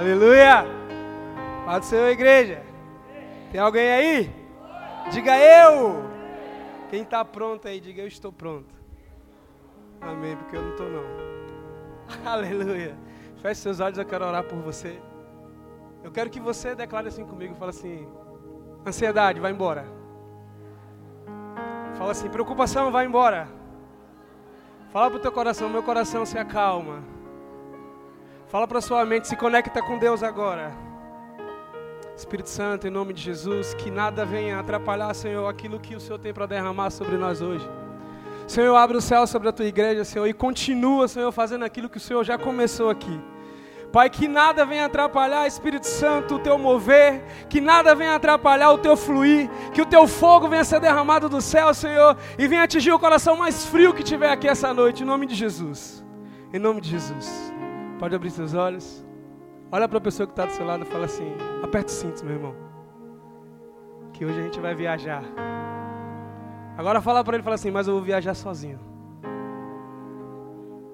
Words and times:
Aleluia! 0.00 0.64
Pode 1.66 1.84
ser 1.84 2.10
igreja. 2.12 2.62
Tem 3.52 3.60
alguém 3.60 3.90
aí? 3.90 4.34
Diga 5.12 5.38
eu. 5.38 6.02
Quem 6.88 7.02
está 7.02 7.22
pronto 7.22 7.68
aí, 7.68 7.78
diga 7.78 8.00
eu 8.00 8.08
estou 8.08 8.32
pronto. 8.32 8.74
Amém, 10.00 10.38
porque 10.38 10.56
eu 10.56 10.62
não 10.62 10.70
estou 10.70 10.88
não. 10.88 11.04
Aleluia. 12.24 12.96
Feche 13.42 13.60
seus 13.60 13.78
olhos, 13.78 13.98
eu 13.98 14.06
quero 14.06 14.24
orar 14.24 14.42
por 14.44 14.58
você. 14.60 14.98
Eu 16.02 16.10
quero 16.10 16.30
que 16.30 16.40
você 16.40 16.74
declare 16.74 17.08
assim 17.08 17.26
comigo, 17.26 17.54
fala 17.56 17.68
assim: 17.68 18.08
ansiedade, 18.86 19.38
vai 19.38 19.52
embora. 19.52 19.84
Fala 21.98 22.12
assim, 22.12 22.30
preocupação, 22.30 22.90
vai 22.90 23.04
embora. 23.04 23.48
Fala 24.94 25.10
para 25.10 25.18
o 25.18 25.20
teu 25.20 25.30
coração, 25.30 25.68
meu 25.68 25.82
coração 25.82 26.24
se 26.24 26.38
acalma. 26.38 27.19
Fala 28.50 28.66
para 28.66 28.80
sua 28.80 29.06
mente, 29.06 29.28
se 29.28 29.36
conecta 29.36 29.80
com 29.80 29.96
Deus 29.96 30.24
agora. 30.24 30.72
Espírito 32.16 32.48
Santo, 32.48 32.84
em 32.84 32.90
nome 32.90 33.14
de 33.14 33.22
Jesus, 33.22 33.74
que 33.74 33.92
nada 33.92 34.26
venha 34.26 34.58
atrapalhar, 34.58 35.14
Senhor, 35.14 35.48
aquilo 35.48 35.78
que 35.78 35.94
o 35.94 36.00
Senhor 36.00 36.18
tem 36.18 36.34
para 36.34 36.46
derramar 36.46 36.90
sobre 36.90 37.16
nós 37.16 37.40
hoje. 37.40 37.64
Senhor, 38.48 38.74
abre 38.74 38.96
o 38.96 39.00
céu 39.00 39.24
sobre 39.24 39.48
a 39.48 39.52
tua 39.52 39.66
igreja, 39.66 40.04
Senhor, 40.04 40.26
e 40.26 40.32
continua, 40.32 41.06
Senhor, 41.06 41.30
fazendo 41.30 41.64
aquilo 41.64 41.88
que 41.88 41.98
o 41.98 42.00
Senhor 42.00 42.24
já 42.24 42.36
começou 42.36 42.90
aqui. 42.90 43.20
Pai, 43.92 44.10
que 44.10 44.26
nada 44.26 44.66
venha 44.66 44.86
atrapalhar, 44.86 45.46
Espírito 45.46 45.86
Santo, 45.86 46.34
o 46.34 46.38
teu 46.40 46.58
mover, 46.58 47.22
que 47.48 47.60
nada 47.60 47.94
venha 47.94 48.16
atrapalhar 48.16 48.72
o 48.72 48.78
teu 48.78 48.96
fluir, 48.96 49.48
que 49.72 49.80
o 49.80 49.86
teu 49.86 50.08
fogo 50.08 50.48
venha 50.48 50.64
ser 50.64 50.80
derramado 50.80 51.28
do 51.28 51.40
céu, 51.40 51.72
Senhor, 51.72 52.16
e 52.36 52.48
venha 52.48 52.64
atingir 52.64 52.90
o 52.90 52.98
coração 52.98 53.36
mais 53.36 53.64
frio 53.64 53.94
que 53.94 54.02
tiver 54.02 54.32
aqui 54.32 54.48
essa 54.48 54.74
noite, 54.74 55.04
em 55.04 55.06
nome 55.06 55.24
de 55.24 55.36
Jesus. 55.36 56.04
Em 56.52 56.58
nome 56.58 56.80
de 56.80 56.90
Jesus. 56.90 57.59
Pode 58.00 58.16
abrir 58.16 58.30
seus 58.30 58.54
olhos. 58.54 59.06
Olha 59.70 59.86
para 59.86 59.98
a 59.98 60.00
pessoa 60.00 60.26
que 60.26 60.32
está 60.32 60.46
do 60.46 60.52
seu 60.52 60.64
lado 60.64 60.84
e 60.84 60.86
fala 60.86 61.04
assim: 61.04 61.36
aperte 61.62 61.88
o 61.88 61.90
cinto, 61.90 62.24
meu 62.24 62.36
irmão. 62.36 62.54
Que 64.14 64.24
hoje 64.24 64.40
a 64.40 64.42
gente 64.42 64.58
vai 64.58 64.74
viajar. 64.74 65.22
Agora 66.78 67.02
fala 67.02 67.22
para 67.22 67.36
ele, 67.36 67.42
fala 67.42 67.56
assim, 67.56 67.70
mas 67.70 67.86
eu 67.86 67.92
vou 67.92 68.02
viajar 68.02 68.32
sozinho. 68.32 68.80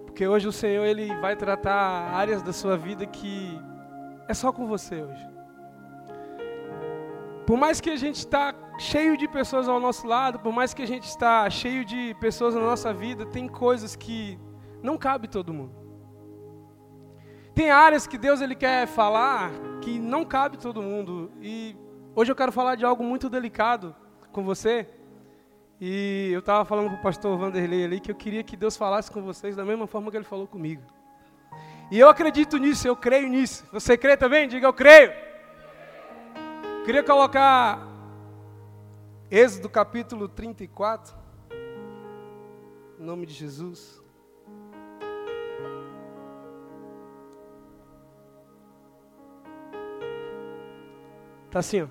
Porque 0.04 0.26
hoje 0.26 0.48
o 0.48 0.52
Senhor 0.52 0.84
ele 0.84 1.14
vai 1.20 1.36
tratar 1.36 2.12
áreas 2.12 2.42
da 2.42 2.52
sua 2.52 2.76
vida 2.76 3.06
que 3.06 3.56
é 4.26 4.34
só 4.34 4.50
com 4.50 4.66
você 4.66 5.00
hoje. 5.00 5.28
Por 7.46 7.56
mais 7.56 7.80
que 7.80 7.90
a 7.90 7.96
gente 7.96 8.16
está 8.16 8.52
cheio 8.80 9.16
de 9.16 9.28
pessoas 9.28 9.68
ao 9.68 9.78
nosso 9.78 10.08
lado, 10.08 10.40
por 10.40 10.52
mais 10.52 10.74
que 10.74 10.82
a 10.82 10.86
gente 10.86 11.04
está 11.04 11.48
cheio 11.48 11.84
de 11.84 12.16
pessoas 12.18 12.52
na 12.56 12.60
nossa 12.60 12.92
vida, 12.92 13.24
tem 13.26 13.46
coisas 13.46 13.94
que 13.94 14.36
não 14.82 14.98
cabe 14.98 15.28
todo 15.28 15.54
mundo. 15.54 15.85
Tem 17.56 17.70
áreas 17.70 18.06
que 18.06 18.18
Deus 18.18 18.42
ele 18.42 18.54
quer 18.54 18.86
falar 18.86 19.50
que 19.80 19.98
não 19.98 20.26
cabe 20.26 20.58
todo 20.58 20.82
mundo. 20.82 21.32
E 21.40 21.74
hoje 22.14 22.30
eu 22.30 22.36
quero 22.36 22.52
falar 22.52 22.74
de 22.74 22.84
algo 22.84 23.02
muito 23.02 23.30
delicado 23.30 23.96
com 24.30 24.44
você. 24.44 24.86
E 25.80 26.28
eu 26.34 26.40
estava 26.40 26.66
falando 26.66 26.90
para 26.90 26.98
o 26.98 27.02
pastor 27.02 27.38
Vanderlei 27.38 27.82
ali 27.82 27.98
que 27.98 28.10
eu 28.10 28.14
queria 28.14 28.44
que 28.44 28.58
Deus 28.58 28.76
falasse 28.76 29.10
com 29.10 29.22
vocês 29.22 29.56
da 29.56 29.64
mesma 29.64 29.86
forma 29.86 30.10
que 30.10 30.18
ele 30.18 30.24
falou 30.24 30.46
comigo. 30.46 30.82
E 31.90 31.98
eu 31.98 32.10
acredito 32.10 32.58
nisso, 32.58 32.86
eu 32.86 32.94
creio 32.94 33.26
nisso. 33.26 33.64
Você 33.72 33.96
crê 33.96 34.18
também? 34.18 34.46
Diga 34.46 34.66
eu 34.66 34.74
creio. 34.74 35.14
Queria 36.84 37.02
colocar 37.02 37.88
Êxodo 39.30 39.70
capítulo 39.70 40.28
34. 40.28 41.16
Em 43.00 43.02
nome 43.02 43.24
de 43.24 43.32
Jesus. 43.32 44.04
Está 51.56 51.60
assim, 51.60 51.82
ó. 51.82 51.86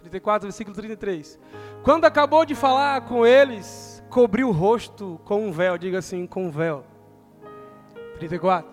34, 0.00 0.48
versículo 0.48 0.74
33. 0.74 1.38
Quando 1.84 2.04
acabou 2.04 2.44
de 2.44 2.56
falar 2.56 3.02
com 3.02 3.24
eles, 3.24 4.02
cobriu 4.10 4.48
o 4.48 4.52
rosto 4.52 5.20
com 5.24 5.46
um 5.46 5.52
véu. 5.52 5.78
Diga 5.78 5.98
assim, 5.98 6.26
com 6.26 6.46
um 6.46 6.50
véu. 6.50 6.84
34. 8.18 8.68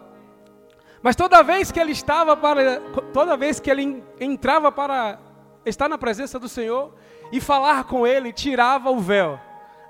Mas 1.03 1.15
toda 1.15 1.43
vez 1.43 1.71
que 1.71 1.79
ele 1.79 1.91
estava 1.91 2.35
para. 2.35 2.79
Toda 3.13 3.37
vez 3.37 3.59
que 3.59 3.69
ele 3.69 4.03
entrava 4.19 4.71
para 4.71 5.19
estar 5.63 5.87
na 5.87 5.97
presença 5.97 6.39
do 6.39 6.49
Senhor 6.49 6.95
e 7.31 7.39
falar 7.39 7.83
com 7.83 8.07
ele, 8.07 8.33
tirava 8.33 8.89
o 8.89 8.99
véu 8.99 9.39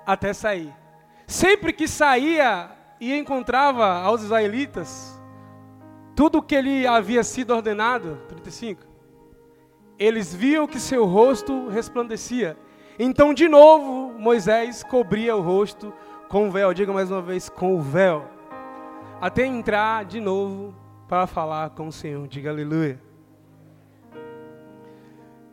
até 0.04 0.34
sair. 0.34 0.72
Sempre 1.26 1.72
que 1.72 1.88
saía 1.88 2.70
e 3.00 3.16
encontrava 3.16 4.02
aos 4.02 4.22
israelitas, 4.22 5.18
tudo 6.14 6.38
o 6.38 6.42
que 6.42 6.54
ele 6.54 6.86
havia 6.86 7.24
sido 7.24 7.54
ordenado, 7.54 8.20
35, 8.28 8.91
eles 10.04 10.34
viam 10.34 10.66
que 10.66 10.80
seu 10.80 11.04
rosto 11.04 11.68
resplandecia. 11.68 12.56
Então, 12.98 13.32
de 13.32 13.48
novo, 13.48 14.12
Moisés 14.18 14.82
cobria 14.82 15.36
o 15.36 15.40
rosto 15.40 15.92
com 16.28 16.48
o 16.48 16.50
véu. 16.50 16.74
Diga 16.74 16.92
mais 16.92 17.08
uma 17.08 17.22
vez, 17.22 17.48
com 17.48 17.76
o 17.76 17.80
véu. 17.80 18.28
Até 19.20 19.46
entrar 19.46 20.04
de 20.04 20.20
novo 20.20 20.74
para 21.06 21.26
falar 21.26 21.70
com 21.70 21.86
o 21.86 21.92
Senhor. 21.92 22.26
Diga 22.26 22.50
aleluia. 22.50 23.00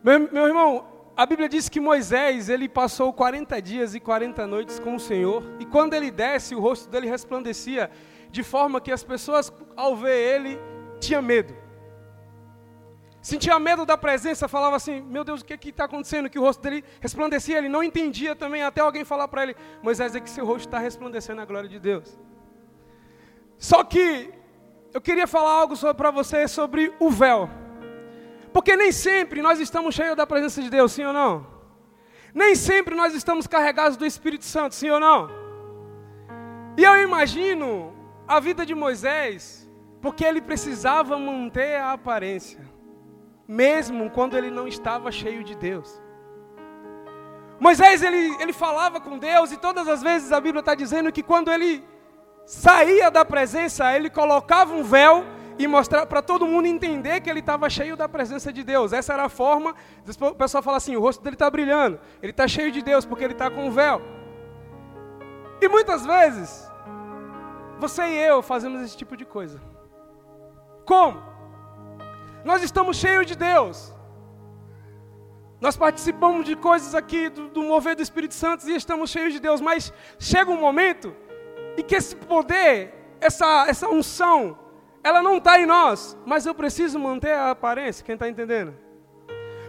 Meu, 0.04 0.28
meu 0.32 0.48
irmão, 0.48 0.84
a 1.16 1.28
Bíblia 1.28 1.48
diz 1.48 1.70
que 1.70 1.80
Moisés, 1.80 2.50
ele 2.50 2.68
passou 2.68 3.14
40 3.14 3.62
dias 3.62 3.94
e 3.94 4.00
40 4.00 4.48
noites 4.48 4.80
com 4.80 4.96
o 4.96 5.00
Senhor. 5.00 5.44
E 5.60 5.66
quando 5.66 5.94
ele 5.94 6.10
desce, 6.10 6.56
o 6.56 6.60
rosto 6.60 6.90
dele 6.90 7.08
resplandecia. 7.08 7.92
De 8.32 8.42
forma 8.42 8.82
que 8.82 8.92
as 8.92 9.04
pessoas, 9.04 9.54
ao 9.76 9.96
ver 9.96 10.18
ele, 10.18 10.60
tinham 11.00 11.22
medo. 11.22 11.69
Sentia 13.22 13.60
medo 13.60 13.86
da 13.86 13.98
presença, 13.98 14.48
falava 14.48 14.78
assim: 14.78 15.02
Meu 15.02 15.24
Deus, 15.24 15.42
o 15.42 15.46
que 15.46 15.70
está 15.70 15.86
acontecendo? 15.86 16.30
Que 16.30 16.40
o 16.40 16.42
rosto 16.42 16.62
dele 16.62 16.84
resplandecia, 17.02 17.58
ele 17.58 17.68
não 17.68 17.84
entendia 17.84 18.34
também, 18.34 18.64
até 18.64 18.80
alguém 18.80 19.04
falar 19.04 19.28
para 19.28 19.44
ele: 19.44 19.56
Moisés, 19.84 20.16
é 20.16 20.20
que 20.20 20.30
seu 20.30 20.46
rosto 20.46 20.68
está 20.68 20.80
resplandecendo 20.80 21.42
a 21.42 21.46
glória 21.46 21.68
de 21.68 21.80
Deus. 21.80 22.18
Só 23.58 23.84
que 23.84 24.34
eu 24.94 25.02
queria 25.02 25.28
falar 25.28 25.52
algo 25.52 25.76
para 25.94 26.12
você 26.12 26.48
sobre 26.48 26.94
o 26.98 27.10
véu, 27.10 27.50
porque 28.54 28.78
nem 28.78 28.92
sempre 28.92 29.42
nós 29.42 29.60
estamos 29.60 29.94
cheios 29.94 30.16
da 30.16 30.26
presença 30.26 30.62
de 30.62 30.70
Deus, 30.70 30.94
sim 30.94 31.04
ou 31.04 31.12
não? 31.12 31.46
Nem 32.34 32.56
sempre 32.56 32.96
nós 32.96 33.14
estamos 33.14 33.48
carregados 33.48 33.98
do 33.98 34.06
Espírito 34.06 34.46
Santo, 34.46 34.76
sim 34.76 34.90
ou 34.90 35.00
não? 35.00 35.30
E 36.78 36.84
eu 36.86 37.02
imagino 37.02 37.94
a 38.26 38.40
vida 38.40 38.66
de 38.66 38.74
Moisés, 38.74 39.70
porque 40.02 40.24
ele 40.24 40.40
precisava 40.40 41.18
manter 41.18 41.76
a 41.76 41.92
aparência 41.92 42.69
mesmo 43.50 44.12
quando 44.12 44.38
ele 44.38 44.52
não 44.52 44.68
estava 44.68 45.12
cheio 45.12 45.44
de 45.44 45.56
Deus. 45.56 46.00
Moisés 47.60 48.04
ele, 48.04 48.38
ele 48.40 48.54
falava 48.54 49.02
com 49.02 49.18
Deus 49.18 49.52
e 49.52 49.58
todas 49.58 49.88
as 49.88 50.04
vezes 50.04 50.32
a 50.32 50.40
Bíblia 50.40 50.60
está 50.60 50.76
dizendo 50.76 51.12
que 51.12 51.24
quando 51.24 51.52
ele 51.52 51.84
saía 52.46 53.10
da 53.10 53.26
presença, 53.26 53.92
ele 53.96 54.08
colocava 54.08 54.76
um 54.76 54.84
véu 54.84 55.26
e 55.58 55.66
mostrar 55.66 56.06
para 56.06 56.22
todo 56.22 56.46
mundo 56.46 56.68
entender 56.68 57.22
que 57.22 57.30
ele 57.30 57.40
estava 57.40 57.68
cheio 57.72 57.98
da 57.98 58.08
presença 58.08 58.54
de 58.54 58.64
Deus. 58.64 58.94
Essa 58.94 59.14
era 59.14 59.24
a 59.24 59.30
forma. 59.30 59.74
O 60.22 60.36
pessoal 60.36 60.62
fala 60.62 60.78
assim: 60.78 60.96
o 60.96 61.02
rosto 61.02 61.24
dele 61.24 61.36
está 61.36 61.50
brilhando, 61.50 62.00
ele 62.22 62.32
está 62.32 62.48
cheio 62.48 62.72
de 62.72 62.84
Deus 62.84 63.04
porque 63.04 63.24
ele 63.24 63.34
está 63.34 63.50
com 63.50 63.66
um 63.66 63.72
véu. 63.72 64.00
E 65.60 65.68
muitas 65.68 66.06
vezes, 66.06 66.72
você 67.80 68.04
e 68.04 68.16
eu 68.16 68.44
fazemos 68.44 68.84
esse 68.84 68.96
tipo 68.96 69.18
de 69.18 69.26
coisa. 69.26 69.60
Como? 70.86 71.29
Nós 72.44 72.64
estamos 72.64 72.98
cheios 72.98 73.26
de 73.26 73.36
Deus. 73.36 73.94
Nós 75.60 75.76
participamos 75.76 76.46
de 76.46 76.56
coisas 76.56 76.96
aqui 76.96 77.30
do, 77.30 77.50
do 77.50 77.62
mover 77.64 77.96
do 77.96 78.02
Espírito 78.02 78.34
Santo 78.34 78.68
e 78.70 78.76
estamos 78.76 79.10
cheios 79.10 79.34
de 79.34 79.40
Deus, 79.40 79.60
mas 79.60 79.92
chega 80.18 80.50
um 80.50 80.60
momento 80.60 81.14
em 81.78 81.84
que 81.84 81.96
esse 81.96 82.16
poder, 82.16 82.94
essa, 83.20 83.66
essa 83.68 83.90
unção, 83.90 84.58
ela 85.04 85.22
não 85.22 85.38
está 85.38 85.60
em 85.60 85.66
nós, 85.66 86.18
mas 86.26 86.46
eu 86.46 86.56
preciso 86.56 86.98
manter 86.98 87.34
a 87.34 87.52
aparência. 87.52 88.06
Quem 88.06 88.14
está 88.14 88.30
entendendo? 88.30 88.74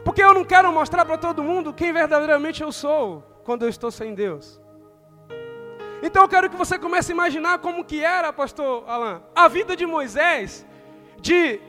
Porque 0.05 0.23
eu 0.23 0.33
não 0.33 0.45
quero 0.45 0.73
mostrar 0.73 1.05
para 1.05 1.19
todo 1.19 1.43
mundo 1.43 1.73
quem 1.73 1.93
verdadeiramente 1.93 2.63
eu 2.63 2.71
sou 2.71 3.23
quando 3.45 3.63
eu 3.65 3.69
estou 3.69 3.91
sem 3.91 4.15
Deus. 4.15 4.61
Então 6.03 6.23
eu 6.23 6.29
quero 6.29 6.49
que 6.49 6.57
você 6.57 6.79
comece 6.79 7.13
a 7.13 7.15
imaginar 7.15 7.59
como 7.59 7.85
que 7.85 8.03
era, 8.03 8.33
pastor 8.33 8.89
Alain, 8.89 9.21
a 9.35 9.49
vida 9.49 9.77
de 9.77 9.85
Moisés, 9.85 10.65
de 11.21 11.61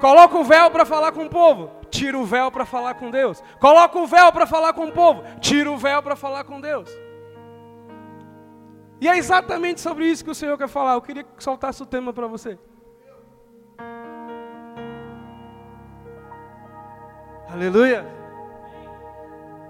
Coloca 0.00 0.36
o 0.38 0.44
véu 0.44 0.70
para 0.70 0.84
falar 0.84 1.12
com 1.12 1.24
o 1.24 1.28
povo, 1.28 1.70
tira 1.90 2.16
o 2.16 2.24
véu 2.24 2.50
para 2.50 2.64
falar 2.64 2.94
com 2.94 3.10
Deus. 3.10 3.42
Coloca 3.58 3.98
o 3.98 4.06
véu 4.06 4.32
para 4.32 4.46
falar 4.46 4.72
com 4.72 4.86
o 4.86 4.92
povo, 4.92 5.22
tira 5.40 5.70
o 5.70 5.76
véu 5.76 6.02
para 6.02 6.14
falar 6.14 6.44
com 6.44 6.60
Deus. 6.60 6.88
E 9.00 9.08
é 9.08 9.16
exatamente 9.16 9.80
sobre 9.80 10.06
isso 10.06 10.24
que 10.24 10.30
o 10.30 10.34
Senhor 10.34 10.56
quer 10.58 10.68
falar. 10.68 10.94
Eu 10.94 11.02
queria 11.02 11.22
que 11.22 11.42
soltasse 11.42 11.82
o 11.82 11.86
tema 11.86 12.12
para 12.12 12.26
você. 12.26 12.58
Aleluia. 17.50 18.04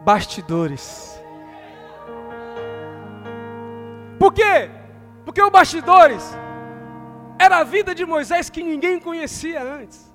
Bastidores. 0.03 1.23
Por 4.19 4.33
quê? 4.33 4.71
Porque 5.25 5.43
o 5.43 5.51
bastidores 5.51 6.37
era 7.39 7.59
a 7.59 7.65
vida 7.65 7.95
de 7.95 8.05
Moisés 8.05 8.51
que 8.51 8.63
ninguém 8.63 8.99
conhecia 8.99 9.63
antes. 9.63 10.08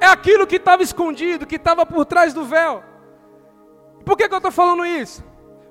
É 0.00 0.06
aquilo 0.06 0.46
que 0.46 0.56
estava 0.56 0.82
escondido, 0.82 1.46
que 1.46 1.56
estava 1.56 1.84
por 1.84 2.06
trás 2.06 2.32
do 2.32 2.44
véu. 2.44 2.82
Por 4.04 4.16
que, 4.16 4.26
que 4.26 4.34
eu 4.34 4.38
estou 4.38 4.50
falando 4.50 4.86
isso? 4.86 5.22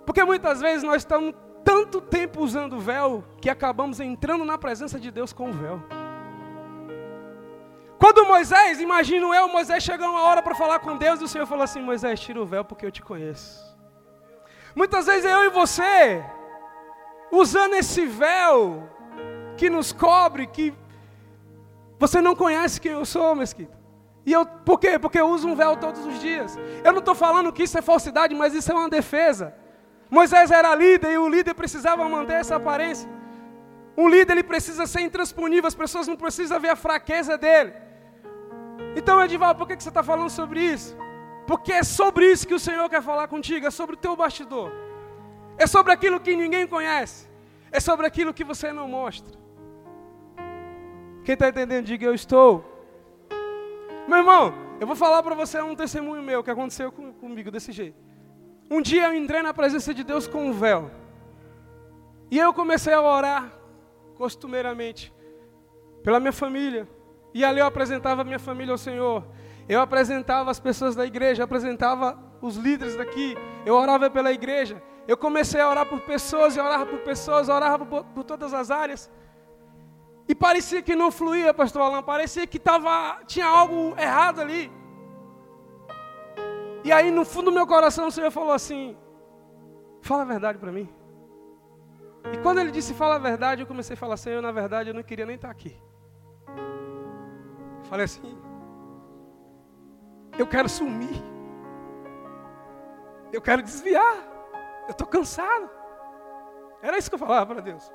Porque 0.06 0.24
muitas 0.24 0.62
vezes 0.62 0.84
nós 0.84 0.98
estamos 0.98 1.34
tanto 1.66 2.00
tempo 2.00 2.42
usando 2.42 2.74
o 2.74 2.80
véu 2.80 3.24
que 3.42 3.50
acabamos 3.50 4.00
entrando 4.00 4.46
na 4.46 4.58
presença 4.58 5.00
de 5.00 5.10
Deus 5.10 5.34
com 5.34 5.50
o 5.50 5.54
véu. 5.54 5.82
Quando 7.98 8.26
Moisés, 8.26 8.80
imagino 8.80 9.34
eu, 9.34 9.48
Moisés 9.50 9.84
chegou 9.84 10.08
uma 10.08 10.22
hora 10.22 10.42
para 10.42 10.56
falar 10.56 10.80
com 10.80 10.96
Deus 10.96 11.20
e 11.20 11.24
o 11.24 11.28
Senhor 11.28 11.48
falou 11.48 11.64
assim: 11.64 11.82
Moisés, 11.82 12.20
tira 12.20 12.42
o 12.42 12.46
véu 12.46 12.64
porque 12.64 12.86
eu 12.86 12.92
te 12.92 13.02
conheço. 13.02 13.78
Muitas 14.76 15.08
vezes 15.08 15.26
eu 15.26 15.44
e 15.44 15.50
você, 15.50 16.24
usando 17.32 17.74
esse 17.74 18.06
véu 18.06 18.88
que 19.58 19.70
nos 19.70 19.92
cobre, 19.92 20.46
que 20.48 20.74
você 21.98 22.22
não 22.22 22.36
conhece 22.36 22.80
quem 22.80 22.92
eu 22.92 23.06
sou, 23.06 23.36
mesquita. 23.36 23.79
E 24.26 24.34
eu, 24.34 24.46
por 24.46 24.80
quê? 24.80 25.00
Porque 25.00 25.20
eu 25.20 25.28
uso 25.28 25.48
um 25.48 25.56
véu 25.56 25.78
todos 25.78 26.06
os 26.06 26.20
dias. 26.20 26.58
Eu 26.84 26.92
não 26.92 27.00
estou 27.00 27.16
falando 27.16 27.52
que 27.52 27.64
isso 27.64 27.78
é 27.78 27.82
falsidade, 27.82 28.36
mas 28.36 28.54
isso 28.54 28.72
é 28.72 28.76
uma 28.76 28.90
defesa. 28.90 29.54
Moisés 30.10 30.52
era 30.52 30.74
líder 30.76 31.12
e 31.12 31.18
o 31.18 31.30
líder 31.30 31.54
precisava 31.54 32.08
manter 32.08 32.34
essa 32.34 32.56
aparência. 32.56 33.10
Um 33.98 34.08
líder 34.08 34.34
ele 34.34 34.44
precisa 34.44 34.86
ser 34.88 35.02
intransponível, 35.02 35.68
as 35.68 35.76
pessoas 35.76 36.08
não 36.08 36.16
precisam 36.16 36.60
ver 36.60 36.70
a 36.70 36.76
fraqueza 36.76 37.38
dele. 37.38 37.74
Então, 38.96 39.22
Edival, 39.24 39.56
por 39.56 39.68
que 39.68 39.82
você 39.82 39.90
está 39.90 40.02
falando 40.02 40.30
sobre 40.30 40.62
isso? 40.62 40.98
Porque 41.46 41.74
é 41.74 41.84
sobre 41.84 42.32
isso 42.32 42.48
que 42.48 42.54
o 42.54 42.60
Senhor 42.60 42.88
quer 42.90 43.02
falar 43.02 43.28
contigo, 43.28 43.66
é 43.66 43.72
sobre 43.72 43.96
o 43.96 44.00
teu 44.00 44.16
bastidor. 44.16 44.72
É 45.58 45.68
sobre 45.68 45.92
aquilo 45.92 46.20
que 46.20 46.36
ninguém 46.36 46.68
conhece. 46.68 47.28
É 47.72 47.80
sobre 47.80 48.06
aquilo 48.06 48.34
que 48.34 48.44
você 48.44 48.72
não 48.72 48.88
mostra. 48.88 49.38
Quem 51.24 51.34
está 51.34 51.50
entendendo, 51.50 51.86
diga 51.86 52.06
eu 52.06 52.14
estou. 52.14 52.69
Meu 54.10 54.18
irmão, 54.18 54.52
eu 54.80 54.88
vou 54.88 54.96
falar 54.96 55.22
para 55.22 55.36
você 55.36 55.62
um 55.62 55.76
testemunho 55.76 56.24
meu 56.24 56.44
que 56.44 56.50
aconteceu 56.50 56.92
comigo 56.92 57.52
desse 57.52 57.72
jeito. 57.72 57.96
Um 58.68 58.82
dia 58.82 59.04
eu 59.06 59.14
entrei 59.14 59.44
na 59.44 59.54
presença 59.54 59.94
de 59.94 60.04
Deus 60.04 60.28
com 60.28 60.48
um 60.48 60.52
véu. 60.52 60.90
E 62.32 62.40
eu 62.40 62.52
comecei 62.52 62.92
a 62.92 63.00
orar 63.00 63.52
costumeiramente 64.16 65.14
pela 66.02 66.20
minha 66.20 66.32
família. 66.32 66.90
E 67.36 67.46
ali 67.46 67.60
eu 67.60 67.68
apresentava 67.68 68.22
a 68.22 68.26
minha 68.26 68.40
família 68.40 68.72
ao 68.72 68.80
Senhor. 68.80 69.24
Eu 69.68 69.80
apresentava 69.80 70.50
as 70.50 70.60
pessoas 70.60 70.96
da 70.96 71.06
igreja, 71.06 71.44
apresentava 71.44 72.18
os 72.42 72.56
líderes 72.56 72.96
daqui. 72.96 73.38
Eu 73.64 73.76
orava 73.76 74.10
pela 74.10 74.32
igreja. 74.32 74.82
Eu 75.08 75.18
comecei 75.18 75.62
a 75.62 75.70
orar 75.70 75.86
por 75.86 76.02
pessoas, 76.02 76.56
e 76.56 76.60
orava 76.60 76.88
por 76.88 76.98
pessoas, 77.02 77.48
orava 77.48 77.86
por, 77.86 78.04
por 78.06 78.24
todas 78.24 78.56
as 78.56 78.72
áreas. 78.72 79.08
E 80.30 80.36
parecia 80.36 80.82
que 80.82 80.96
não 80.96 81.12
fluía, 81.12 81.54
pastor 81.54 81.82
Alain, 81.82 82.04
parecia 82.04 82.46
que 82.46 82.60
tava, 82.60 83.20
tinha 83.26 83.48
algo 83.48 83.96
errado 84.00 84.40
ali. 84.42 84.72
E 86.84 86.92
aí 86.92 87.10
no 87.12 87.26
fundo 87.26 87.46
do 87.46 87.52
meu 87.52 87.68
coração 87.68 88.08
o 88.08 88.12
Senhor 88.12 88.32
falou 88.32 88.54
assim: 88.54 88.96
Fala 90.02 90.22
a 90.22 90.26
verdade 90.26 90.58
para 90.58 90.72
mim. 90.72 90.88
E 92.34 92.38
quando 92.44 92.60
ele 92.60 92.72
disse 92.72 92.94
fala 92.94 93.16
a 93.16 93.20
verdade, 93.20 93.62
eu 93.64 93.68
comecei 93.68 93.96
a 93.96 93.98
falar, 93.98 94.18
Senhor, 94.18 94.42
na 94.42 94.52
verdade 94.52 94.90
eu 94.90 94.94
não 94.94 95.04
queria 95.04 95.26
nem 95.26 95.36
estar 95.36 95.50
aqui. 95.50 95.76
Falei 97.90 98.06
assim, 98.06 98.38
eu 100.38 100.46
quero 100.46 100.70
sumir. 100.70 101.24
Eu 103.32 103.42
quero 103.42 103.62
desviar. 103.62 104.18
Eu 104.88 104.92
estou 104.92 105.08
cansado. 105.08 105.70
Era 106.82 106.98
isso 106.98 107.10
que 107.10 107.16
eu 107.16 107.20
falava 107.20 107.46
para 107.54 107.62
Deus. 107.62 107.92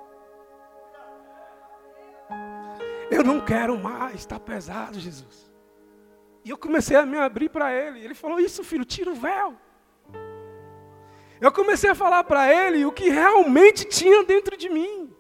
Eu 3.14 3.22
não 3.22 3.40
quero 3.40 3.78
mais, 3.78 4.16
está 4.16 4.40
pesado, 4.40 4.99
Jesus. 4.99 5.49
E 6.44 6.50
eu 6.50 6.58
comecei 6.58 6.96
a 6.96 7.06
me 7.06 7.16
abrir 7.16 7.49
para 7.49 7.72
ele. 7.72 8.00
Ele 8.00 8.14
falou: 8.14 8.40
Isso, 8.40 8.64
filho, 8.64 8.84
tira 8.84 9.11
o 9.11 9.14
véu. 9.14 9.55
Eu 11.40 11.52
comecei 11.52 11.90
a 11.90 11.94
falar 11.94 12.25
para 12.25 12.52
ele 12.52 12.84
o 12.84 12.90
que 12.90 13.08
realmente 13.08 13.84
tinha 13.84 14.25
dentro 14.25 14.56
de 14.56 14.69
mim. 14.69 15.12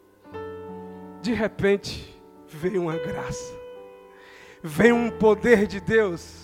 De 1.22 1.32
repente, 1.32 2.20
veio 2.48 2.82
uma 2.82 2.96
graça, 2.96 3.54
veio 4.60 4.96
um 4.96 5.10
poder 5.10 5.66
de 5.68 5.80
Deus. 5.80 6.42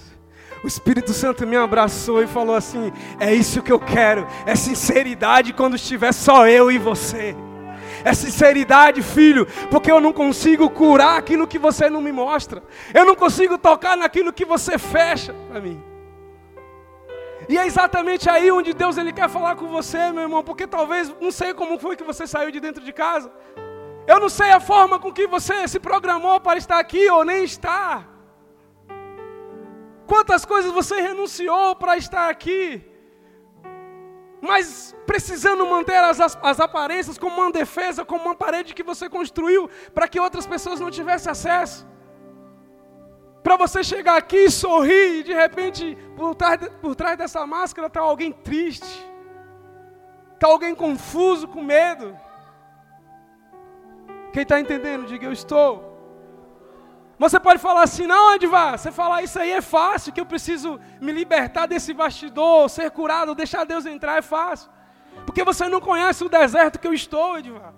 O 0.62 0.69
Espírito 0.69 1.12
Santo 1.12 1.46
me 1.46 1.56
abraçou 1.56 2.23
e 2.23 2.29
falou 2.29 2.55
assim: 2.55 2.93
É 3.19 3.35
isso 3.35 3.61
que 3.61 3.73
eu 3.73 3.81
quero, 3.81 4.25
é 4.46 4.55
sinceridade 4.55 5.53
quando 5.53 5.75
estiver 5.75 6.12
só 6.12 6.46
eu 6.46 6.70
e 6.70 6.79
você. 6.79 7.35
É 8.05 8.14
sinceridade, 8.14 9.02
filho, 9.02 9.47
porque 9.70 9.91
eu 9.91 10.00
não 10.00 10.12
consigo 10.12 10.69
curar 10.70 11.19
aquilo 11.19 11.47
que 11.47 11.58
você 11.58 11.91
não 11.91 12.00
me 12.00 12.12
mostra. 12.12 12.62
Eu 12.94 13.05
não 13.05 13.14
consigo 13.14 13.58
tocar 13.58 13.97
naquilo 13.97 14.32
que 14.32 14.44
você 14.44 14.79
fecha 14.79 15.35
para 15.49 15.61
mim. 15.61 15.82
E 17.49 17.58
é 17.58 17.67
exatamente 17.67 18.31
aí 18.31 18.50
onde 18.50 18.73
Deus 18.73 18.97
ele 18.97 19.12
quer 19.12 19.29
falar 19.29 19.56
com 19.56 19.67
você, 19.67 20.12
meu 20.12 20.23
irmão, 20.23 20.43
porque 20.43 20.67
talvez 20.67 21.12
não 21.20 21.32
sei 21.32 21.52
como 21.52 21.79
foi 21.79 21.97
que 21.97 22.05
você 22.05 22.26
saiu 22.26 22.50
de 22.50 22.61
dentro 22.61 22.85
de 22.85 22.93
casa. 22.93 23.32
Eu 24.06 24.20
não 24.20 24.29
sei 24.29 24.50
a 24.50 24.61
forma 24.61 24.99
com 24.99 25.12
que 25.12 25.26
você 25.26 25.67
se 25.67 25.79
programou 25.79 26.41
para 26.41 26.58
estar 26.58 26.79
aqui 26.79 27.08
ou 27.11 27.25
nem 27.25 27.44
estar. 27.44 28.08
Quantas 30.06 30.44
coisas 30.44 30.73
você 30.73 31.00
renunciou 31.00 31.76
para 31.76 31.96
estar 31.96 32.29
aqui 32.29 32.90
mas 34.41 34.97
precisando 35.07 35.67
manter 35.67 35.97
as, 35.97 36.21
as 36.21 36.61
aparências 36.61 37.19
como 37.19 37.41
uma 37.41 37.53
defesa, 37.53 38.05
como 38.05 38.25
uma 38.25 38.35
parede 38.35 38.75
que 38.75 38.83
você 38.83 39.09
construiu 39.09 39.69
para 39.95 40.09
que 40.09 40.19
outras 40.19 40.47
pessoas 40.47 40.81
não 40.81 40.91
tivessem 40.91 41.31
acesso. 41.31 41.87
Para 43.43 43.57
você 43.57 43.83
chegar 43.83 44.17
aqui 44.17 44.45
e 44.45 44.51
sorrir 44.51 45.21
e 45.21 45.23
de 45.23 45.35
repente 45.35 45.97
por 46.17 46.35
trás, 46.35 46.69
por 46.81 46.95
trás 46.95 47.17
dessa 47.19 47.47
máscara 47.47 47.87
está 47.89 48.01
alguém 48.01 48.33
triste, 48.33 49.07
está 50.35 50.47
alguém 50.47 50.75
confuso, 50.75 51.49
com 51.49 51.63
medo. 51.63 52.17
Quem 54.33 54.43
está 54.43 54.61
entendendo, 54.61 55.07
diga 55.07 55.27
eu 55.27 55.33
estou. 55.33 55.90
Você 57.20 57.38
pode 57.38 57.58
falar 57.58 57.82
assim, 57.82 58.06
não, 58.06 58.34
Edvar, 58.34 58.78
você 58.78 58.90
falar 58.90 59.22
isso 59.22 59.38
aí 59.38 59.50
é 59.50 59.61
fácil, 59.61 60.11
que 60.11 60.19
eu 60.19 60.25
preciso 60.25 60.81
me 61.02 61.12
libertar 61.12 61.67
desse 61.67 61.93
bastidor, 61.93 62.67
ser 62.70 62.90
curado, 62.90 63.34
deixar 63.34 63.64
Deus 63.64 63.84
entrar 63.84 64.17
é 64.17 64.22
fácil. 64.22 64.70
Porque 65.26 65.44
você 65.44 65.69
não 65.69 65.82
conhece 65.82 66.25
o 66.25 66.31
deserto 66.31 66.81
que 66.81 66.88
eu 66.88 66.94
estou, 66.94 67.37
Edvar. 67.37 67.75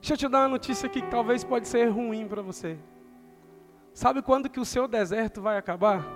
Deixa 0.00 0.14
eu 0.14 0.16
te 0.16 0.28
dar 0.28 0.42
uma 0.42 0.50
notícia 0.50 0.86
aqui 0.86 1.02
que 1.02 1.10
talvez 1.10 1.42
pode 1.42 1.66
ser 1.66 1.88
ruim 1.88 2.28
para 2.28 2.42
você. 2.42 2.78
Sabe 3.92 4.22
quando 4.22 4.48
que 4.48 4.60
o 4.60 4.64
seu 4.64 4.86
deserto 4.86 5.42
vai 5.42 5.58
acabar? 5.58 6.06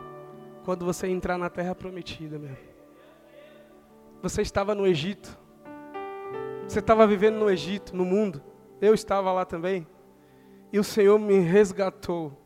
Quando 0.64 0.84
você 0.84 1.08
entrar 1.08 1.36
na 1.36 1.50
terra 1.50 1.74
prometida, 1.74 2.38
meu. 2.38 2.56
Você 4.22 4.42
estava 4.42 4.76
no 4.76 4.86
Egito. 4.86 5.36
Você 6.68 6.78
estava 6.78 7.04
vivendo 7.04 7.34
no 7.34 7.50
Egito, 7.50 7.96
no 7.96 8.04
mundo. 8.04 8.40
Eu 8.80 8.94
estava 8.94 9.32
lá 9.32 9.44
também. 9.44 9.84
E 10.72 10.78
o 10.78 10.84
Senhor 10.84 11.18
me 11.18 11.40
resgatou 11.40 12.43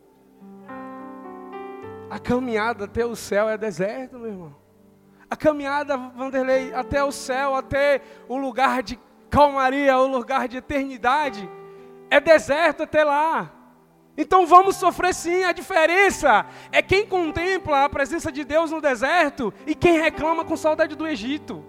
a 2.11 2.19
caminhada 2.19 2.85
até 2.85 3.05
o 3.05 3.15
céu 3.15 3.49
é 3.49 3.59
deserto, 3.59 4.19
meu 4.19 4.31
irmão. 4.31 4.57
A 5.31 5.37
caminhada, 5.37 5.97
Vanderlei, 5.97 6.73
até 6.75 7.05
o 7.05 7.13
céu, 7.13 7.55
até 7.55 8.01
o 8.29 8.37
lugar 8.37 8.83
de 8.83 8.99
calmaria, 9.29 9.99
o 9.99 10.07
lugar 10.07 10.49
de 10.49 10.57
eternidade, 10.57 11.49
é 12.11 12.19
deserto 12.19 12.85
até 12.85 13.05
lá. 13.05 13.53
Então 14.17 14.47
vamos 14.47 14.77
sofrer 14.77 15.15
sim. 15.15 15.45
A 15.45 15.53
diferença 15.53 16.47
é 16.73 16.83
quem 16.83 17.07
contempla 17.07 17.85
a 17.85 17.89
presença 17.89 18.33
de 18.33 18.43
Deus 18.43 18.71
no 18.71 18.81
deserto 18.81 19.53
e 19.67 19.75
quem 19.75 20.01
reclama 20.01 20.45
com 20.45 20.57
saudade 20.57 20.97
do 20.97 21.07
Egito. 21.07 21.65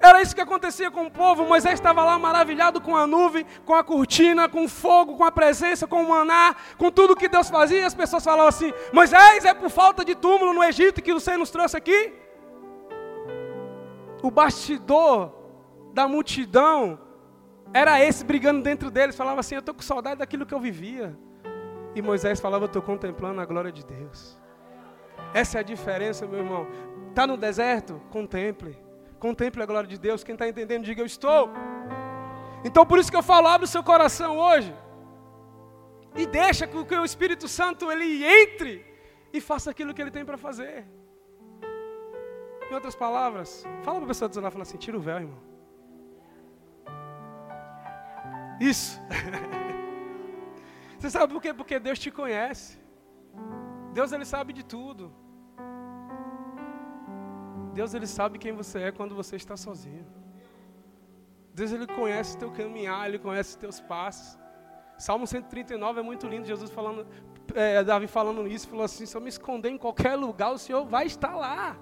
Era 0.00 0.20
isso 0.20 0.34
que 0.34 0.40
acontecia 0.40 0.90
com 0.90 1.06
o 1.06 1.10
povo. 1.10 1.44
Moisés 1.44 1.74
estava 1.74 2.04
lá 2.04 2.18
maravilhado 2.18 2.80
com 2.80 2.96
a 2.96 3.06
nuvem, 3.06 3.46
com 3.64 3.74
a 3.74 3.82
cortina, 3.82 4.48
com 4.48 4.64
o 4.64 4.68
fogo, 4.68 5.16
com 5.16 5.24
a 5.24 5.32
presença, 5.32 5.86
com 5.86 6.02
o 6.02 6.08
maná, 6.08 6.54
com 6.76 6.90
tudo 6.90 7.16
que 7.16 7.28
Deus 7.28 7.48
fazia. 7.48 7.80
E 7.80 7.84
as 7.84 7.94
pessoas 7.94 8.24
falavam 8.24 8.48
assim: 8.48 8.72
Moisés, 8.92 9.44
é 9.44 9.54
por 9.54 9.70
falta 9.70 10.04
de 10.04 10.14
túmulo 10.14 10.52
no 10.52 10.62
Egito 10.62 11.02
que 11.02 11.12
você 11.12 11.36
nos 11.36 11.50
trouxe 11.50 11.76
aqui? 11.76 12.12
O 14.22 14.30
bastidor 14.30 15.32
da 15.92 16.06
multidão 16.06 16.98
era 17.72 18.02
esse 18.02 18.24
brigando 18.24 18.62
dentro 18.62 18.90
deles. 18.90 19.16
Falava 19.16 19.40
assim: 19.40 19.54
Eu 19.54 19.60
estou 19.60 19.74
com 19.74 19.82
saudade 19.82 20.18
daquilo 20.18 20.46
que 20.46 20.54
eu 20.54 20.60
vivia. 20.60 21.16
E 21.94 22.02
Moisés 22.02 22.40
falava: 22.40 22.64
Eu 22.64 22.68
estou 22.68 22.82
contemplando 22.82 23.40
a 23.40 23.46
glória 23.46 23.72
de 23.72 23.84
Deus. 23.84 24.38
Essa 25.32 25.58
é 25.58 25.60
a 25.60 25.64
diferença, 25.64 26.26
meu 26.26 26.40
irmão. 26.40 26.66
Está 27.08 27.26
no 27.26 27.36
deserto? 27.36 28.00
Contemple. 28.10 28.85
Contemple 29.18 29.62
a 29.62 29.66
glória 29.66 29.88
de 29.88 29.98
Deus. 29.98 30.24
Quem 30.24 30.34
está 30.34 30.48
entendendo, 30.48 30.84
diga 30.84 31.02
eu 31.02 31.06
estou. 31.06 31.50
Então 32.64 32.84
por 32.84 32.98
isso 32.98 33.10
que 33.10 33.16
eu 33.16 33.22
falo, 33.22 33.46
abre 33.46 33.64
o 33.64 33.68
seu 33.68 33.82
coração 33.82 34.38
hoje. 34.38 34.74
E 36.14 36.26
deixa 36.26 36.66
que 36.66 36.76
o 36.76 37.04
Espírito 37.04 37.46
Santo 37.46 37.90
ele 37.92 38.24
entre 38.24 38.84
e 39.32 39.40
faça 39.40 39.70
aquilo 39.70 39.92
que 39.94 40.00
ele 40.00 40.10
tem 40.10 40.24
para 40.24 40.38
fazer. 40.38 40.86
Em 42.70 42.74
outras 42.74 42.96
palavras, 42.96 43.64
fala 43.82 43.96
para 43.98 44.06
a 44.06 44.08
pessoa 44.08 44.28
do 44.28 44.50
fala 44.50 44.62
assim, 44.62 44.78
tira 44.78 44.96
o 44.96 45.00
véu, 45.00 45.18
irmão. 45.18 45.40
Isso. 48.60 49.00
Você 50.98 51.10
sabe 51.10 51.32
por 51.32 51.42
quê? 51.42 51.52
Porque 51.52 51.78
Deus 51.78 51.98
te 51.98 52.10
conhece. 52.10 52.78
Deus 53.92 54.12
ele 54.12 54.24
sabe 54.24 54.52
de 54.52 54.64
tudo. 54.64 55.12
Deus 57.78 57.92
ele 57.92 58.06
sabe 58.06 58.38
quem 58.42 58.52
você 58.60 58.78
é 58.88 58.90
quando 58.98 59.14
você 59.20 59.36
está 59.36 59.56
sozinho. 59.66 60.06
Deus 61.58 61.70
ele 61.72 61.86
conhece 61.86 62.34
o 62.36 62.38
teu 62.42 62.50
caminhar, 62.58 63.02
ele 63.08 63.18
conhece 63.18 63.50
os 63.50 63.56
teus 63.64 63.78
passos. 63.92 64.38
Salmo 65.06 65.26
139 65.26 66.00
é 66.00 66.02
muito 66.02 66.26
lindo, 66.26 66.46
Jesus 66.46 66.70
falando, 66.70 67.06
é, 67.54 67.84
Davi 67.84 68.06
falando 68.06 68.46
isso, 68.46 68.66
falou 68.66 68.84
assim: 68.84 69.04
se 69.04 69.14
eu 69.16 69.20
me 69.20 69.28
esconder 69.28 69.68
em 69.68 69.76
qualquer 69.76 70.14
lugar, 70.16 70.52
o 70.52 70.58
Senhor 70.58 70.86
vai 70.86 71.04
estar 71.06 71.34
lá. 71.36 71.76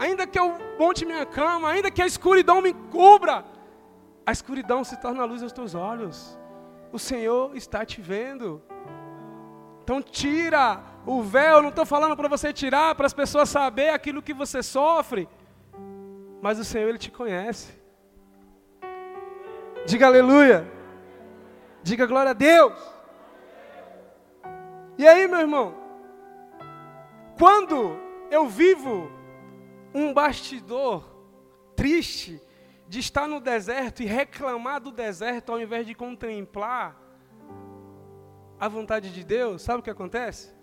Ainda 0.00 0.26
que 0.26 0.38
eu 0.42 0.48
monte 0.80 1.04
minha 1.04 1.24
cama, 1.24 1.68
ainda 1.70 1.88
que 1.90 2.02
a 2.02 2.06
escuridão 2.06 2.60
me 2.60 2.72
cubra, 2.96 3.44
a 4.26 4.32
escuridão 4.32 4.82
se 4.82 4.96
torna 5.00 5.22
a 5.22 5.26
luz 5.26 5.44
aos 5.44 5.52
teus 5.52 5.76
olhos. 5.76 6.36
O 6.92 6.98
Senhor 6.98 7.56
está 7.56 7.84
te 7.84 8.00
vendo. 8.00 8.60
Então 9.82 10.02
tira 10.02 10.82
o 11.06 11.22
véu, 11.22 11.62
não 11.62 11.70
estou 11.70 11.86
falando 11.86 12.16
para 12.16 12.28
você 12.28 12.52
tirar, 12.52 12.94
para 12.94 13.06
as 13.06 13.14
pessoas 13.14 13.48
saber 13.48 13.90
aquilo 13.90 14.22
que 14.22 14.34
você 14.34 14.62
sofre. 14.62 15.28
Mas 16.42 16.58
o 16.58 16.64
Senhor, 16.64 16.88
Ele 16.88 16.98
te 16.98 17.10
conhece. 17.10 17.78
Diga 19.86 20.06
aleluia. 20.06 20.70
Diga 21.82 22.06
glória 22.06 22.30
a 22.30 22.34
Deus. 22.34 22.74
E 24.98 25.08
aí, 25.08 25.26
meu 25.26 25.40
irmão? 25.40 25.74
Quando 27.38 27.98
eu 28.30 28.46
vivo 28.46 29.10
um 29.94 30.12
bastidor 30.12 31.08
triste 31.74 32.40
de 32.86 32.98
estar 32.98 33.26
no 33.26 33.40
deserto 33.40 34.02
e 34.02 34.06
reclamar 34.06 34.80
do 34.80 34.92
deserto 34.92 35.52
ao 35.52 35.60
invés 35.60 35.86
de 35.86 35.94
contemplar 35.94 37.00
a 38.58 38.68
vontade 38.68 39.10
de 39.10 39.24
Deus, 39.24 39.62
sabe 39.62 39.80
o 39.80 39.82
que 39.82 39.88
acontece? 39.88 40.59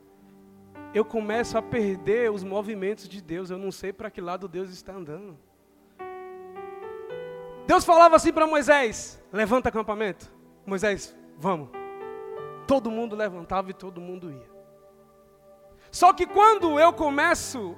Eu 0.94 1.04
começo 1.04 1.58
a 1.58 1.62
perder 1.62 2.32
os 2.32 2.44
movimentos 2.44 3.08
de 3.08 3.22
Deus, 3.22 3.50
eu 3.50 3.58
não 3.58 3.72
sei 3.72 3.92
para 3.92 4.10
que 4.10 4.22
lado 4.22 4.48
Deus 4.48 4.70
está 4.70 4.94
andando. 4.94 5.38
Deus 7.66 7.84
falava 7.84 8.16
assim 8.16 8.32
para 8.32 8.48
Moisés: 8.48 9.22
levanta 9.32 9.70
acampamento. 9.70 10.32
Moisés, 10.66 11.16
vamos. 11.38 11.70
Todo 12.66 12.90
mundo 12.90 13.16
levantava 13.16 13.70
e 13.70 13.74
todo 13.74 14.02
mundo 14.02 14.32
ia. 14.32 14.50
Só 15.92 16.14
que 16.14 16.26
quando 16.26 16.80
eu 16.80 16.92
começo 16.94 17.76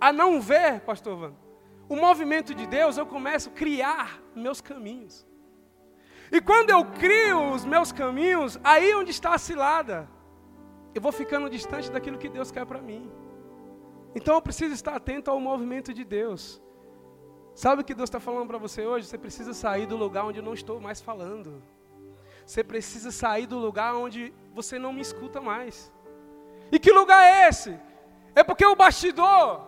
a 0.00 0.12
não 0.12 0.40
ver, 0.40 0.80
pastor 0.80 1.16
Van, 1.16 1.34
o 1.88 1.96
movimento 1.96 2.54
de 2.54 2.66
Deus, 2.66 2.96
eu 2.96 3.06
começo 3.06 3.50
a 3.50 3.52
criar 3.52 4.20
meus 4.34 4.60
caminhos. 4.60 5.26
E 6.32 6.40
quando 6.40 6.70
eu 6.70 6.84
crio 6.84 7.50
os 7.52 7.64
meus 7.64 7.90
caminhos, 7.90 8.58
aí 8.62 8.90
é 8.92 8.96
onde 8.96 9.10
está 9.10 9.34
a 9.34 9.38
cilada. 9.38 10.08
Eu 10.94 11.00
vou 11.00 11.12
ficando 11.12 11.48
distante 11.48 11.90
daquilo 11.90 12.18
que 12.18 12.28
Deus 12.28 12.50
quer 12.50 12.66
para 12.66 12.80
mim. 12.80 13.10
Então 14.14 14.34
eu 14.34 14.42
preciso 14.42 14.74
estar 14.74 14.96
atento 14.96 15.30
ao 15.30 15.38
movimento 15.38 15.94
de 15.94 16.04
Deus. 16.04 16.60
Sabe 17.54 17.82
o 17.82 17.84
que 17.84 17.94
Deus 17.94 18.08
está 18.08 18.18
falando 18.18 18.48
para 18.48 18.58
você 18.58 18.86
hoje? 18.86 19.06
Você 19.06 19.18
precisa 19.18 19.52
sair 19.54 19.86
do 19.86 19.96
lugar 19.96 20.24
onde 20.24 20.38
eu 20.38 20.44
não 20.44 20.54
estou 20.54 20.80
mais 20.80 21.00
falando. 21.00 21.62
Você 22.44 22.64
precisa 22.64 23.10
sair 23.12 23.46
do 23.46 23.58
lugar 23.58 23.94
onde 23.94 24.34
você 24.52 24.78
não 24.78 24.92
me 24.92 25.00
escuta 25.00 25.40
mais. 25.40 25.92
E 26.72 26.78
que 26.78 26.90
lugar 26.90 27.22
é 27.22 27.48
esse? 27.48 27.78
É 28.34 28.42
porque 28.42 28.64
o 28.64 28.74
bastidor, 28.74 29.60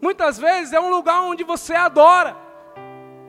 muitas 0.00 0.38
vezes, 0.38 0.72
é 0.72 0.80
um 0.80 0.90
lugar 0.90 1.22
onde 1.22 1.42
você 1.42 1.74
adora. 1.74 2.36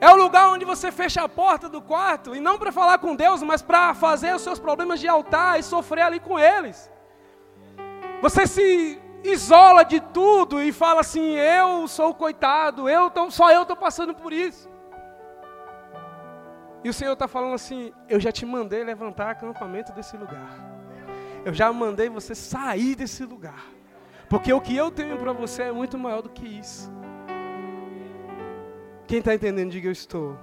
É 0.00 0.08
o 0.10 0.16
lugar 0.16 0.50
onde 0.50 0.64
você 0.64 0.90
fecha 0.90 1.22
a 1.22 1.28
porta 1.28 1.68
do 1.68 1.82
quarto, 1.82 2.34
e 2.34 2.40
não 2.40 2.58
para 2.58 2.72
falar 2.72 2.98
com 2.98 3.14
Deus, 3.14 3.42
mas 3.42 3.60
para 3.60 3.94
fazer 3.94 4.34
os 4.34 4.42
seus 4.42 4.58
problemas 4.58 4.98
de 4.98 5.06
altar 5.06 5.58
e 5.58 5.62
sofrer 5.62 6.02
ali 6.02 6.20
com 6.20 6.38
eles. 6.38 6.90
Você 8.22 8.46
se 8.46 9.00
isola 9.24 9.82
de 9.82 10.00
tudo 10.00 10.62
e 10.62 10.72
fala 10.72 11.00
assim: 11.00 11.34
eu 11.34 11.88
sou 11.88 12.14
coitado, 12.14 12.88
eu 12.88 13.10
tô, 13.10 13.30
só 13.30 13.50
eu 13.50 13.62
estou 13.62 13.76
passando 13.76 14.14
por 14.14 14.32
isso. 14.32 14.68
E 16.82 16.88
o 16.88 16.92
Senhor 16.92 17.12
está 17.12 17.26
falando 17.28 17.54
assim: 17.54 17.92
eu 18.08 18.20
já 18.20 18.32
te 18.32 18.44
mandei 18.44 18.84
levantar 18.84 19.30
acampamento 19.30 19.92
desse 19.92 20.16
lugar. 20.16 20.70
Eu 21.44 21.54
já 21.54 21.72
mandei 21.72 22.08
você 22.08 22.34
sair 22.34 22.94
desse 22.94 23.24
lugar. 23.24 23.64
Porque 24.28 24.52
o 24.52 24.60
que 24.60 24.76
eu 24.76 24.90
tenho 24.90 25.18
para 25.18 25.32
você 25.32 25.64
é 25.64 25.72
muito 25.72 25.98
maior 25.98 26.22
do 26.22 26.28
que 26.28 26.46
isso. 26.46 26.92
Quem 29.06 29.18
está 29.18 29.34
entendendo, 29.34 29.70
diga 29.70 29.88
eu 29.88 29.92
estou. 29.92 30.38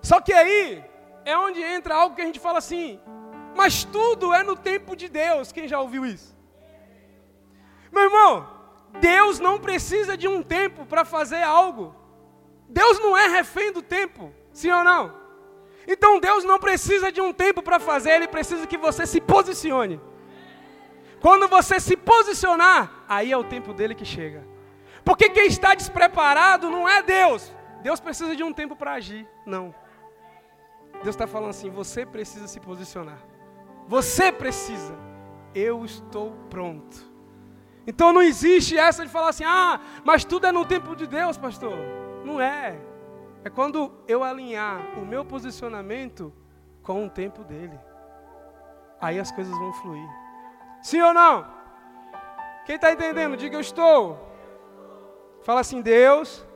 Só 0.00 0.20
que 0.20 0.32
aí 0.32 0.84
é 1.24 1.36
onde 1.36 1.60
entra 1.60 1.96
algo 1.96 2.14
que 2.14 2.22
a 2.22 2.26
gente 2.26 2.38
fala 2.38 2.58
assim, 2.58 3.00
mas 3.56 3.82
tudo 3.82 4.32
é 4.32 4.44
no 4.44 4.54
tempo 4.54 4.94
de 4.94 5.08
Deus. 5.08 5.50
Quem 5.50 5.66
já 5.66 5.80
ouviu 5.80 6.06
isso? 6.06 6.36
Meu 7.94 8.02
irmão, 8.02 8.48
Deus 9.00 9.38
não 9.38 9.60
precisa 9.60 10.16
de 10.16 10.26
um 10.26 10.42
tempo 10.42 10.84
para 10.84 11.04
fazer 11.04 11.42
algo. 11.42 11.94
Deus 12.68 12.98
não 12.98 13.16
é 13.16 13.28
refém 13.28 13.72
do 13.72 13.80
tempo, 13.80 14.34
sim 14.52 14.70
ou 14.70 14.82
não? 14.82 15.14
Então 15.86 16.18
Deus 16.18 16.42
não 16.42 16.58
precisa 16.58 17.12
de 17.12 17.20
um 17.20 17.32
tempo 17.32 17.62
para 17.62 17.78
fazer, 17.78 18.10
Ele 18.10 18.26
precisa 18.26 18.66
que 18.66 18.76
você 18.76 19.06
se 19.06 19.20
posicione. 19.20 20.00
Quando 21.20 21.46
você 21.46 21.78
se 21.78 21.96
posicionar, 21.96 23.04
aí 23.08 23.30
é 23.30 23.36
o 23.36 23.44
tempo 23.44 23.72
dele 23.72 23.94
que 23.94 24.04
chega. 24.04 24.44
Porque 25.04 25.30
quem 25.30 25.46
está 25.46 25.74
despreparado 25.74 26.68
não 26.70 26.88
é 26.88 27.00
Deus. 27.00 27.52
Deus 27.80 28.00
precisa 28.00 28.34
de 28.34 28.42
um 28.42 28.52
tempo 28.52 28.74
para 28.74 28.94
agir. 28.94 29.28
Não. 29.46 29.72
Deus 30.94 31.14
está 31.14 31.26
falando 31.26 31.50
assim: 31.50 31.70
você 31.70 32.04
precisa 32.04 32.48
se 32.48 32.58
posicionar. 32.58 33.22
Você 33.86 34.32
precisa. 34.32 34.98
Eu 35.54 35.84
estou 35.84 36.32
pronto. 36.50 37.13
Então 37.86 38.12
não 38.12 38.22
existe 38.22 38.78
essa 38.78 39.04
de 39.04 39.10
falar 39.10 39.30
assim: 39.30 39.44
ah, 39.44 39.80
mas 40.04 40.24
tudo 40.24 40.46
é 40.46 40.52
no 40.52 40.64
tempo 40.64 40.96
de 40.96 41.06
Deus, 41.06 41.36
pastor. 41.36 41.76
Não 42.24 42.40
é. 42.40 42.80
É 43.44 43.50
quando 43.50 43.92
eu 44.08 44.24
alinhar 44.24 44.98
o 44.98 45.04
meu 45.04 45.24
posicionamento 45.24 46.32
com 46.82 47.06
o 47.06 47.10
tempo 47.10 47.44
dele. 47.44 47.78
Aí 49.00 49.18
as 49.18 49.30
coisas 49.30 49.56
vão 49.58 49.72
fluir. 49.74 50.08
Sim 50.82 51.02
ou 51.02 51.12
não? 51.12 51.46
Quem 52.64 52.76
está 52.76 52.90
entendendo? 52.92 53.36
Diga 53.36 53.56
eu 53.56 53.60
estou. 53.60 54.18
Fala 55.42 55.60
assim, 55.60 55.82
Deus 55.82 56.46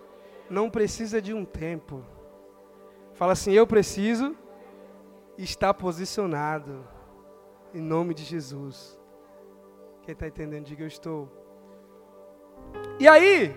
não 0.49 0.70
precisa 0.70 1.20
de 1.20 1.35
um 1.35 1.44
tempo. 1.44 2.02
Fala 3.12 3.32
assim, 3.32 3.52
eu 3.52 3.66
preciso 3.66 4.35
estar 5.37 5.75
posicionado. 5.75 6.87
Em 7.75 7.82
nome 7.82 8.14
de 8.14 8.25
Jesus. 8.25 8.98
Quem 10.09 10.15
está 10.15 10.27
entendendo? 10.27 10.65
Diga 10.65 10.85
eu 10.85 10.88
estou. 10.88 11.31
E 12.99 13.07
aí, 13.07 13.55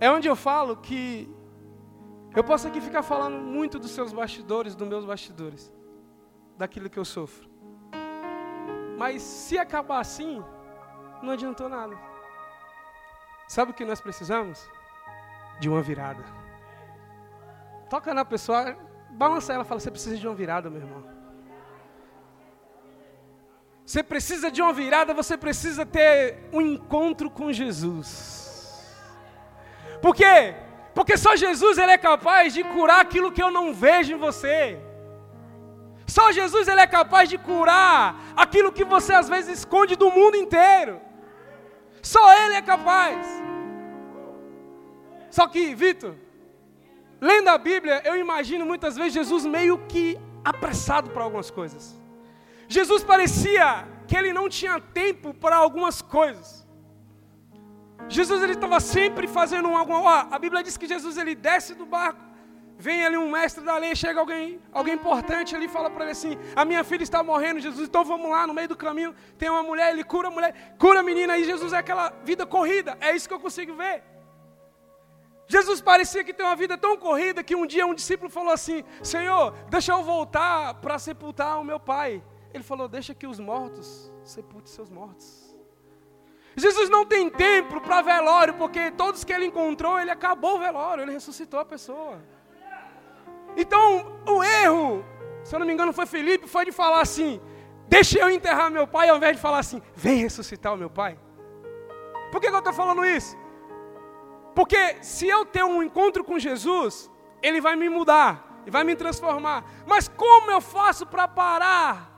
é 0.00 0.10
onde 0.10 0.26
eu 0.26 0.34
falo 0.34 0.74
que 0.74 1.30
eu 2.34 2.42
posso 2.42 2.66
aqui 2.66 2.80
ficar 2.80 3.02
falando 3.02 3.36
muito 3.36 3.78
dos 3.78 3.90
seus 3.90 4.10
bastidores, 4.10 4.74
dos 4.74 4.88
meus 4.88 5.04
bastidores, 5.04 5.70
daquilo 6.56 6.88
que 6.88 6.98
eu 6.98 7.04
sofro. 7.04 7.46
Mas 8.96 9.20
se 9.20 9.58
acabar 9.58 10.00
assim, 10.00 10.42
não 11.22 11.34
adiantou 11.34 11.68
nada. 11.68 11.94
Sabe 13.46 13.72
o 13.72 13.74
que 13.74 13.84
nós 13.84 14.00
precisamos? 14.00 14.66
De 15.60 15.68
uma 15.68 15.82
virada. 15.82 16.24
Toca 17.90 18.14
na 18.14 18.24
pessoa, 18.24 18.78
balança 19.10 19.52
ela, 19.52 19.62
fala: 19.62 19.78
Você 19.78 19.90
precisa 19.90 20.16
de 20.16 20.26
uma 20.26 20.34
virada, 20.34 20.70
meu 20.70 20.80
irmão. 20.80 21.21
Você 23.92 24.02
precisa 24.02 24.50
de 24.50 24.62
uma 24.62 24.72
virada, 24.72 25.12
você 25.12 25.36
precisa 25.36 25.84
ter 25.84 26.48
um 26.50 26.62
encontro 26.62 27.28
com 27.28 27.52
Jesus. 27.52 28.90
Por 30.00 30.14
quê? 30.14 30.54
Porque 30.94 31.18
só 31.18 31.36
Jesus 31.36 31.76
ele 31.76 31.92
é 31.92 31.98
capaz 31.98 32.54
de 32.54 32.64
curar 32.64 33.02
aquilo 33.02 33.30
que 33.30 33.42
eu 33.42 33.50
não 33.50 33.74
vejo 33.74 34.14
em 34.14 34.16
você. 34.16 34.80
Só 36.06 36.32
Jesus 36.32 36.68
ele 36.68 36.80
é 36.80 36.86
capaz 36.86 37.28
de 37.28 37.36
curar 37.36 38.16
aquilo 38.34 38.72
que 38.72 38.82
você 38.82 39.12
às 39.12 39.28
vezes 39.28 39.58
esconde 39.58 39.94
do 39.94 40.10
mundo 40.10 40.38
inteiro. 40.38 40.98
Só 42.00 42.32
ele 42.44 42.54
é 42.54 42.62
capaz. 42.62 43.26
Só 45.30 45.46
que, 45.46 45.74
Vitor, 45.74 46.14
lendo 47.20 47.48
a 47.48 47.58
Bíblia, 47.58 48.00
eu 48.06 48.16
imagino 48.16 48.64
muitas 48.64 48.96
vezes 48.96 49.12
Jesus 49.12 49.44
meio 49.44 49.76
que 49.86 50.18
apressado 50.42 51.10
para 51.10 51.24
algumas 51.24 51.50
coisas. 51.50 52.00
Jesus 52.76 53.04
parecia 53.12 53.86
que 54.08 54.16
ele 54.16 54.32
não 54.32 54.48
tinha 54.48 54.80
tempo 54.80 55.28
para 55.34 55.56
algumas 55.56 56.00
coisas. 56.00 56.66
Jesus 58.08 58.42
ele 58.42 58.54
estava 58.54 58.80
sempre 58.80 59.26
fazendo 59.28 59.68
algo. 59.68 59.92
Ó, 59.92 60.26
a 60.36 60.38
Bíblia 60.38 60.62
diz 60.62 60.76
que 60.76 60.86
Jesus 60.86 61.18
ele 61.18 61.34
desce 61.34 61.74
do 61.74 61.84
barco, 61.84 62.20
vem 62.78 63.04
ali 63.04 63.16
um 63.16 63.30
mestre 63.30 63.62
da 63.62 63.76
lei, 63.76 63.94
chega 63.94 64.18
alguém, 64.18 64.58
alguém 64.72 64.94
importante 64.94 65.54
ali, 65.54 65.68
fala 65.68 65.90
para 65.90 66.04
ele 66.04 66.12
assim: 66.12 66.38
a 66.56 66.64
minha 66.64 66.82
filha 66.82 67.02
está 67.02 67.22
morrendo, 67.22 67.60
Jesus. 67.60 67.88
Então 67.88 68.04
vamos 68.04 68.30
lá 68.30 68.46
no 68.46 68.54
meio 68.54 68.68
do 68.68 68.76
caminho. 68.76 69.14
Tem 69.36 69.50
uma 69.50 69.62
mulher, 69.62 69.92
ele 69.92 70.02
cura 70.02 70.28
a 70.28 70.30
mulher, 70.30 70.74
cura 70.78 71.00
a 71.00 71.02
menina. 71.02 71.36
E 71.36 71.44
Jesus 71.44 71.74
é 71.74 71.78
aquela 71.78 72.10
vida 72.24 72.46
corrida. 72.46 72.96
É 73.00 73.14
isso 73.14 73.28
que 73.28 73.34
eu 73.34 73.40
consigo 73.40 73.74
ver. 73.74 74.02
Jesus 75.46 75.82
parecia 75.82 76.24
que 76.24 76.32
tem 76.32 76.46
uma 76.46 76.56
vida 76.56 76.78
tão 76.78 76.96
corrida 76.96 77.44
que 77.44 77.54
um 77.54 77.66
dia 77.66 77.86
um 77.86 77.94
discípulo 77.94 78.30
falou 78.30 78.52
assim: 78.52 78.82
Senhor, 79.02 79.52
deixa 79.68 79.92
eu 79.92 80.02
voltar 80.02 80.74
para 80.74 80.98
sepultar 80.98 81.60
o 81.60 81.64
meu 81.64 81.78
pai. 81.78 82.22
Ele 82.52 82.62
falou: 82.62 82.88
Deixa 82.88 83.14
que 83.14 83.26
os 83.26 83.38
mortos 83.38 84.12
sepultem 84.24 84.72
seus 84.72 84.90
mortos. 84.90 85.52
Jesus 86.56 86.90
não 86.90 87.06
tem 87.06 87.30
tempo 87.30 87.80
para 87.80 88.02
velório, 88.02 88.54
porque 88.54 88.90
todos 88.90 89.24
que 89.24 89.32
ele 89.32 89.46
encontrou, 89.46 89.98
ele 89.98 90.10
acabou 90.10 90.56
o 90.56 90.58
velório, 90.58 91.02
ele 91.02 91.12
ressuscitou 91.12 91.58
a 91.58 91.64
pessoa. 91.64 92.22
Então, 93.56 94.20
o 94.28 94.42
erro, 94.42 95.04
se 95.44 95.54
eu 95.54 95.58
não 95.58 95.66
me 95.66 95.72
engano, 95.72 95.92
foi 95.92 96.04
Felipe, 96.04 96.46
foi 96.46 96.66
de 96.66 96.72
falar 96.72 97.00
assim: 97.00 97.40
Deixa 97.88 98.18
eu 98.18 98.30
enterrar 98.30 98.70
meu 98.70 98.86
pai, 98.86 99.08
ao 99.08 99.16
invés 99.16 99.36
de 99.36 99.42
falar 99.42 99.58
assim: 99.58 99.80
Vem 99.94 100.18
ressuscitar 100.18 100.74
o 100.74 100.76
meu 100.76 100.90
pai. 100.90 101.18
Por 102.30 102.40
que, 102.40 102.48
que 102.48 102.54
eu 102.54 102.58
estou 102.58 102.72
falando 102.72 103.04
isso? 103.04 103.36
Porque 104.54 105.02
se 105.02 105.26
eu 105.26 105.44
ter 105.46 105.64
um 105.64 105.82
encontro 105.82 106.22
com 106.22 106.38
Jesus, 106.38 107.10
ele 107.42 107.60
vai 107.60 107.76
me 107.76 107.88
mudar 107.88 108.62
e 108.66 108.70
vai 108.70 108.84
me 108.84 108.94
transformar. 108.94 109.64
Mas 109.86 110.08
como 110.08 110.50
eu 110.50 110.60
faço 110.60 111.06
para 111.06 111.26
parar 111.26 112.11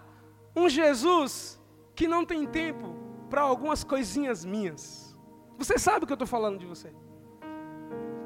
um 0.55 0.69
Jesus 0.69 1.61
que 1.95 2.07
não 2.07 2.25
tem 2.25 2.47
tempo 2.47 2.95
para 3.29 3.43
algumas 3.43 3.83
coisinhas 3.83 4.45
minhas? 4.45 5.17
Você 5.59 5.79
sabe 5.79 6.05
o 6.05 6.07
que 6.07 6.13
eu 6.13 6.17
estou 6.17 6.27
falando 6.27 6.59
de 6.59 6.67
você. 6.67 6.93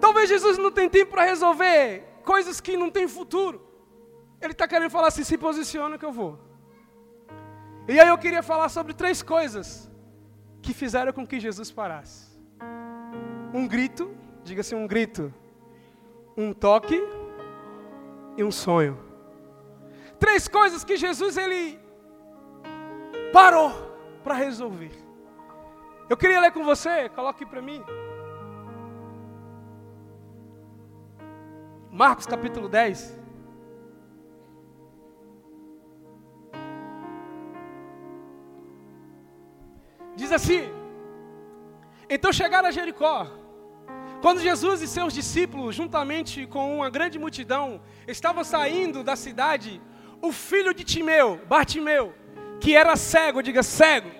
Talvez 0.00 0.28
Jesus 0.28 0.58
não 0.58 0.70
tenha 0.70 0.88
tempo 0.88 1.10
para 1.12 1.24
resolver 1.24 2.04
coisas 2.24 2.60
que 2.60 2.76
não 2.76 2.90
têm 2.90 3.08
futuro. 3.08 3.66
Ele 4.40 4.52
está 4.52 4.66
querendo 4.68 4.90
falar 4.90 5.08
assim: 5.08 5.24
se 5.24 5.36
posiciona 5.36 5.98
que 5.98 6.04
eu 6.04 6.12
vou. 6.12 6.38
E 7.88 7.98
aí 7.98 8.08
eu 8.08 8.18
queria 8.18 8.42
falar 8.42 8.68
sobre 8.68 8.92
três 8.92 9.22
coisas 9.22 9.90
que 10.60 10.74
fizeram 10.74 11.12
com 11.12 11.26
que 11.26 11.40
Jesus 11.40 11.70
parasse. 11.70 12.28
Um 13.52 13.66
grito, 13.66 14.14
diga 14.44 14.60
assim, 14.60 14.74
um 14.74 14.86
grito. 14.86 15.32
Um 16.36 16.52
toque 16.52 17.02
e 18.36 18.44
um 18.44 18.50
sonho. 18.50 18.98
Três 20.18 20.46
coisas 20.46 20.84
que 20.84 20.96
Jesus 20.96 21.36
ele 21.36 21.78
parou 23.32 23.70
para 24.22 24.34
resolver. 24.34 24.92
Eu 26.08 26.16
queria 26.16 26.40
ler 26.40 26.52
com 26.52 26.64
você, 26.64 27.08
coloque 27.10 27.44
para 27.44 27.60
mim. 27.60 27.82
Marcos 31.90 32.26
capítulo 32.26 32.68
10. 32.68 33.18
Diz 40.16 40.32
assim: 40.32 40.62
Então 42.08 42.32
chegaram 42.32 42.68
a 42.68 42.72
Jericó. 42.72 43.26
Quando 44.20 44.40
Jesus 44.40 44.82
e 44.82 44.88
seus 44.88 45.12
discípulos, 45.12 45.76
juntamente 45.76 46.44
com 46.46 46.76
uma 46.76 46.90
grande 46.90 47.18
multidão, 47.18 47.80
estavam 48.06 48.42
saindo 48.42 49.04
da 49.04 49.14
cidade, 49.14 49.80
o 50.20 50.32
filho 50.32 50.74
de 50.74 50.82
Timeu, 50.82 51.40
Bartimeu, 51.46 52.12
que 52.60 52.76
era 52.76 52.96
cego, 52.96 53.42
diga 53.42 53.62
cego, 53.62 54.10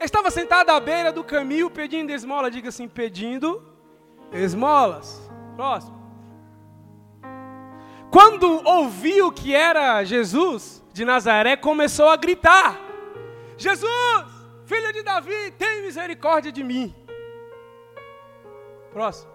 estava 0.00 0.30
sentado 0.30 0.70
à 0.70 0.80
beira 0.80 1.12
do 1.12 1.24
caminho 1.24 1.70
pedindo 1.70 2.10
esmola, 2.12 2.50
diga 2.50 2.68
assim, 2.68 2.88
pedindo 2.88 3.62
esmolas. 4.32 5.28
Próximo. 5.56 5.98
Quando 8.10 8.66
ouviu 8.66 9.30
que 9.32 9.54
era 9.54 10.02
Jesus 10.04 10.82
de 10.92 11.04
Nazaré, 11.04 11.56
começou 11.56 12.08
a 12.08 12.16
gritar: 12.16 12.78
Jesus! 13.56 14.38
Filho 14.64 14.92
de 14.92 15.02
Davi, 15.02 15.50
tem 15.52 15.82
misericórdia 15.82 16.52
de 16.52 16.62
mim. 16.62 16.94
Próximo. 18.92 19.32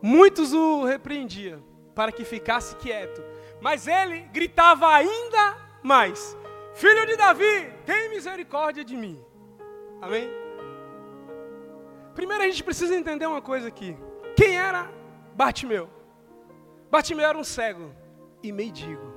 Muitos 0.00 0.52
o 0.52 0.84
repreendiam 0.84 1.62
para 1.94 2.12
que 2.12 2.24
ficasse 2.24 2.76
quieto, 2.76 3.22
mas 3.60 3.88
ele 3.88 4.20
gritava 4.32 4.88
ainda 4.94 5.65
mais: 5.86 6.36
Filho 6.74 7.06
de 7.06 7.16
Davi, 7.16 7.72
tem 7.86 8.10
misericórdia 8.10 8.84
de 8.84 8.96
mim. 8.96 9.24
Amém? 10.02 10.28
Primeiro 12.14 12.42
a 12.42 12.46
gente 12.46 12.64
precisa 12.64 12.94
entender 12.94 13.26
uma 13.26 13.40
coisa 13.40 13.68
aqui. 13.68 13.96
Quem 14.34 14.58
era 14.58 14.90
Bartimeu? 15.34 15.88
Bartimeu 16.90 17.26
era 17.26 17.38
um 17.38 17.44
cego 17.44 17.94
e 18.42 18.50
mendigo, 18.52 19.12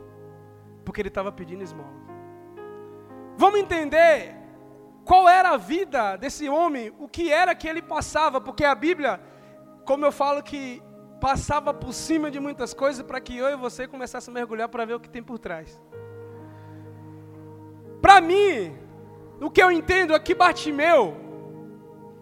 porque 0.85 1.01
ele 1.01 1.09
estava 1.09 1.31
pedindo 1.31 1.63
esmola. 1.63 1.99
Vamos 3.35 3.59
entender 3.59 4.35
qual 5.05 5.27
era 5.27 5.49
a 5.51 5.57
vida 5.57 6.17
desse 6.17 6.47
homem, 6.49 6.93
o 6.99 7.07
que 7.07 7.31
era 7.31 7.55
que 7.55 7.67
ele 7.67 7.81
passava, 7.81 8.39
porque 8.39 8.63
a 8.63 8.75
Bíblia, 8.75 9.19
como 9.85 10.05
eu 10.05 10.11
falo 10.11 10.43
que 10.43 10.81
passava 11.19 11.73
por 11.73 11.93
cima 11.93 12.29
de 12.29 12.39
muitas 12.39 12.73
coisas 12.73 13.01
para 13.05 13.19
que 13.19 13.37
eu 13.37 13.49
e 13.49 13.55
você 13.55 13.87
começasse 13.87 14.29
a 14.29 14.33
mergulhar 14.33 14.69
para 14.69 14.85
ver 14.85 14.93
o 14.93 14.99
que 14.99 15.09
tem 15.09 15.23
por 15.23 15.39
trás. 15.39 15.81
Para 18.01 18.21
mim, 18.21 18.77
o 19.41 19.49
que 19.49 19.61
eu 19.61 19.71
entendo 19.71 20.13
é 20.13 20.19
que 20.19 20.33
Bartimeu, 20.33 21.17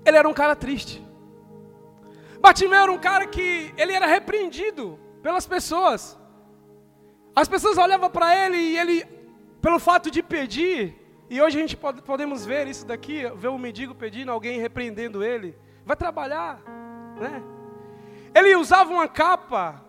ele 0.05 0.17
era 0.17 0.27
um 0.27 0.33
cara 0.33 0.55
triste. 0.55 1.05
Bartimeu 2.39 2.79
era 2.79 2.91
um 2.91 2.97
cara 2.97 3.27
que 3.27 3.73
ele 3.77 3.93
era 3.93 4.05
repreendido 4.05 4.99
pelas 5.21 5.45
pessoas. 5.45 6.17
As 7.35 7.47
pessoas 7.47 7.77
olhavam 7.77 8.09
para 8.09 8.35
ele 8.45 8.57
e 8.57 8.77
ele, 8.77 9.05
pelo 9.61 9.79
fato 9.79 10.09
de 10.09 10.23
pedir, 10.23 10.95
e 11.29 11.41
hoje 11.41 11.57
a 11.57 11.61
gente 11.61 11.75
pode, 11.75 12.01
podemos 12.01 12.45
ver 12.45 12.67
isso 12.67 12.85
daqui, 12.85 13.29
ver 13.35 13.49
um 13.49 13.57
mendigo 13.57 13.93
pedindo, 13.93 14.31
alguém 14.31 14.59
repreendendo 14.59 15.23
ele. 15.23 15.57
Vai 15.85 15.95
trabalhar, 15.95 16.61
né? 17.19 17.43
Ele 18.33 18.55
usava 18.55 18.91
uma 18.93 19.07
capa 19.07 19.83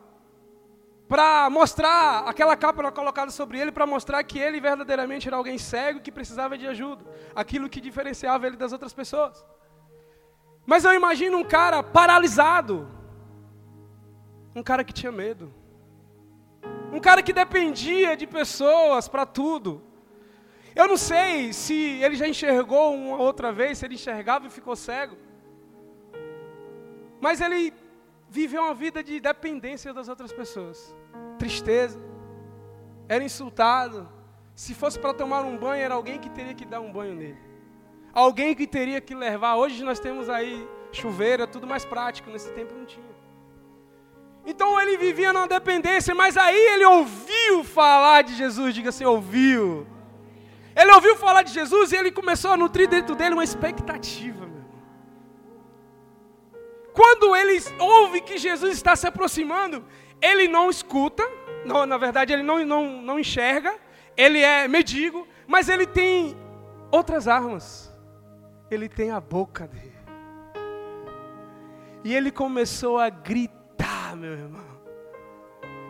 para 1.08 1.48
mostrar, 1.48 2.24
aquela 2.28 2.54
capa 2.54 2.82
era 2.82 2.92
colocada 2.92 3.30
sobre 3.30 3.58
ele 3.58 3.72
para 3.72 3.86
mostrar 3.86 4.22
que 4.22 4.38
ele 4.38 4.60
verdadeiramente 4.60 5.26
era 5.26 5.38
alguém 5.38 5.56
cego 5.56 6.00
que 6.00 6.12
precisava 6.12 6.58
de 6.58 6.66
ajuda. 6.66 7.02
Aquilo 7.34 7.68
que 7.68 7.80
diferenciava 7.80 8.46
ele 8.46 8.56
das 8.56 8.72
outras 8.72 8.92
pessoas. 8.92 9.42
Mas 10.66 10.84
eu 10.84 10.92
imagino 10.92 11.38
um 11.38 11.44
cara 11.44 11.82
paralisado. 11.82 12.86
Um 14.54 14.62
cara 14.62 14.84
que 14.84 14.92
tinha 14.92 15.10
medo. 15.10 15.52
Um 16.92 17.00
cara 17.00 17.22
que 17.22 17.32
dependia 17.32 18.14
de 18.14 18.26
pessoas 18.26 19.08
para 19.08 19.24
tudo. 19.24 19.82
Eu 20.76 20.86
não 20.86 20.98
sei 20.98 21.54
se 21.54 21.74
ele 22.02 22.16
já 22.16 22.28
enxergou 22.28 22.94
uma 22.94 23.16
outra 23.16 23.50
vez, 23.50 23.78
se 23.78 23.86
ele 23.86 23.94
enxergava 23.94 24.46
e 24.46 24.50
ficou 24.50 24.76
cego. 24.76 25.16
Mas 27.18 27.40
ele 27.40 27.72
viveu 28.28 28.62
uma 28.62 28.74
vida 28.74 29.02
de 29.02 29.18
dependência 29.20 29.92
das 29.92 30.08
outras 30.08 30.32
pessoas. 30.32 30.94
Tristeza. 31.38 32.00
Era 33.08 33.24
insultado. 33.24 34.08
Se 34.54 34.74
fosse 34.74 34.98
para 34.98 35.14
tomar 35.14 35.42
um 35.44 35.56
banho, 35.56 35.82
era 35.82 35.94
alguém 35.94 36.18
que 36.18 36.28
teria 36.28 36.54
que 36.54 36.64
dar 36.64 36.80
um 36.80 36.92
banho 36.92 37.14
nele. 37.14 37.38
Alguém 38.12 38.54
que 38.54 38.66
teria 38.66 39.00
que 39.00 39.14
levar. 39.14 39.56
Hoje 39.56 39.82
nós 39.82 40.00
temos 40.00 40.28
aí 40.28 40.66
chuveiro, 40.92 41.42
é 41.44 41.46
tudo 41.46 41.66
mais 41.66 41.84
prático. 41.84 42.30
Nesse 42.30 42.50
tempo 42.52 42.74
não 42.74 42.84
tinha. 42.84 43.06
Então 44.44 44.80
ele 44.80 44.96
vivia 44.96 45.32
numa 45.32 45.46
dependência, 45.46 46.14
mas 46.14 46.36
aí 46.36 46.58
ele 46.74 46.84
ouviu 46.84 47.62
falar 47.64 48.22
de 48.22 48.34
Jesus. 48.34 48.74
Diga 48.74 48.88
assim: 48.90 49.04
ouviu. 49.04 49.86
Ele 50.74 50.92
ouviu 50.92 51.16
falar 51.16 51.42
de 51.42 51.52
Jesus 51.52 51.92
e 51.92 51.96
ele 51.96 52.12
começou 52.12 52.52
a 52.52 52.56
nutrir 52.56 52.88
dentro 52.88 53.14
dele 53.14 53.34
uma 53.34 53.44
expectativa. 53.44 54.37
Quando 56.98 57.36
ele 57.36 57.62
ouve 57.78 58.20
que 58.20 58.36
Jesus 58.38 58.72
está 58.72 58.96
se 58.96 59.06
aproximando, 59.06 59.84
ele 60.20 60.48
não 60.48 60.68
escuta, 60.68 61.22
não, 61.64 61.86
na 61.86 61.96
verdade 61.96 62.32
ele 62.32 62.42
não, 62.42 62.66
não, 62.66 63.00
não 63.00 63.20
enxerga, 63.20 63.72
ele 64.16 64.40
é 64.40 64.66
medigo, 64.66 65.24
mas 65.46 65.68
ele 65.68 65.86
tem 65.86 66.36
outras 66.90 67.28
armas. 67.28 67.96
Ele 68.68 68.88
tem 68.88 69.12
a 69.12 69.20
boca 69.20 69.68
dele. 69.68 69.94
E 72.02 72.12
ele 72.12 72.32
começou 72.32 72.98
a 72.98 73.08
gritar, 73.08 74.16
meu 74.16 74.32
irmão. 74.32 74.66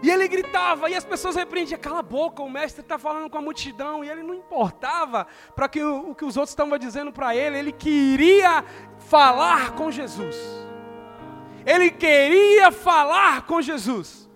E 0.03 0.11
ele 0.11 0.29
gritava, 0.29 0.91
e 0.91 0.95
as 0.95 1.07
pessoas 1.07 1.37
repreendiam, 1.37 1.81
cala 1.81 2.01
a 2.01 2.03
boca, 2.03 2.43
o 2.43 2.51
mestre 2.51 2.83
está 2.83 2.99
falando 2.99 3.31
com 3.31 3.39
a 3.39 3.43
multidão, 3.43 4.05
e 4.05 4.11
ele 4.11 4.23
não 4.23 4.35
importava 4.35 5.27
para 5.57 5.71
que 5.71 5.83
o 5.83 6.15
que 6.15 6.27
os 6.27 6.37
outros 6.37 6.51
estavam 6.51 6.77
dizendo 6.77 7.11
para 7.11 7.35
ele, 7.35 7.59
ele 7.59 7.73
queria 7.73 8.63
falar 8.99 9.73
com 9.73 9.91
Jesus. 9.91 10.68
Ele 11.69 11.91
queria 11.91 12.73
falar 12.73 13.43
com 13.43 13.61
Jesus. 13.61 14.27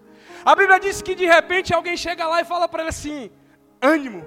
A 0.45 0.55
Bíblia 0.55 0.79
diz 0.79 1.01
que 1.01 1.15
de 1.15 1.25
repente 1.25 1.73
alguém 1.73 1.97
chega 1.97 2.29
lá 2.29 2.43
e 2.43 2.45
fala 2.45 2.69
para 2.69 2.83
ele 2.83 2.91
assim: 2.91 3.31
ânimo, 3.81 4.23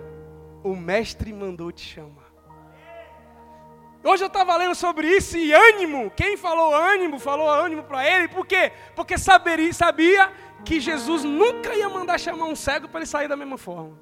o 0.64 0.76
mestre 0.76 1.32
mandou 1.32 1.72
te 1.72 1.86
chamar. 1.86 2.26
Hoje 4.04 4.24
eu 4.24 4.28
estava 4.28 4.56
lendo 4.58 4.74
sobre 4.74 5.08
isso 5.08 5.38
e 5.38 5.52
ânimo, 5.52 6.12
quem 6.16 6.36
falou 6.38 6.74
ânimo, 6.74 7.20
falou 7.20 7.50
ânimo 7.50 7.84
para 7.84 8.08
ele, 8.08 8.28
por 8.28 8.46
quê? 8.46 8.72
Porque 8.96 9.18
saberia, 9.18 9.74
sabia 9.74 10.32
que 10.64 10.80
Jesus 10.80 11.24
nunca 11.24 11.76
ia 11.76 11.90
mandar 11.90 12.20
chamar 12.20 12.46
um 12.46 12.56
cego 12.56 12.88
para 12.88 13.00
ele 13.00 13.08
sair 13.08 13.28
da 13.28 13.36
mesma 13.36 13.58
forma. 13.58 14.00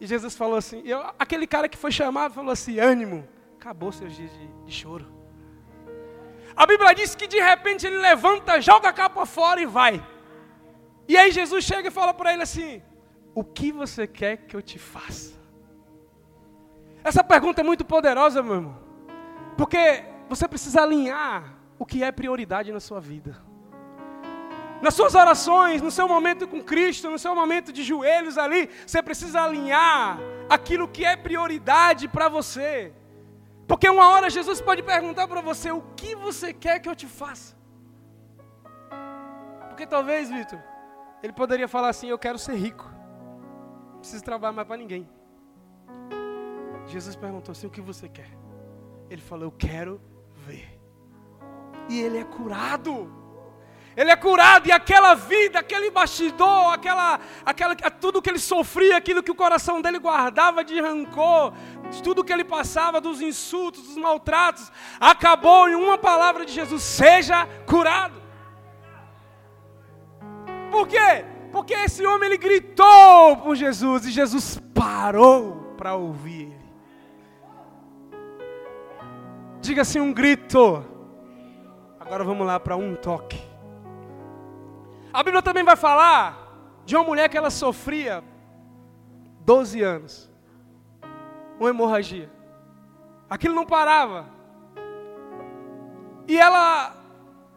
E 0.00 0.06
Jesus 0.06 0.34
falou 0.34 0.56
assim, 0.56 0.82
eu, 0.86 0.98
aquele 1.18 1.46
cara 1.46 1.68
que 1.68 1.76
foi 1.76 1.92
chamado 1.92 2.32
falou 2.32 2.52
assim, 2.52 2.78
ânimo, 2.78 3.28
acabou 3.56 3.92
seus 3.92 4.16
dias 4.16 4.30
de, 4.32 4.48
de 4.64 4.72
choro. 4.72 5.13
A 6.56 6.66
Bíblia 6.66 6.94
diz 6.94 7.14
que 7.14 7.26
de 7.26 7.40
repente 7.40 7.86
ele 7.86 7.98
levanta, 7.98 8.60
joga 8.60 8.88
a 8.88 8.92
capa 8.92 9.26
fora 9.26 9.60
e 9.60 9.66
vai. 9.66 10.04
E 11.08 11.16
aí 11.16 11.30
Jesus 11.32 11.64
chega 11.64 11.88
e 11.88 11.90
fala 11.90 12.14
para 12.14 12.32
ele 12.32 12.42
assim, 12.42 12.82
O 13.34 13.42
que 13.42 13.72
você 13.72 14.06
quer 14.06 14.36
que 14.36 14.54
eu 14.54 14.62
te 14.62 14.78
faça? 14.78 15.34
Essa 17.02 17.22
pergunta 17.24 17.60
é 17.60 17.64
muito 17.64 17.84
poderosa, 17.84 18.42
meu 18.42 18.54
irmão. 18.54 18.78
Porque 19.56 20.04
você 20.28 20.46
precisa 20.46 20.82
alinhar 20.82 21.54
o 21.78 21.84
que 21.84 22.02
é 22.02 22.12
prioridade 22.12 22.72
na 22.72 22.80
sua 22.80 23.00
vida. 23.00 23.36
Nas 24.80 24.94
suas 24.94 25.14
orações, 25.14 25.82
no 25.82 25.90
seu 25.90 26.06
momento 26.06 26.46
com 26.46 26.62
Cristo, 26.62 27.10
no 27.10 27.18
seu 27.18 27.34
momento 27.34 27.72
de 27.72 27.82
joelhos 27.82 28.38
ali, 28.38 28.70
você 28.86 29.02
precisa 29.02 29.42
alinhar 29.42 30.18
aquilo 30.48 30.86
que 30.86 31.04
é 31.04 31.16
prioridade 31.16 32.06
para 32.06 32.28
você. 32.28 32.92
Porque 33.66 33.88
uma 33.88 34.08
hora 34.10 34.28
Jesus 34.28 34.60
pode 34.60 34.82
perguntar 34.82 35.26
para 35.26 35.40
você: 35.40 35.70
o 35.70 35.82
que 35.96 36.14
você 36.14 36.52
quer 36.52 36.80
que 36.80 36.88
eu 36.88 36.94
te 36.94 37.06
faça? 37.06 37.56
Porque 39.68 39.86
talvez, 39.86 40.30
Vitor, 40.30 40.62
ele 41.22 41.32
poderia 41.32 41.66
falar 41.66 41.88
assim: 41.88 42.08
eu 42.08 42.18
quero 42.18 42.38
ser 42.38 42.54
rico, 42.54 42.88
não 43.92 43.98
preciso 43.98 44.22
trabalhar 44.22 44.52
mais 44.52 44.68
para 44.68 44.76
ninguém. 44.76 45.08
Jesus 46.86 47.16
perguntou 47.16 47.52
assim: 47.52 47.66
o 47.66 47.70
que 47.70 47.80
você 47.80 48.08
quer? 48.08 48.30
Ele 49.08 49.22
falou: 49.22 49.46
eu 49.46 49.52
quero 49.52 50.00
ver. 50.46 50.78
E 51.88 52.00
ele 52.00 52.18
é 52.18 52.24
curado. 52.24 53.23
Ele 53.96 54.10
é 54.10 54.16
curado 54.16 54.66
e 54.68 54.72
aquela 54.72 55.14
vida, 55.14 55.60
aquele 55.60 55.90
bastidor, 55.90 56.72
aquela, 56.72 57.20
aquela, 57.44 57.74
tudo 57.74 58.20
que 58.20 58.28
ele 58.28 58.40
sofria, 58.40 58.96
aquilo 58.96 59.22
que 59.22 59.30
o 59.30 59.36
coração 59.36 59.80
dele 59.80 59.98
guardava 59.98 60.64
de 60.64 60.80
rancor, 60.80 61.52
tudo 62.02 62.24
que 62.24 62.32
ele 62.32 62.44
passava, 62.44 63.00
dos 63.00 63.20
insultos, 63.20 63.82
dos 63.84 63.96
maltratos, 63.96 64.70
acabou 64.98 65.68
em 65.68 65.74
uma 65.74 65.96
palavra 65.96 66.44
de 66.44 66.52
Jesus: 66.52 66.82
seja 66.82 67.46
curado. 67.66 68.20
Por 70.72 70.88
quê? 70.88 71.24
Porque 71.52 71.72
esse 71.72 72.04
homem 72.04 72.26
ele 72.26 72.36
gritou 72.36 73.36
por 73.36 73.54
Jesus 73.54 74.06
e 74.06 74.10
Jesus 74.10 74.60
parou 74.74 75.72
para 75.76 75.94
ouvir 75.94 76.52
ele. 76.52 76.64
Diga 79.60 79.82
assim 79.82 80.00
um 80.00 80.12
grito. 80.12 80.84
Agora 82.00 82.24
vamos 82.24 82.44
lá 82.44 82.58
para 82.58 82.76
um 82.76 82.96
toque. 82.96 83.53
A 85.14 85.22
Bíblia 85.22 85.40
também 85.40 85.62
vai 85.62 85.76
falar 85.76 86.82
de 86.84 86.96
uma 86.96 87.04
mulher 87.04 87.28
que 87.28 87.38
ela 87.38 87.48
sofria 87.48 88.24
12 89.42 89.80
anos. 89.80 90.28
Uma 91.60 91.70
hemorragia. 91.70 92.28
Aquilo 93.30 93.54
não 93.54 93.64
parava. 93.64 94.26
E 96.26 96.36
ela 96.36 96.96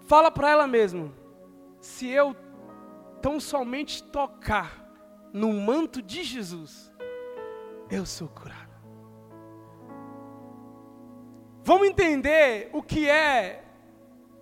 fala 0.06 0.30
para 0.30 0.52
ela 0.52 0.67
mesma: 0.67 1.12
se 1.82 2.08
eu 2.08 2.36
tão 3.24 3.39
somente 3.39 4.04
tocar 4.04 4.88
no 5.34 5.52
manto 5.52 6.00
de 6.00 6.24
Jesus, 6.24 6.93
eu 7.89 8.06
sou 8.06 8.28
curado. 8.28 8.67
Vamos 11.63 11.88
entender 11.88 12.70
o 12.72 12.84
que 12.84 13.10
é 13.10 13.63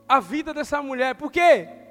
a 0.06 0.20
vida 0.20 0.54
dessa 0.54 0.82
mulher, 0.82 1.16
porque 1.16 1.85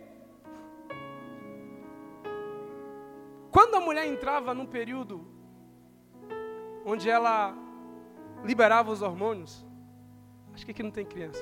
Quando 3.54 3.76
a 3.76 3.80
mulher 3.80 4.04
entrava 4.08 4.52
num 4.52 4.66
período 4.66 5.24
onde 6.84 7.08
ela 7.08 7.54
liberava 8.42 8.90
os 8.90 9.00
hormônios, 9.00 9.64
acho 10.52 10.64
que 10.64 10.72
aqui 10.72 10.82
não 10.82 10.90
tem 10.90 11.06
criança, 11.06 11.40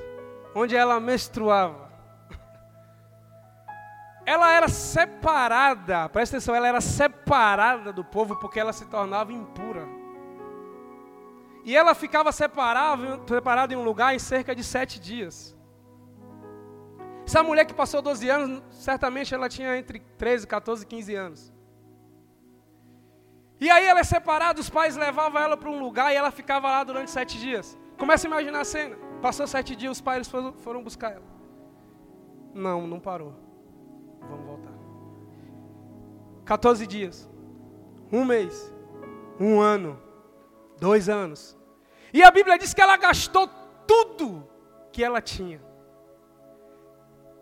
onde 0.55 0.77
ela 0.77 1.01
menstruava, 1.01 1.90
ela 4.27 4.53
era 4.53 4.68
separada, 4.68 6.07
presta 6.11 6.37
atenção, 6.37 6.55
ela 6.55 6.68
era 6.68 6.83
separada 6.83 7.94
do 7.94 8.05
povo 8.05 8.38
porque 8.38 8.61
ela 8.61 8.75
se 8.75 8.85
tornava 8.85 9.33
impura. 9.33 9.88
E 11.64 11.75
ela 11.75 11.94
ficava 11.94 12.31
separada, 12.31 13.22
separada 13.27 13.72
em 13.72 13.77
um 13.79 13.85
lugar 13.85 14.14
em 14.14 14.18
cerca 14.18 14.55
de 14.55 14.62
sete 14.62 15.01
dias. 15.01 15.57
Essa 17.27 17.42
mulher 17.42 17.64
que 17.64 17.72
passou 17.72 18.03
12 18.03 18.29
anos, 18.29 18.62
certamente 18.70 19.35
ela 19.35 19.48
tinha 19.48 19.79
entre 19.79 20.01
13, 20.18 20.46
14 20.46 20.85
e 20.85 20.87
15 20.87 21.14
anos. 21.14 21.52
E 23.64 23.70
aí 23.70 23.87
ela 23.87 24.01
é 24.01 24.05
separada, 24.05 24.61
os 24.61 24.68
pais 24.68 24.96
levavam 24.96 25.40
ela 25.40 25.57
para 25.57 25.70
um 25.70 25.79
lugar 25.79 26.12
e 26.12 26.16
ela 26.16 26.33
ficava 26.33 26.68
lá 26.68 26.83
durante 26.83 27.12
sete 27.12 27.38
dias. 27.38 27.79
Começa 27.96 28.27
a 28.27 28.29
imaginar 28.29 28.62
a 28.62 28.64
cena. 28.64 28.96
Passou 29.20 29.46
sete 29.46 29.77
dias, 29.77 29.92
os 29.92 30.01
pais 30.01 30.29
foram, 30.29 30.83
buscar 30.83 31.12
ela. 31.12 31.29
Não, 32.53 32.88
não 32.88 32.98
parou. 32.98 33.33
Vamos 34.20 34.46
voltar. 34.46 34.72
14 36.44 36.88
dias. 36.88 37.31
Um 38.11 38.25
mês. 38.25 38.75
Um 39.38 39.61
ano. 39.61 39.96
Dois 40.81 41.09
anos. 41.09 41.57
E 42.12 42.20
a 42.20 42.33
Bíblia 42.33 42.59
diz 42.59 42.75
que 42.75 42.81
ela 42.81 42.96
gastou 42.96 43.48
tudo 43.87 44.44
que 44.90 45.05
ela 45.05 45.20
tinha. 45.20 45.62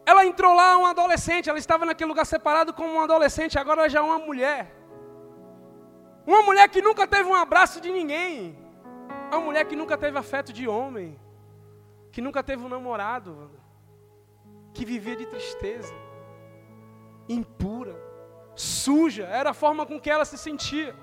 Ela 0.05 0.27
entrou 0.27 0.53
lá, 0.55 0.77
uma 0.77 0.91
adolescente, 0.91 1.49
ela 1.49 1.59
estava 1.59 1.87
naquele 1.87 2.09
lugar 2.09 2.27
separado 2.27 2.75
como 2.75 2.93
uma 2.93 3.05
adolescente, 3.05 3.59
agora 3.59 3.81
ela 3.81 3.89
já 3.89 4.01
é 4.01 4.03
uma 4.03 4.19
mulher. 4.19 4.80
Uma 6.27 6.43
mulher 6.43 6.69
que 6.69 6.83
nunca 6.83 7.07
teve 7.07 7.29
um 7.29 7.35
abraço 7.35 7.81
de 7.81 7.91
ninguém. 7.91 8.59
Uma 9.31 9.41
mulher 9.41 9.65
que 9.65 9.77
nunca 9.77 9.97
teve 9.97 10.19
afeto 10.19 10.53
de 10.53 10.69
homem. 10.69 11.19
Que 12.13 12.21
nunca 12.21 12.43
teve 12.43 12.65
um 12.65 12.69
namorado. 12.69 13.51
Que 14.75 14.85
vivia 14.85 15.17
de 15.17 15.27
tristeza. 15.27 15.95
Impura. 17.29 17.97
Suja. 18.55 19.25
Era 19.25 19.51
a 19.51 19.55
forma 19.55 19.87
com 19.87 20.01
que 20.01 20.11
ela 20.11 20.25
se 20.25 20.37
sentia. 20.37 20.95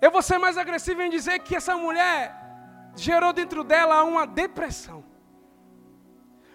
Eu 0.00 0.10
vou 0.10 0.22
ser 0.22 0.38
mais 0.38 0.58
agressivo 0.58 1.02
em 1.02 1.10
dizer 1.10 1.38
que 1.40 1.54
essa 1.54 1.76
mulher 1.76 2.34
gerou 2.96 3.32
dentro 3.32 3.62
dela 3.62 4.02
uma 4.02 4.26
depressão. 4.26 5.11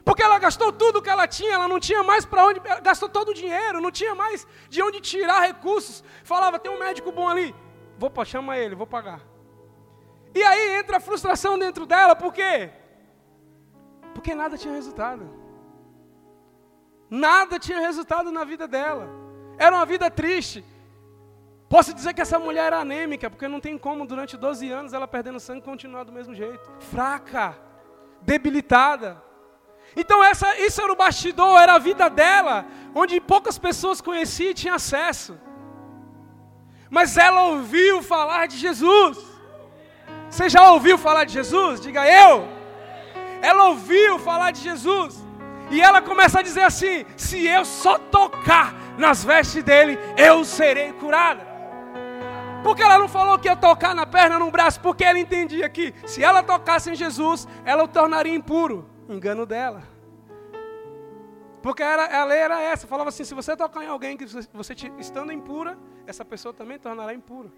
Porque 0.07 0.23
ela 0.23 0.39
gastou 0.39 0.71
tudo 0.71 1.01
que 1.01 1.09
ela 1.09 1.27
tinha, 1.27 1.55
ela 1.55 1.67
não 1.67 1.81
tinha 1.81 2.01
mais 2.01 2.23
para 2.25 2.45
onde, 2.45 2.61
gastou 2.81 3.09
todo 3.09 3.31
o 3.31 3.33
dinheiro, 3.33 3.81
não 3.81 3.91
tinha 3.91 4.15
mais 4.15 4.47
de 4.69 4.81
onde 4.81 5.01
tirar 5.01 5.41
recursos. 5.41 6.01
Falava, 6.23 6.57
tem 6.57 6.71
um 6.71 6.79
médico 6.79 7.11
bom 7.11 7.27
ali, 7.27 7.53
vou 7.99 8.09
chama 8.23 8.57
ele, 8.57 8.73
vou 8.73 8.87
pagar. 8.87 9.19
E 10.33 10.41
aí 10.41 10.79
entra 10.79 10.95
a 10.95 11.01
frustração 11.01 11.59
dentro 11.59 11.85
dela, 11.85 12.15
por 12.15 12.31
quê? 12.33 12.69
Porque 14.13 14.33
nada 14.33 14.57
tinha 14.57 14.73
resultado. 14.73 15.29
Nada 17.09 17.59
tinha 17.59 17.81
resultado 17.81 18.31
na 18.31 18.45
vida 18.45 18.65
dela. 18.65 19.09
Era 19.57 19.75
uma 19.75 19.85
vida 19.85 20.09
triste. 20.09 20.63
Posso 21.67 21.93
dizer 21.93 22.13
que 22.13 22.21
essa 22.21 22.39
mulher 22.39 22.67
era 22.67 22.79
anêmica, 22.79 23.29
porque 23.29 23.49
não 23.49 23.59
tem 23.59 23.77
como 23.77 24.07
durante 24.07 24.37
12 24.37 24.71
anos 24.71 24.93
ela 24.93 25.05
perdendo 25.05 25.37
sangue 25.37 25.63
continuar 25.63 26.05
do 26.05 26.13
mesmo 26.13 26.33
jeito. 26.33 26.71
Fraca, 26.79 27.57
debilitada. 28.21 29.26
Então 29.95 30.23
essa, 30.23 30.57
isso 30.59 30.81
era 30.81 30.91
o 30.91 30.95
bastidor, 30.95 31.59
era 31.59 31.73
a 31.73 31.79
vida 31.79 32.09
dela, 32.09 32.65
onde 32.93 33.19
poucas 33.19 33.57
pessoas 33.57 34.01
conheciam 34.01 34.51
e 34.51 34.53
tinham 34.53 34.75
acesso. 34.75 35.37
Mas 36.89 37.17
ela 37.17 37.43
ouviu 37.43 38.01
falar 38.01 38.47
de 38.47 38.57
Jesus. 38.57 39.17
Você 40.29 40.49
já 40.49 40.71
ouviu 40.71 40.97
falar 40.97 41.23
de 41.25 41.33
Jesus? 41.33 41.79
Diga 41.79 42.07
eu. 42.07 42.47
Ela 43.41 43.69
ouviu 43.69 44.19
falar 44.19 44.51
de 44.51 44.61
Jesus. 44.61 45.23
E 45.69 45.81
ela 45.81 46.01
começa 46.01 46.39
a 46.39 46.43
dizer 46.43 46.63
assim: 46.63 47.05
se 47.15 47.45
eu 47.45 47.65
só 47.65 47.97
tocar 47.97 48.73
nas 48.97 49.23
vestes 49.23 49.63
dele, 49.63 49.97
eu 50.15 50.43
serei 50.45 50.93
curada. 50.93 51.45
Porque 52.63 52.81
ela 52.81 52.97
não 52.97 53.07
falou 53.07 53.37
que 53.37 53.47
ia 53.47 53.55
tocar 53.55 53.93
na 53.93 54.05
perna, 54.05 54.39
no 54.39 54.51
braço, 54.51 54.79
porque 54.79 55.03
ela 55.03 55.19
entendia 55.19 55.69
que 55.69 55.93
se 56.05 56.23
ela 56.23 56.41
tocasse 56.41 56.89
em 56.89 56.95
Jesus, 56.95 57.47
ela 57.63 57.83
o 57.83 57.87
tornaria 57.87 58.33
impuro 58.33 58.96
engano 59.09 59.45
dela. 59.45 59.83
Porque 61.61 61.83
era, 61.83 62.21
a 62.21 62.23
lei 62.23 62.37
era 62.37 62.61
essa, 62.61 62.87
falava 62.87 63.09
assim, 63.09 63.23
se 63.23 63.33
você 63.33 63.55
tocar 63.55 63.83
em 63.83 63.87
alguém 63.87 64.15
que 64.15 64.25
você, 64.25 64.73
estando 64.99 65.31
impura, 65.31 65.77
essa 66.05 66.23
pessoa 66.23 66.53
também 66.53 66.79
tornará 66.79 67.13
impura. 67.13 67.49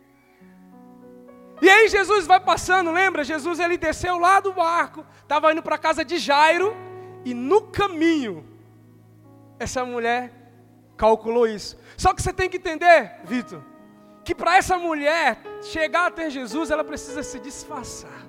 E 1.61 1.69
aí 1.69 1.89
Jesus 1.89 2.25
vai 2.25 2.39
passando, 2.39 2.91
lembra? 2.91 3.23
Jesus 3.23 3.59
ele 3.59 3.77
desceu 3.77 4.17
lá 4.17 4.39
do 4.39 4.53
barco, 4.53 5.05
estava 5.21 5.51
indo 5.51 5.61
para 5.61 5.75
a 5.75 5.79
casa 5.79 6.05
de 6.05 6.17
Jairo, 6.17 6.75
e 7.25 7.33
no 7.33 7.63
caminho, 7.63 8.47
essa 9.59 9.83
mulher 9.83 10.31
calculou 10.95 11.45
isso. 11.45 11.77
Só 11.97 12.13
que 12.13 12.21
você 12.21 12.31
tem 12.31 12.49
que 12.49 12.57
entender, 12.57 13.19
Vitor, 13.25 13.61
que 14.23 14.33
para 14.33 14.55
essa 14.55 14.77
mulher 14.77 15.41
chegar 15.61 16.07
até 16.07 16.29
Jesus, 16.29 16.71
ela 16.71 16.83
precisa 16.83 17.21
se 17.21 17.39
disfarçar. 17.39 18.28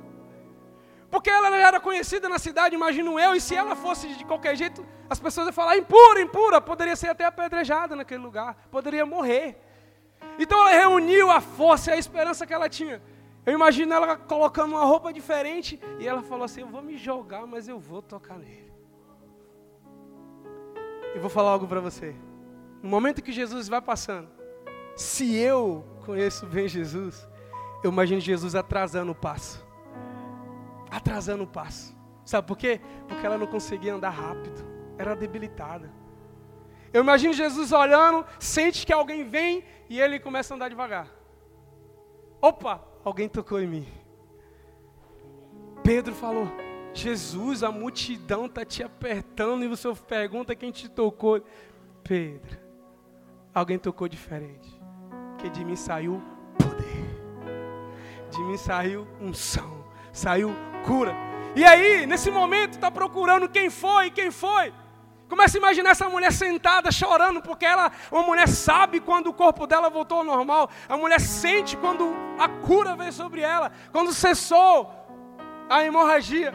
Porque 1.11 1.29
ela 1.29 1.57
era 1.57 1.81
conhecida 1.81 2.29
na 2.29 2.39
cidade, 2.39 2.75
imagino 2.75 3.19
eu, 3.19 3.35
e 3.35 3.41
se 3.41 3.55
ela 3.55 3.75
fosse 3.75 4.15
de 4.15 4.25
qualquer 4.25 4.55
jeito, 4.55 4.87
as 5.09 5.19
pessoas 5.19 5.47
iam 5.47 5.53
falar 5.53 5.77
impura, 5.77 6.21
impura, 6.21 6.61
poderia 6.61 6.95
ser 6.95 7.09
até 7.09 7.25
apedrejada 7.25 7.97
naquele 7.97 8.23
lugar, 8.23 8.55
poderia 8.71 9.05
morrer. 9.05 9.59
Então 10.39 10.61
ela 10.61 10.71
reuniu 10.71 11.31
a 11.31 11.41
força 11.41 11.91
e 11.91 11.95
a 11.95 11.97
esperança 11.97 12.47
que 12.47 12.55
ela 12.55 12.69
tinha. 12.69 13.03
Eu 13.45 13.55
imagino 13.55 13.93
ela 13.93 14.17
colocando 14.17 14.73
uma 14.73 14.85
roupa 14.85 15.13
diferente 15.13 15.81
e 15.99 16.07
ela 16.07 16.23
falou 16.23 16.45
assim: 16.45 16.61
Eu 16.61 16.69
vou 16.69 16.83
me 16.83 16.97
jogar, 16.97 17.47
mas 17.47 17.67
eu 17.67 17.79
vou 17.79 18.01
tocar 18.01 18.39
nele. 18.39 18.73
E 21.15 21.19
vou 21.19 21.31
falar 21.31 21.51
algo 21.51 21.67
para 21.67 21.81
você. 21.81 22.15
No 22.83 22.89
momento 22.89 23.23
que 23.23 23.33
Jesus 23.33 23.67
vai 23.67 23.81
passando, 23.81 24.29
Se 24.95 25.35
eu 25.37 25.85
conheço 26.05 26.47
bem 26.47 26.69
Jesus, 26.69 27.27
eu 27.83 27.91
imagino 27.91 28.21
Jesus 28.21 28.55
atrasando 28.55 29.13
o 29.13 29.15
passo. 29.15 29.70
Atrasando 30.91 31.45
o 31.45 31.47
passo. 31.47 31.97
Sabe 32.25 32.47
por 32.47 32.57
quê? 32.57 32.81
Porque 33.09 33.25
ela 33.25 33.39
não 33.39 33.47
conseguia 33.47 33.95
andar 33.95 34.11
rápido. 34.11 34.65
Era 34.99 35.15
debilitada. 35.15 35.91
Eu 36.93 37.03
imagino 37.03 37.33
Jesus 37.33 37.73
olhando, 37.73 38.25
sente 38.39 38.85
que 38.85 38.93
alguém 38.93 39.25
vem 39.25 39.65
e 39.89 40.01
ele 40.01 40.19
começa 40.19 40.53
a 40.53 40.57
andar 40.57 40.69
devagar. 40.69 41.09
Opa, 42.43 42.83
alguém 43.05 43.29
tocou 43.29 43.61
em 43.61 43.67
mim. 43.67 43.89
Pedro 45.85 46.15
falou: 46.15 46.49
Jesus, 46.93 47.63
a 47.63 47.71
multidão 47.71 48.47
está 48.47 48.65
te 48.65 48.83
apertando 48.83 49.65
e 49.65 49.69
você 49.69 49.93
pergunta 49.95 50.55
quem 50.55 50.71
te 50.71 50.89
tocou. 50.89 51.43
Pedro, 52.03 52.59
alguém 53.55 53.79
tocou 53.79 54.09
diferente. 54.09 54.81
Porque 55.31 55.49
de 55.49 55.65
mim 55.65 55.77
saiu 55.77 56.21
poder. 56.59 58.31
De 58.31 58.41
mim 58.43 58.57
saiu 58.57 59.07
unção. 59.21 59.85
Saiu 60.13 60.55
cura. 60.87 61.15
E 61.55 61.65
aí, 61.65 62.07
nesse 62.07 62.31
momento, 62.31 62.75
está 62.75 62.91
procurando 62.91 63.49
quem 63.49 63.71
foi, 63.71 64.11
quem 64.11 64.31
foi. 64.31 64.73
Começa 65.29 65.57
a 65.57 65.61
imaginar 65.61 65.91
essa 65.91 66.09
mulher 66.09 66.33
sentada 66.33 66.91
chorando, 66.91 67.41
porque 67.41 67.65
ela, 67.65 67.93
uma 68.11 68.23
mulher 68.23 68.49
sabe 68.49 68.99
quando 68.99 69.29
o 69.29 69.33
corpo 69.33 69.67
dela 69.67 69.89
voltou 69.89 70.19
ao 70.19 70.25
normal, 70.25 70.69
a 70.89 70.97
mulher 70.97 71.21
sente 71.21 71.77
quando 71.77 72.13
a 72.39 72.49
cura 72.49 72.97
veio 72.97 73.13
sobre 73.13 73.41
ela, 73.41 73.71
quando 73.93 74.13
cessou 74.13 74.93
a 75.69 75.85
hemorragia. 75.85 76.53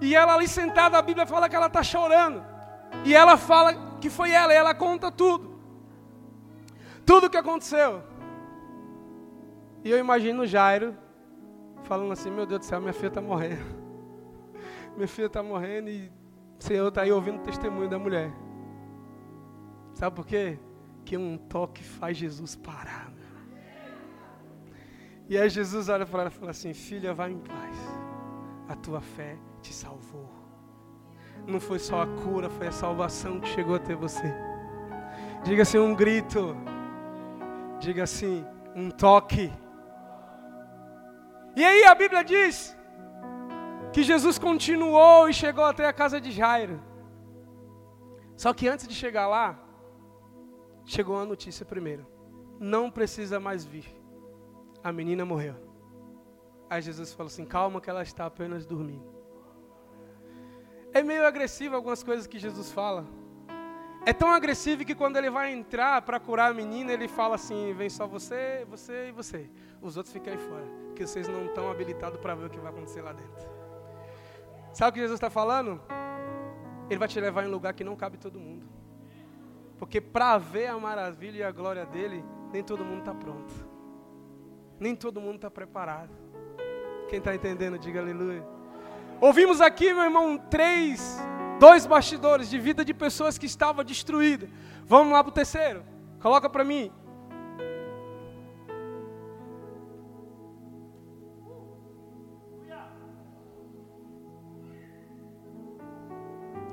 E 0.00 0.14
ela 0.14 0.34
ali 0.34 0.46
sentada, 0.46 0.98
a 0.98 1.02
Bíblia 1.02 1.26
fala 1.26 1.48
que 1.48 1.56
ela 1.56 1.66
está 1.66 1.82
chorando. 1.82 2.44
E 3.04 3.14
ela 3.14 3.38
fala 3.38 3.74
que 4.00 4.10
foi 4.10 4.30
ela, 4.30 4.52
e 4.52 4.56
ela 4.56 4.74
conta 4.74 5.10
tudo. 5.10 5.58
Tudo 7.06 7.26
o 7.26 7.30
que 7.30 7.38
aconteceu. 7.38 8.02
E 9.82 9.90
eu 9.90 9.98
imagino 9.98 10.46
Jairo 10.46 11.03
falando 11.84 12.12
assim: 12.12 12.30
Meu 12.30 12.46
Deus 12.46 12.60
do 12.60 12.64
céu, 12.64 12.80
minha 12.80 12.92
filha 12.92 13.08
está 13.08 13.20
morrendo. 13.20 13.84
Minha 14.96 15.08
filha 15.08 15.26
está 15.26 15.42
morrendo 15.42 15.90
e 15.90 16.08
o 16.56 16.62
Senhor 16.62 16.86
está 16.86 17.02
aí 17.02 17.10
ouvindo 17.10 17.38
o 17.40 17.42
testemunho 17.42 17.88
da 17.88 17.98
mulher. 17.98 18.32
Sabe 19.92 20.14
por 20.14 20.24
quê? 20.24 20.56
Que 21.04 21.16
um 21.16 21.36
toque 21.36 21.82
faz 21.82 22.16
Jesus 22.16 22.54
parar. 22.54 23.12
E 25.28 25.38
aí 25.38 25.48
Jesus 25.48 25.88
olha 25.88 26.06
para 26.06 26.22
ela 26.22 26.30
e 26.30 26.32
fala 26.32 26.50
assim: 26.50 26.72
Filha, 26.72 27.12
vai 27.12 27.32
em 27.32 27.38
paz. 27.38 27.76
A 28.68 28.76
tua 28.76 29.00
fé 29.00 29.36
te 29.60 29.72
salvou. 29.72 30.30
Não 31.46 31.60
foi 31.60 31.78
só 31.78 32.02
a 32.02 32.06
cura, 32.06 32.48
foi 32.48 32.68
a 32.68 32.72
salvação 32.72 33.40
que 33.40 33.48
chegou 33.48 33.74
até 33.74 33.94
você. 33.94 34.32
Diga 35.42 35.62
assim 35.62 35.78
um 35.78 35.94
grito. 35.94 36.56
Diga 37.80 38.04
assim, 38.04 38.44
um 38.74 38.90
toque. 38.90 39.52
E 41.56 41.64
aí 41.64 41.84
a 41.84 41.94
Bíblia 41.94 42.24
diz 42.24 42.76
que 43.92 44.02
Jesus 44.02 44.38
continuou 44.38 45.28
e 45.28 45.32
chegou 45.32 45.64
até 45.64 45.86
a 45.86 45.92
casa 45.92 46.20
de 46.20 46.32
Jairo. 46.32 46.82
Só 48.36 48.52
que 48.52 48.66
antes 48.66 48.88
de 48.88 48.94
chegar 48.94 49.28
lá, 49.28 49.58
chegou 50.84 51.16
a 51.18 51.24
notícia 51.24 51.64
primeiro. 51.64 52.06
Não 52.58 52.90
precisa 52.90 53.38
mais 53.38 53.64
vir. 53.64 53.86
A 54.82 54.92
menina 54.92 55.24
morreu. 55.24 55.54
Aí 56.68 56.82
Jesus 56.82 57.12
falou 57.12 57.28
assim: 57.28 57.44
calma, 57.44 57.80
que 57.80 57.88
ela 57.88 58.02
está 58.02 58.26
apenas 58.26 58.66
dormindo. 58.66 59.14
É 60.92 61.02
meio 61.02 61.24
agressivo 61.26 61.76
algumas 61.76 62.02
coisas 62.02 62.26
que 62.26 62.38
Jesus 62.38 62.72
fala. 62.72 63.06
É 64.06 64.12
tão 64.12 64.30
agressivo 64.30 64.84
que 64.84 64.94
quando 64.94 65.16
ele 65.16 65.30
vai 65.30 65.52
entrar 65.52 66.02
para 66.02 66.20
curar 66.20 66.50
a 66.50 66.54
menina, 66.54 66.92
ele 66.92 67.08
fala 67.08 67.36
assim: 67.36 67.72
vem 67.74 67.88
só 67.88 68.06
você, 68.06 68.66
você 68.68 69.08
e 69.08 69.12
você. 69.12 69.50
Os 69.84 69.98
outros 69.98 70.14
ficam 70.14 70.32
aí 70.32 70.38
fora, 70.38 70.64
porque 70.86 71.06
vocês 71.06 71.28
não 71.28 71.44
estão 71.44 71.70
habilitados 71.70 72.18
para 72.18 72.34
ver 72.34 72.46
o 72.46 72.50
que 72.50 72.58
vai 72.58 72.72
acontecer 72.72 73.02
lá 73.02 73.12
dentro. 73.12 73.46
Sabe 74.72 74.88
o 74.88 74.92
que 74.94 75.00
Jesus 75.00 75.18
está 75.18 75.28
falando? 75.28 75.78
Ele 76.88 76.98
vai 76.98 77.06
te 77.06 77.20
levar 77.20 77.44
em 77.44 77.48
um 77.48 77.50
lugar 77.50 77.74
que 77.74 77.84
não 77.84 77.94
cabe 77.94 78.16
todo 78.16 78.40
mundo. 78.40 78.64
Porque 79.78 80.00
para 80.00 80.38
ver 80.38 80.68
a 80.68 80.78
maravilha 80.78 81.40
e 81.40 81.42
a 81.42 81.50
glória 81.50 81.84
dele, 81.84 82.24
nem 82.50 82.62
todo 82.62 82.82
mundo 82.82 83.00
está 83.00 83.14
pronto. 83.14 83.52
Nem 84.80 84.96
todo 84.96 85.20
mundo 85.20 85.36
está 85.36 85.50
preparado. 85.50 86.14
Quem 87.10 87.18
está 87.18 87.34
entendendo, 87.34 87.78
diga 87.78 88.00
aleluia. 88.00 88.42
Ouvimos 89.20 89.60
aqui, 89.60 89.92
meu 89.92 90.04
irmão, 90.04 90.38
três, 90.38 91.18
dois 91.60 91.84
bastidores 91.84 92.48
de 92.48 92.58
vida 92.58 92.86
de 92.86 92.94
pessoas 92.94 93.36
que 93.36 93.44
estavam 93.44 93.84
destruídas. 93.84 94.48
Vamos 94.86 95.12
lá 95.12 95.22
para 95.22 95.30
o 95.30 95.34
terceiro. 95.34 95.84
Coloca 96.22 96.48
para 96.48 96.64
mim. 96.64 96.90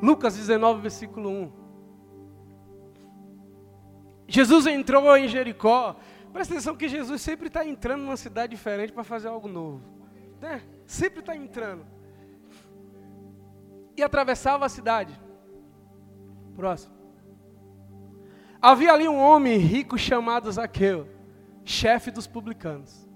Lucas 0.02 0.36
19, 0.36 0.82
versículo 0.82 1.30
1. 1.30 1.52
Jesus 4.28 4.66
entrou 4.66 5.16
em 5.16 5.28
Jericó. 5.28 5.96
Presta 6.34 6.54
atenção 6.54 6.76
que 6.76 6.88
Jesus 6.88 7.22
sempre 7.22 7.48
está 7.48 7.66
entrando 7.66 8.02
numa 8.02 8.18
cidade 8.18 8.56
diferente 8.56 8.94
para 8.94 9.04
fazer 9.04 9.28
algo 9.28 9.48
novo. 9.48 9.82
Né? 10.40 10.62
Sempre 10.86 11.20
está 11.20 11.36
entrando. 11.36 11.86
E 13.96 14.02
atravessava 14.02 14.66
a 14.66 14.70
cidade. 14.70 15.20
Próximo. 16.56 16.96
Havia 18.62 18.94
ali 18.94 19.08
um 19.08 19.20
homem 19.20 19.58
rico 19.58 19.98
chamado 19.98 20.52
Zaqueu, 20.52 21.08
chefe 21.66 22.10
dos 22.10 22.28
publicanos. 22.28 23.10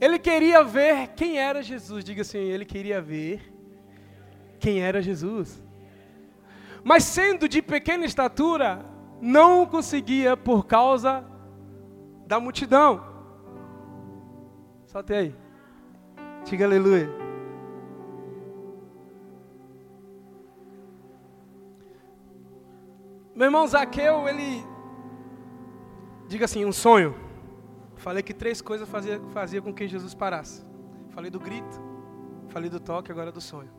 Ele 0.00 0.18
queria 0.18 0.62
ver 0.62 1.08
quem 1.08 1.38
era 1.38 1.62
Jesus. 1.62 2.04
Diga 2.04 2.22
assim, 2.22 2.38
ele 2.38 2.64
queria 2.64 3.00
ver 3.00 3.57
quem 4.58 4.80
era 4.80 5.00
Jesus. 5.00 5.62
Mas 6.84 7.04
sendo 7.04 7.48
de 7.48 7.60
pequena 7.60 8.04
estatura, 8.04 8.84
não 9.20 9.66
conseguia 9.66 10.36
por 10.36 10.66
causa 10.66 11.24
da 12.26 12.38
multidão. 12.38 13.04
Solte 14.86 15.12
aí. 15.12 15.34
Diga 16.44 16.64
aleluia. 16.64 17.08
Meu 23.34 23.46
irmão 23.46 23.66
Zaqueu, 23.66 24.28
ele. 24.28 24.64
Diga 26.26 26.44
assim, 26.44 26.64
um 26.64 26.72
sonho. 26.72 27.14
Falei 27.96 28.22
que 28.22 28.34
três 28.34 28.60
coisas 28.60 28.88
fazia, 28.88 29.20
fazia 29.32 29.62
com 29.62 29.72
que 29.72 29.86
Jesus 29.86 30.14
parasse. 30.14 30.64
Falei 31.10 31.30
do 31.30 31.38
grito, 31.38 31.80
falei 32.48 32.70
do 32.70 32.80
toque, 32.80 33.10
agora 33.12 33.30
do 33.30 33.40
sonho. 33.40 33.77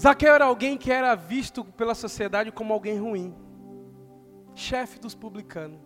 Zaqueu 0.00 0.32
era 0.32 0.46
alguém 0.46 0.78
que 0.78 0.90
era 0.90 1.14
visto 1.14 1.62
pela 1.62 1.94
sociedade 1.94 2.50
como 2.50 2.72
alguém 2.72 2.98
ruim, 2.98 3.34
chefe 4.54 4.98
dos 4.98 5.14
publicanos, 5.14 5.78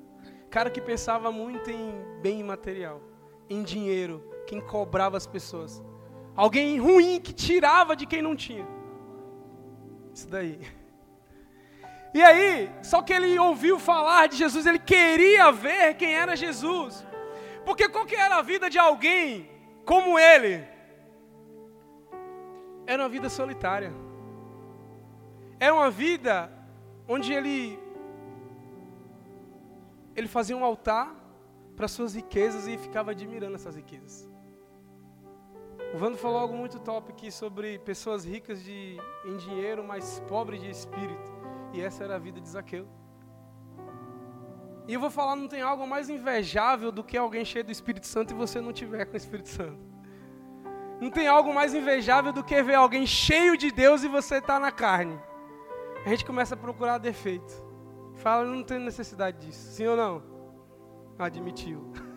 cara 0.48 0.70
que 0.70 0.80
pensava 0.80 1.32
muito 1.32 1.68
em 1.68 1.92
bem 2.22 2.40
material, 2.44 3.02
em 3.50 3.64
dinheiro, 3.64 4.22
quem 4.46 4.60
cobrava 4.60 5.16
as 5.16 5.26
pessoas, 5.26 5.82
alguém 6.36 6.78
ruim 6.78 7.20
que 7.20 7.32
tirava 7.32 7.96
de 7.96 8.06
quem 8.06 8.22
não 8.22 8.36
tinha. 8.36 8.64
Isso 10.12 10.28
daí. 10.28 10.60
E 12.14 12.22
aí, 12.22 12.70
só 12.84 13.02
que 13.02 13.12
ele 13.12 13.36
ouviu 13.36 13.80
falar 13.80 14.28
de 14.28 14.36
Jesus, 14.36 14.64
ele 14.64 14.78
queria 14.78 15.50
ver 15.50 15.94
quem 15.94 16.14
era 16.14 16.36
Jesus. 16.36 17.04
Porque 17.64 17.88
qual 17.88 18.06
que 18.06 18.14
era 18.14 18.36
a 18.36 18.42
vida 18.42 18.70
de 18.70 18.78
alguém 18.78 19.50
como 19.84 20.16
ele? 20.16 20.73
Era 22.86 23.02
uma 23.02 23.08
vida 23.08 23.28
solitária. 23.28 23.92
É 25.58 25.72
uma 25.72 25.90
vida 25.90 26.50
onde 27.08 27.32
ele 27.32 27.78
ele 30.16 30.28
fazia 30.28 30.56
um 30.56 30.64
altar 30.64 31.14
para 31.76 31.88
suas 31.88 32.14
riquezas 32.14 32.68
e 32.68 32.78
ficava 32.78 33.10
admirando 33.10 33.56
essas 33.56 33.74
riquezas. 33.74 34.30
O 35.92 35.98
Vando 35.98 36.16
falou 36.16 36.38
algo 36.38 36.56
muito 36.56 36.78
top 36.78 37.12
aqui 37.12 37.30
sobre 37.30 37.78
pessoas 37.80 38.24
ricas 38.24 38.62
de, 38.62 38.96
em 39.24 39.36
dinheiro, 39.36 39.82
mas 39.84 40.20
pobres 40.28 40.60
de 40.60 40.70
espírito. 40.70 41.32
E 41.72 41.80
essa 41.80 42.04
era 42.04 42.16
a 42.16 42.18
vida 42.18 42.40
de 42.40 42.48
Zaqueu. 42.48 42.86
E 44.86 44.94
eu 44.94 45.00
vou 45.00 45.10
falar, 45.10 45.34
não 45.34 45.48
tem 45.48 45.62
algo 45.62 45.86
mais 45.86 46.10
invejável 46.10 46.92
do 46.92 47.02
que 47.02 47.16
alguém 47.16 47.44
cheio 47.44 47.64
do 47.64 47.72
Espírito 47.72 48.06
Santo 48.06 48.32
e 48.32 48.36
você 48.36 48.60
não 48.60 48.72
tiver 48.72 49.04
com 49.06 49.14
o 49.14 49.16
Espírito 49.16 49.48
Santo. 49.48 49.93
Não 51.04 51.10
tem 51.10 51.28
algo 51.28 51.52
mais 51.52 51.74
invejável 51.74 52.32
do 52.32 52.42
que 52.42 52.62
ver 52.62 52.76
alguém 52.76 53.06
cheio 53.06 53.58
de 53.58 53.70
Deus 53.70 54.02
e 54.02 54.08
você 54.08 54.36
está 54.36 54.58
na 54.58 54.72
carne. 54.72 55.20
A 56.02 56.08
gente 56.08 56.24
começa 56.24 56.54
a 56.54 56.56
procurar 56.56 56.96
defeito. 56.96 57.52
Fala, 58.14 58.42
não 58.46 58.62
tem 58.62 58.78
necessidade 58.78 59.44
disso. 59.44 59.70
Sim 59.72 59.88
ou 59.88 59.96
não? 59.98 60.22
Admitiu. 61.18 61.92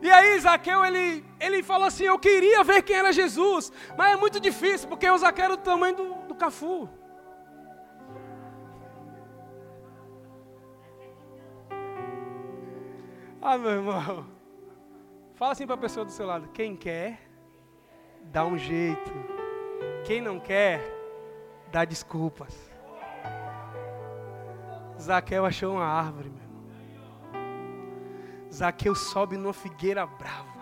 E 0.00 0.08
aí 0.08 0.38
Zaqueu, 0.38 0.84
ele, 0.84 1.24
ele 1.40 1.60
falou 1.60 1.88
assim, 1.88 2.04
eu 2.04 2.16
queria 2.20 2.62
ver 2.62 2.82
quem 2.82 2.94
era 2.94 3.12
Jesus, 3.12 3.72
mas 3.96 4.12
é 4.12 4.16
muito 4.16 4.38
difícil, 4.38 4.88
porque 4.88 5.10
o 5.10 5.18
Zaqueu 5.18 5.46
era 5.46 5.54
o 5.54 5.56
tamanho 5.56 5.96
do, 5.96 6.14
do 6.28 6.34
Cafu. 6.36 6.88
Ah, 13.42 13.58
meu 13.58 13.70
irmão. 13.72 14.37
Fala 15.38 15.52
assim 15.52 15.66
para 15.66 15.76
a 15.76 15.78
pessoa 15.78 16.04
do 16.04 16.10
seu 16.10 16.26
lado: 16.26 16.48
quem 16.48 16.74
quer, 16.74 17.20
dá 18.24 18.44
um 18.44 18.58
jeito. 18.58 19.12
Quem 20.04 20.20
não 20.20 20.40
quer, 20.40 20.82
dá 21.70 21.84
desculpas. 21.84 22.68
Zaqueu 25.00 25.46
achou 25.46 25.74
uma 25.74 25.84
árvore, 25.84 26.28
meu 26.30 26.42
irmão. 26.42 26.58
Zaqueu 28.52 28.96
sobe 28.96 29.36
numa 29.36 29.52
figueira 29.52 30.04
brava, 30.04 30.58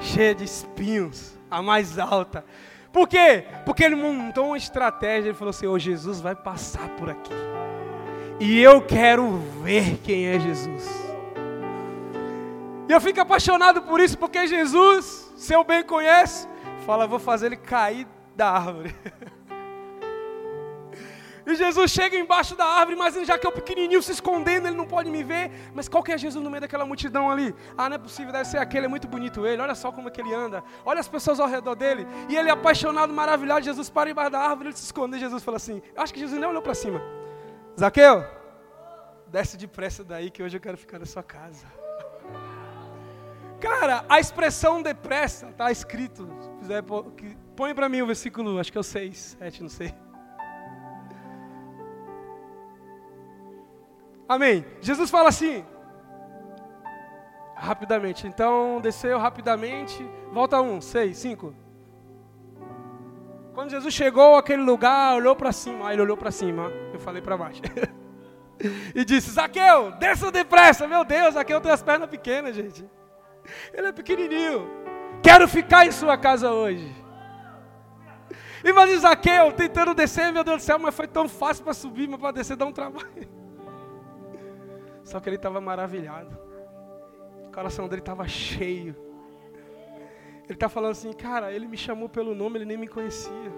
cheia 0.00 0.34
de 0.34 0.42
espinhos, 0.42 1.38
a 1.48 1.62
mais 1.62 2.00
alta. 2.00 2.44
Por 2.92 3.06
quê? 3.06 3.44
Porque 3.64 3.84
ele 3.84 3.94
montou 3.94 4.46
uma 4.46 4.56
estratégia. 4.56 5.28
Ele 5.28 5.38
falou 5.38 5.50
assim: 5.50 5.68
Ô 5.68 5.74
oh, 5.74 5.78
Jesus 5.78 6.20
vai 6.20 6.34
passar 6.34 6.88
por 6.96 7.08
aqui. 7.08 7.32
E 8.40 8.60
eu 8.60 8.82
quero 8.82 9.38
ver 9.62 9.98
quem 9.98 10.26
é 10.26 10.40
Jesus. 10.40 11.11
E 12.92 12.94
eu 12.94 13.00
fico 13.00 13.18
apaixonado 13.22 13.80
por 13.80 14.00
isso, 14.00 14.18
porque 14.18 14.46
Jesus, 14.46 15.32
se 15.34 15.54
eu 15.54 15.64
bem 15.64 15.82
conhece, 15.82 16.46
fala: 16.84 17.06
Vou 17.06 17.18
fazer 17.18 17.46
ele 17.46 17.56
cair 17.56 18.06
da 18.36 18.50
árvore. 18.50 18.94
E 21.44 21.56
Jesus 21.56 21.90
chega 21.90 22.16
embaixo 22.16 22.54
da 22.54 22.64
árvore, 22.64 22.96
mas 22.96 23.14
já 23.26 23.36
que 23.36 23.44
é 23.44 23.50
o 23.50 23.52
pequenininho 23.52 24.00
se 24.00 24.12
escondendo, 24.12 24.68
ele 24.68 24.76
não 24.76 24.86
pode 24.86 25.10
me 25.10 25.24
ver. 25.24 25.50
Mas 25.74 25.88
qual 25.88 26.00
que 26.00 26.12
é 26.12 26.16
Jesus 26.16 26.40
no 26.40 26.48
meio 26.48 26.60
daquela 26.60 26.86
multidão 26.86 27.28
ali? 27.28 27.52
Ah, 27.76 27.88
não 27.88 27.96
é 27.96 27.98
possível, 27.98 28.32
deve 28.32 28.44
ser 28.44 28.58
aquele, 28.58 28.86
é 28.86 28.88
muito 28.88 29.08
bonito 29.08 29.44
ele. 29.44 29.60
Olha 29.60 29.74
só 29.74 29.90
como 29.90 30.06
é 30.06 30.10
que 30.12 30.20
ele 30.20 30.32
anda. 30.32 30.62
Olha 30.84 31.00
as 31.00 31.08
pessoas 31.08 31.40
ao 31.40 31.48
redor 31.48 31.74
dele. 31.74 32.06
E 32.28 32.36
ele 32.36 32.48
apaixonado, 32.48 33.12
maravilhado. 33.12 33.64
Jesus 33.64 33.90
para 33.90 34.08
embaixo 34.08 34.30
da 34.30 34.38
árvore, 34.38 34.68
ele 34.68 34.76
se 34.76 34.84
esconde. 34.84 35.16
E 35.16 35.18
Jesus 35.18 35.42
fala 35.42 35.56
assim: 35.56 35.82
acho 35.96 36.14
que 36.14 36.20
Jesus 36.20 36.38
nem 36.38 36.48
olhou 36.48 36.62
para 36.62 36.74
cima. 36.74 37.02
Zaqueu, 37.76 38.24
desce 39.26 39.56
depressa 39.56 40.04
daí 40.04 40.30
que 40.30 40.44
hoje 40.44 40.56
eu 40.56 40.60
quero 40.60 40.78
ficar 40.78 41.00
na 41.00 41.06
sua 41.06 41.24
casa. 41.24 41.81
Cara, 43.62 44.04
a 44.08 44.18
expressão 44.18 44.82
depressa 44.82 45.46
está 45.50 45.70
escrito. 45.70 46.28
Põe 47.54 47.72
para 47.72 47.88
mim 47.88 48.02
o 48.02 48.06
versículo, 48.06 48.58
acho 48.58 48.72
que 48.72 48.76
é 48.76 48.80
o 48.80 48.84
6, 48.84 49.36
7, 49.38 49.62
não 49.62 49.68
sei. 49.68 49.94
Amém. 54.28 54.66
Jesus 54.80 55.10
fala 55.10 55.28
assim, 55.28 55.64
rapidamente. 57.54 58.26
Então, 58.26 58.80
desceu 58.80 59.16
rapidamente. 59.16 60.04
Volta 60.32 60.60
um, 60.60 60.80
seis, 60.80 61.18
cinco. 61.18 61.54
Quando 63.54 63.70
Jesus 63.70 63.94
chegou 63.94 64.36
àquele 64.36 64.62
lugar, 64.62 65.14
olhou 65.14 65.36
para 65.36 65.52
cima. 65.52 65.86
Aí 65.86 65.94
ele 65.94 66.02
olhou 66.02 66.16
para 66.16 66.32
cima. 66.32 66.72
Eu 66.92 66.98
falei 66.98 67.22
para 67.22 67.36
baixo. 67.36 67.62
e 68.94 69.04
disse: 69.04 69.30
Zaqueu, 69.30 69.92
desça 69.92 70.32
depressa. 70.32 70.88
Meu 70.88 71.04
Deus, 71.04 71.34
Zaqueu 71.34 71.60
tem 71.60 71.70
as 71.70 71.82
pernas 71.82 72.10
pequenas, 72.10 72.56
gente. 72.56 72.84
Ele 73.72 73.88
é 73.88 73.92
pequenininho. 73.92 74.68
Quero 75.22 75.46
ficar 75.48 75.86
em 75.86 75.92
sua 75.92 76.16
casa 76.16 76.50
hoje. 76.52 77.02
Imagina 78.64 79.00
Zaqueu 79.00 79.52
tentando 79.52 79.94
descer, 79.94 80.32
meu 80.32 80.44
Deus 80.44 80.62
do 80.62 80.64
céu, 80.64 80.78
mas 80.78 80.94
foi 80.94 81.08
tão 81.08 81.28
fácil 81.28 81.64
para 81.64 81.74
subir, 81.74 82.08
mas 82.08 82.20
para 82.20 82.32
descer 82.32 82.56
dá 82.56 82.64
um 82.64 82.72
trabalho. 82.72 83.28
Só 85.02 85.18
que 85.18 85.28
ele 85.28 85.36
estava 85.36 85.60
maravilhado. 85.60 86.38
O 87.48 87.52
coração 87.52 87.88
dele 87.88 88.02
estava 88.02 88.26
cheio. 88.28 88.96
Ele 90.44 90.54
está 90.54 90.68
falando 90.68 90.92
assim, 90.92 91.12
cara, 91.12 91.52
ele 91.52 91.66
me 91.66 91.76
chamou 91.76 92.08
pelo 92.08 92.34
nome, 92.34 92.58
ele 92.58 92.64
nem 92.64 92.76
me 92.76 92.88
conhecia. 92.88 93.52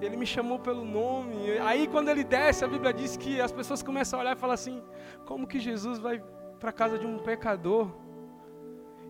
Ele 0.00 0.16
me 0.16 0.26
chamou 0.26 0.58
pelo 0.58 0.84
nome. 0.84 1.58
Aí 1.58 1.86
quando 1.86 2.08
ele 2.08 2.24
desce, 2.24 2.64
a 2.64 2.68
Bíblia 2.68 2.92
diz 2.92 3.16
que 3.16 3.40
as 3.40 3.52
pessoas 3.52 3.82
começam 3.82 4.18
a 4.18 4.22
olhar 4.22 4.36
e 4.36 4.38
falar 4.38 4.54
assim: 4.54 4.82
como 5.24 5.46
que 5.46 5.58
Jesus 5.58 5.98
vai 5.98 6.22
para 6.58 6.70
a 6.70 6.72
casa 6.72 6.98
de 6.98 7.06
um 7.06 7.18
pecador 7.18 7.90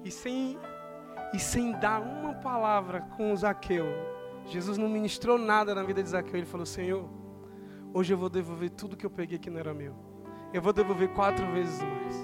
e 0.05 0.11
sem 0.11 0.59
e 1.33 1.39
sem 1.39 1.73
dar 1.73 2.01
uma 2.01 2.35
palavra 2.35 3.01
com 3.17 3.35
Zaqueu? 3.35 3.87
Jesus 4.47 4.79
não 4.79 4.89
ministrou 4.89 5.39
nada 5.39 5.75
na 5.75 5.83
vida 5.83 6.03
de 6.03 6.09
Zaqueu. 6.09 6.37
Ele 6.37 6.47
falou: 6.47 6.67
Senhor, 6.67 7.09
hoje 7.93 8.13
eu 8.13 8.19
vou 8.19 8.29
devolver 8.29 8.71
tudo 8.71 8.97
que 8.97 9.05
eu 9.05 9.11
peguei 9.11 9.39
que 9.39 9.51
não 9.51 9.59
era 9.59 9.75
meu 9.75 10.07
eu 10.53 10.63
vou 10.63 10.73
devolver 10.73 11.09
quatro 11.09 11.45
vezes 11.53 11.81
mais. 11.83 12.17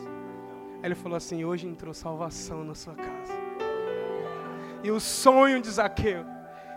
Aí 0.83 0.87
ele 0.87 0.95
falou 0.95 1.17
assim: 1.17 1.45
hoje 1.45 1.67
entrou 1.67 1.93
salvação 1.93 2.65
na 2.65 2.75
sua 2.75 2.95
casa. 2.95 3.35
E 4.83 4.91
o 4.91 4.99
sonho 4.99 5.61
de 5.61 5.71
Zaqueu 5.71 6.25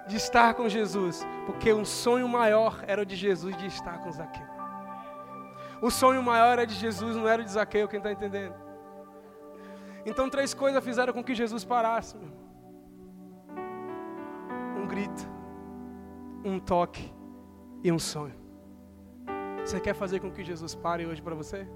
de 0.07 0.17
estar 0.17 0.53
com 0.53 0.69
Jesus, 0.69 1.25
porque 1.45 1.73
um 1.73 1.83
sonho 1.83 2.27
maior 2.27 2.83
era 2.85 3.01
o 3.01 3.05
de 3.05 3.15
Jesus 3.15 3.55
de 3.57 3.65
estar 3.65 3.99
com 3.99 4.11
Zaqueu. 4.11 4.54
O 5.85 5.91
sonho 5.91 6.23
maior 6.23 6.53
era 6.53 6.65
de 6.65 6.73
Jesus, 6.73 7.15
não 7.15 7.27
era 7.27 7.43
de 7.43 7.51
Zaqueu, 7.51 7.87
quem 7.87 7.99
está 7.99 8.11
entendendo? 8.11 8.55
Então 10.03 10.27
três 10.27 10.51
coisas 10.51 10.83
fizeram 10.83 11.13
com 11.13 11.23
que 11.23 11.35
Jesus 11.35 11.63
parasse. 11.63 12.17
Meu. 12.17 12.31
Um 14.81 14.87
grito, 14.87 15.29
um 16.43 16.59
toque 16.59 17.13
e 17.83 17.91
um 17.91 17.99
sonho. 17.99 18.33
Você 19.63 19.79
quer 19.79 19.93
fazer 19.93 20.19
com 20.19 20.31
que 20.31 20.43
Jesus 20.43 20.73
pare 20.73 21.05
hoje 21.05 21.21
para 21.21 21.35
você? 21.35 21.67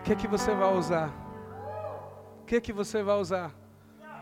O 0.00 0.02
que 0.02 0.12
é 0.12 0.14
que 0.14 0.28
você 0.28 0.54
vai 0.54 0.74
usar? 0.74 1.08
O 2.42 2.44
que 2.44 2.56
é 2.56 2.60
que 2.60 2.74
você 2.74 3.02
vai 3.02 3.16
usar? 3.16 3.54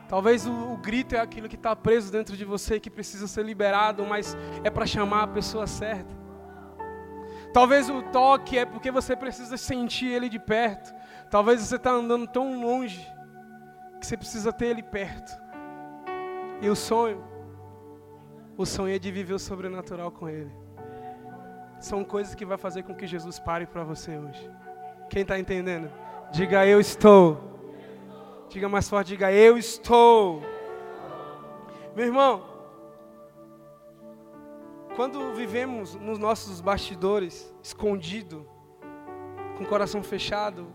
Talvez 0.08 0.46
o, 0.46 0.52
o 0.52 0.76
grito 0.76 1.16
é 1.16 1.18
aquilo 1.18 1.48
que 1.48 1.56
está 1.56 1.74
preso 1.74 2.12
dentro 2.12 2.36
de 2.36 2.44
você 2.44 2.78
que 2.78 2.88
precisa 2.88 3.26
ser 3.26 3.44
liberado, 3.44 4.06
mas 4.06 4.36
é 4.62 4.70
para 4.70 4.86
chamar 4.86 5.24
a 5.24 5.26
pessoa 5.26 5.66
certa. 5.66 6.23
Talvez 7.54 7.88
o 7.88 8.02
toque 8.02 8.58
é 8.58 8.66
porque 8.66 8.90
você 8.90 9.16
precisa 9.16 9.56
sentir 9.56 10.08
ele 10.08 10.28
de 10.28 10.38
perto. 10.38 10.94
Talvez 11.30 11.62
você 11.62 11.76
está 11.76 11.90
andando 11.90 12.26
tão 12.26 12.60
longe 12.60 13.10
que 13.98 14.06
você 14.06 14.16
precisa 14.16 14.52
ter 14.52 14.66
ele 14.66 14.82
perto. 14.82 15.32
E 16.60 16.68
o 16.68 16.76
sonho, 16.76 17.24
o 18.58 18.66
sonho 18.66 18.94
é 18.94 18.98
de 18.98 19.10
viver 19.10 19.32
o 19.32 19.38
sobrenatural 19.38 20.10
com 20.10 20.28
ele 20.28 20.64
são 21.84 22.02
coisas 22.02 22.34
que 22.34 22.44
vai 22.44 22.56
fazer 22.56 22.82
com 22.82 22.94
que 22.94 23.06
Jesus 23.06 23.38
pare 23.38 23.66
para 23.66 23.84
você 23.84 24.16
hoje. 24.16 24.50
Quem 25.10 25.22
está 25.22 25.38
entendendo? 25.38 25.90
Diga 26.32 26.66
eu 26.66 26.80
estou. 26.80 27.52
Diga 28.48 28.68
mais 28.68 28.88
forte, 28.88 29.08
diga 29.08 29.30
eu 29.30 29.58
estou. 29.58 30.42
Meu 31.94 32.06
irmão, 32.06 32.42
quando 34.96 35.32
vivemos 35.34 35.94
nos 35.96 36.18
nossos 36.18 36.60
bastidores, 36.60 37.52
escondido, 37.62 38.48
com 39.56 39.64
o 39.64 39.66
coração 39.66 40.02
fechado, 40.02 40.72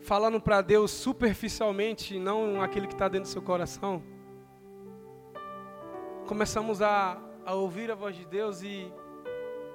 falando 0.00 0.40
para 0.40 0.60
Deus 0.60 0.90
superficialmente, 0.92 2.18
não 2.18 2.62
aquele 2.62 2.86
que 2.86 2.94
está 2.94 3.08
dentro 3.08 3.28
do 3.28 3.32
seu 3.32 3.42
coração, 3.42 4.02
começamos 6.26 6.80
a, 6.80 7.20
a 7.44 7.54
ouvir 7.54 7.90
a 7.90 7.94
voz 7.96 8.14
de 8.14 8.24
Deus 8.24 8.62
e 8.62 8.92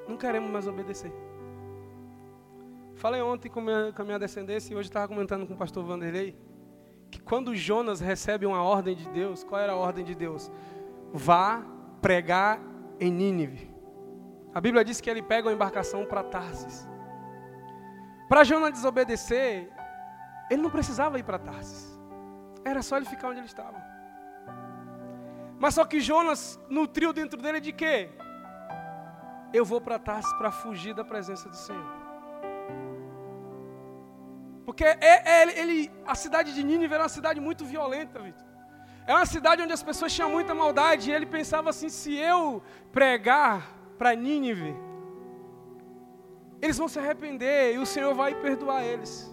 não 0.07 0.15
queremos 0.15 0.49
mais 0.49 0.67
obedecer. 0.67 1.11
Falei 2.95 3.21
ontem 3.21 3.49
com, 3.49 3.59
minha, 3.59 3.91
com 3.91 4.01
a 4.01 4.05
minha 4.05 4.19
descendência 4.19 4.73
e 4.73 4.77
hoje 4.77 4.87
estava 4.87 5.07
comentando 5.09 5.45
com 5.45 5.53
o 5.53 5.57
pastor 5.57 5.83
Vanderlei 5.83 6.37
que 7.11 7.21
quando 7.21 7.55
Jonas 7.55 7.99
recebe 7.99 8.45
uma 8.45 8.63
ordem 8.63 8.95
de 8.95 9.07
Deus, 9.09 9.43
qual 9.43 9.59
era 9.61 9.73
a 9.73 9.75
ordem 9.75 10.03
de 10.03 10.15
Deus? 10.15 10.49
Vá 11.11 11.63
pregar 12.01 12.59
em 13.03 13.11
Nínive. 13.11 13.63
A 14.53 14.61
Bíblia 14.61 14.83
diz 14.83 15.01
que 15.01 15.09
ele 15.09 15.21
pega 15.21 15.47
uma 15.47 15.53
embarcação 15.53 16.05
para 16.05 16.23
Tarsis. 16.23 16.87
Para 18.29 18.43
Jonas 18.43 18.71
desobedecer, 18.71 19.69
ele 20.49 20.61
não 20.61 20.69
precisava 20.69 21.19
ir 21.19 21.23
para 21.23 21.39
Tarsis. 21.39 21.99
Era 22.63 22.81
só 22.81 22.97
ele 22.97 23.05
ficar 23.05 23.29
onde 23.29 23.39
ele 23.39 23.47
estava. 23.47 23.79
Mas 25.59 25.75
só 25.75 25.85
que 25.85 25.99
Jonas 25.99 26.59
nutriu 26.69 27.11
dentro 27.13 27.41
dele 27.41 27.59
de 27.59 27.71
quê? 27.71 28.09
eu 29.53 29.63
vou 29.63 29.79
para 29.79 29.99
Tarsis 29.99 30.33
para 30.33 30.51
fugir 30.51 30.93
da 30.95 31.05
presença 31.05 31.47
do 31.47 31.55
Senhor. 31.55 32.03
Porque 34.65 34.83
é, 34.83 34.97
é, 35.01 35.59
ele, 35.59 35.91
a 36.07 36.15
cidade 36.15 36.53
de 36.55 36.63
Nínive 36.63 36.93
era 36.93 37.03
uma 37.03 37.09
cidade 37.09 37.39
muito 37.39 37.63
violenta, 37.63 38.19
Vitor. 38.19 38.47
É 39.05 39.13
uma 39.13 39.25
cidade 39.25 39.61
onde 39.61 39.73
as 39.73 39.83
pessoas 39.83 40.13
tinham 40.13 40.29
muita 40.29 40.53
maldade. 40.53 41.09
E 41.09 41.13
ele 41.13 41.25
pensava 41.25 41.69
assim: 41.69 41.89
se 41.89 42.15
eu 42.15 42.61
pregar 42.91 43.75
para 43.97 44.15
Nínive, 44.15 44.75
eles 46.61 46.77
vão 46.77 46.87
se 46.87 46.99
arrepender 46.99 47.75
e 47.75 47.77
o 47.77 47.85
Senhor 47.85 48.13
vai 48.13 48.33
perdoar 48.35 48.83
eles. 48.83 49.29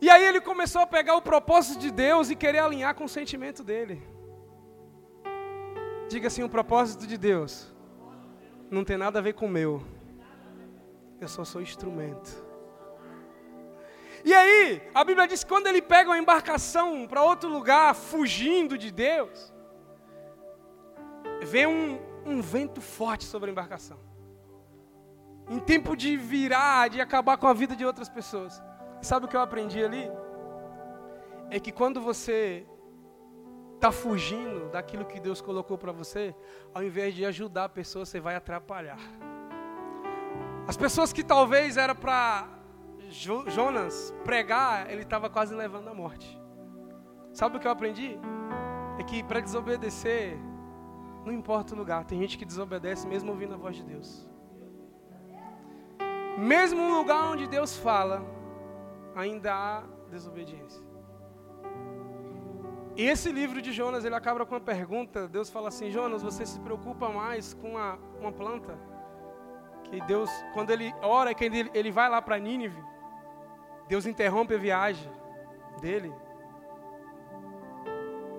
E 0.00 0.08
aí 0.08 0.24
ele 0.24 0.40
começou 0.40 0.80
a 0.80 0.86
pegar 0.86 1.14
o 1.14 1.22
propósito 1.22 1.78
de 1.78 1.90
Deus 1.90 2.30
e 2.30 2.34
querer 2.34 2.60
alinhar 2.60 2.94
com 2.94 3.04
o 3.04 3.08
sentimento 3.08 3.62
dele. 3.62 4.02
Diga 6.08 6.28
assim: 6.28 6.42
o 6.42 6.48
propósito 6.48 7.06
de 7.06 7.18
Deus 7.18 7.70
não 8.70 8.84
tem 8.84 8.96
nada 8.96 9.18
a 9.18 9.22
ver 9.22 9.34
com 9.34 9.46
o 9.46 9.50
meu. 9.50 9.82
Eu 11.20 11.28
só 11.28 11.44
sou 11.44 11.60
instrumento. 11.60 12.49
E 14.24 14.34
aí, 14.34 14.82
a 14.94 15.02
Bíblia 15.04 15.26
diz 15.26 15.42
que 15.42 15.48
quando 15.48 15.66
ele 15.66 15.80
pega 15.80 16.10
uma 16.10 16.18
embarcação 16.18 17.06
para 17.06 17.22
outro 17.22 17.48
lugar, 17.48 17.94
fugindo 17.94 18.76
de 18.76 18.90
Deus, 18.90 19.52
vem 21.42 21.66
um, 21.66 21.98
um 22.26 22.40
vento 22.40 22.80
forte 22.80 23.24
sobre 23.24 23.50
a 23.50 23.52
embarcação. 23.52 23.98
em 25.48 25.58
tempo 25.58 25.96
de 25.96 26.16
virar, 26.16 26.88
de 26.88 27.00
acabar 27.00 27.36
com 27.36 27.48
a 27.48 27.52
vida 27.52 27.74
de 27.74 27.84
outras 27.84 28.08
pessoas. 28.08 28.62
Sabe 29.02 29.26
o 29.26 29.28
que 29.28 29.36
eu 29.36 29.40
aprendi 29.40 29.82
ali? 29.82 30.08
É 31.50 31.58
que 31.58 31.72
quando 31.72 32.00
você 32.00 32.64
está 33.74 33.90
fugindo 33.90 34.68
daquilo 34.70 35.04
que 35.04 35.18
Deus 35.18 35.40
colocou 35.40 35.76
para 35.76 35.90
você, 35.90 36.32
ao 36.72 36.84
invés 36.84 37.14
de 37.14 37.24
ajudar 37.24 37.64
a 37.64 37.68
pessoa, 37.68 38.04
você 38.06 38.20
vai 38.20 38.36
atrapalhar. 38.36 39.00
As 40.68 40.76
pessoas 40.76 41.12
que 41.12 41.24
talvez 41.24 41.76
era 41.76 41.96
para 41.96 42.46
Jonas 43.10 44.14
pregar, 44.24 44.90
ele 44.90 45.02
estava 45.02 45.28
quase 45.28 45.54
levando 45.54 45.88
à 45.88 45.94
morte. 45.94 46.40
Sabe 47.32 47.56
o 47.56 47.60
que 47.60 47.66
eu 47.66 47.70
aprendi? 47.72 48.18
É 48.98 49.02
que 49.02 49.22
para 49.22 49.40
desobedecer, 49.40 50.38
não 51.24 51.32
importa 51.32 51.74
o 51.74 51.78
lugar, 51.78 52.04
tem 52.04 52.20
gente 52.20 52.38
que 52.38 52.44
desobedece 52.44 53.06
mesmo 53.06 53.30
ouvindo 53.30 53.54
a 53.54 53.56
voz 53.56 53.76
de 53.76 53.84
Deus. 53.84 54.28
Mesmo 56.38 56.80
no 56.80 56.98
lugar 56.98 57.30
onde 57.30 57.46
Deus 57.46 57.76
fala, 57.76 58.22
ainda 59.14 59.54
há 59.54 59.82
desobediência. 60.10 60.82
E 62.96 63.04
esse 63.04 63.30
livro 63.32 63.62
de 63.62 63.72
Jonas, 63.72 64.04
ele 64.04 64.14
acaba 64.14 64.44
com 64.44 64.54
uma 64.54 64.60
pergunta. 64.60 65.28
Deus 65.28 65.48
fala 65.48 65.68
assim: 65.68 65.90
Jonas, 65.90 66.22
você 66.22 66.44
se 66.44 66.58
preocupa 66.60 67.08
mais 67.08 67.54
com 67.54 67.70
uma, 67.70 67.98
uma 68.18 68.32
planta? 68.32 68.78
Que 69.84 70.00
Deus, 70.02 70.30
quando 70.52 70.70
ele 70.70 70.94
ora, 71.02 71.32
que 71.34 71.44
ele, 71.44 71.70
ele 71.72 71.90
vai 71.90 72.08
lá 72.08 72.20
para 72.20 72.38
Nínive, 72.38 72.82
Deus 73.90 74.06
interrompe 74.06 74.54
a 74.54 74.58
viagem 74.58 75.10
dele. 75.80 76.12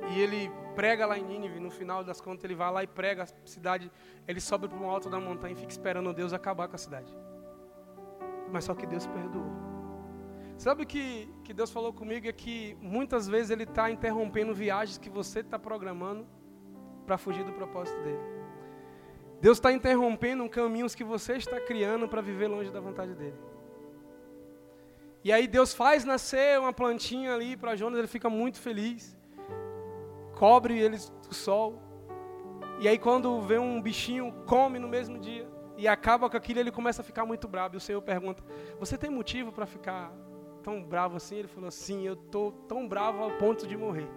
E 0.09 0.17
ele 0.17 0.49
prega 0.73 1.05
lá 1.05 1.17
em 1.17 1.25
Nínive, 1.25 1.59
no 1.59 1.69
final 1.69 2.05
das 2.05 2.21
contas 2.21 2.45
ele 2.45 2.55
vai 2.55 2.71
lá 2.71 2.83
e 2.83 2.87
prega 2.87 3.23
a 3.23 3.27
cidade, 3.45 3.91
ele 4.25 4.39
sobe 4.39 4.69
para 4.69 4.77
o 4.77 4.89
alto 4.89 5.09
da 5.09 5.19
montanha 5.19 5.51
e 5.51 5.57
fica 5.57 5.69
esperando 5.69 6.13
Deus 6.13 6.31
acabar 6.31 6.69
com 6.69 6.75
a 6.75 6.79
cidade. 6.79 7.13
Mas 8.49 8.63
só 8.63 8.73
que 8.73 8.85
Deus 8.85 9.05
perdoou. 9.07 9.51
Sabe 10.57 10.83
o 10.83 10.85
que, 10.85 11.27
que 11.43 11.53
Deus 11.53 11.69
falou 11.69 11.91
comigo? 11.91 12.25
É 12.29 12.31
que 12.31 12.77
muitas 12.79 13.27
vezes 13.27 13.51
Ele 13.51 13.63
está 13.63 13.91
interrompendo 13.91 14.53
viagens 14.53 14.97
que 14.97 15.09
você 15.09 15.41
está 15.41 15.59
programando 15.59 16.25
para 17.05 17.17
fugir 17.17 17.43
do 17.43 17.51
propósito 17.51 18.01
dele. 18.03 18.23
Deus 19.41 19.57
está 19.57 19.69
interrompendo 19.73 20.47
caminhos 20.47 20.95
que 20.95 21.03
você 21.03 21.33
está 21.33 21.59
criando 21.59 22.07
para 22.07 22.21
viver 22.21 22.47
longe 22.47 22.71
da 22.71 22.79
vontade 22.79 23.13
dele. 23.15 23.50
E 25.23 25.31
aí 25.31 25.47
Deus 25.47 25.73
faz 25.73 26.03
nascer 26.03 26.59
uma 26.59 26.73
plantinha 26.73 27.33
ali 27.33 27.55
para 27.55 27.75
Jonas, 27.75 27.99
ele 27.99 28.07
fica 28.07 28.29
muito 28.29 28.59
feliz 28.59 29.19
cobre 30.41 30.79
eles 30.79 31.07
do 31.27 31.35
sol. 31.35 31.79
E 32.79 32.87
aí 32.87 32.97
quando 32.97 33.39
vê 33.41 33.59
um 33.59 33.79
bichinho, 33.79 34.33
come 34.47 34.79
no 34.79 34.87
mesmo 34.87 35.19
dia 35.19 35.47
e 35.77 35.87
acaba 35.87 36.27
com 36.27 36.35
aquilo, 36.35 36.59
ele 36.59 36.71
começa 36.71 37.03
a 37.03 37.05
ficar 37.05 37.27
muito 37.27 37.47
bravo. 37.47 37.75
E 37.75 37.77
o 37.77 37.79
Senhor 37.79 38.01
pergunta: 38.01 38.43
"Você 38.79 38.97
tem 38.97 39.11
motivo 39.11 39.51
para 39.51 39.67
ficar 39.67 40.11
tão 40.63 40.81
bravo 40.83 41.15
assim?" 41.17 41.35
Ele 41.35 41.47
falou: 41.47 41.69
"Sim, 41.69 42.07
eu 42.07 42.15
tô 42.15 42.51
tão 42.67 42.87
bravo 42.87 43.21
ao 43.23 43.31
ponto 43.37 43.67
de 43.67 43.77
morrer." 43.77 44.09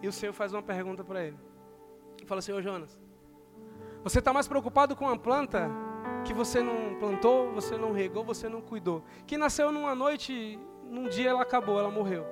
E 0.00 0.08
o 0.08 0.12
Senhor 0.12 0.32
faz 0.32 0.54
uma 0.54 0.62
pergunta 0.62 1.04
para 1.04 1.22
ele. 1.22 1.38
Ele 2.16 2.26
fala: 2.26 2.40
"Senhor 2.40 2.62
Jonas, 2.62 2.98
você 4.02 4.18
está 4.18 4.32
mais 4.32 4.48
preocupado 4.48 4.96
com 4.96 5.04
uma 5.04 5.18
planta 5.18 5.70
que 6.24 6.32
você 6.32 6.62
não 6.62 6.96
plantou, 6.98 7.52
você 7.52 7.76
não 7.76 7.92
regou, 7.92 8.24
você 8.24 8.48
não 8.48 8.60
cuidou, 8.60 9.02
que 9.26 9.36
nasceu 9.36 9.72
numa 9.72 9.94
noite, 9.94 10.58
num 10.88 11.08
dia 11.08 11.30
ela 11.30 11.42
acabou, 11.42 11.78
ela 11.78 11.90
morreu. 11.90 12.24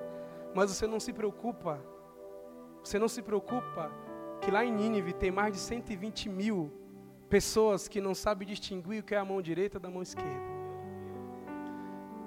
Mas 0.54 0.70
você 0.70 0.86
não 0.86 0.98
se 0.98 1.12
preocupa 1.12 1.80
você 2.82 2.98
não 2.98 3.08
se 3.08 3.22
preocupa 3.22 3.90
que 4.40 4.50
lá 4.50 4.64
em 4.64 4.72
Nínive 4.72 5.12
tem 5.12 5.30
mais 5.30 5.52
de 5.52 5.60
120 5.60 6.28
mil 6.28 6.72
pessoas 7.28 7.86
que 7.86 8.00
não 8.00 8.14
sabem 8.14 8.48
distinguir 8.48 9.00
o 9.00 9.04
que 9.04 9.14
é 9.14 9.18
a 9.18 9.24
mão 9.24 9.40
direita 9.40 9.78
da 9.78 9.90
mão 9.90 10.02
esquerda. 10.02 10.60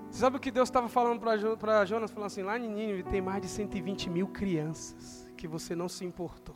Você 0.09 0.19
sabe 0.19 0.37
o 0.37 0.39
que 0.39 0.51
Deus 0.51 0.69
estava 0.69 0.87
falando 0.87 1.19
para 1.19 1.85
Jonas? 1.85 2.11
Falando 2.11 2.27
assim, 2.27 2.43
lá 2.43 2.57
em 2.57 2.69
Nínive 2.69 3.03
tem 3.03 3.19
mais 3.19 3.41
de 3.41 3.47
120 3.47 4.11
mil 4.11 4.27
crianças 4.27 5.27
que 5.35 5.47
você 5.47 5.75
não 5.75 5.89
se 5.89 6.05
importou. 6.05 6.55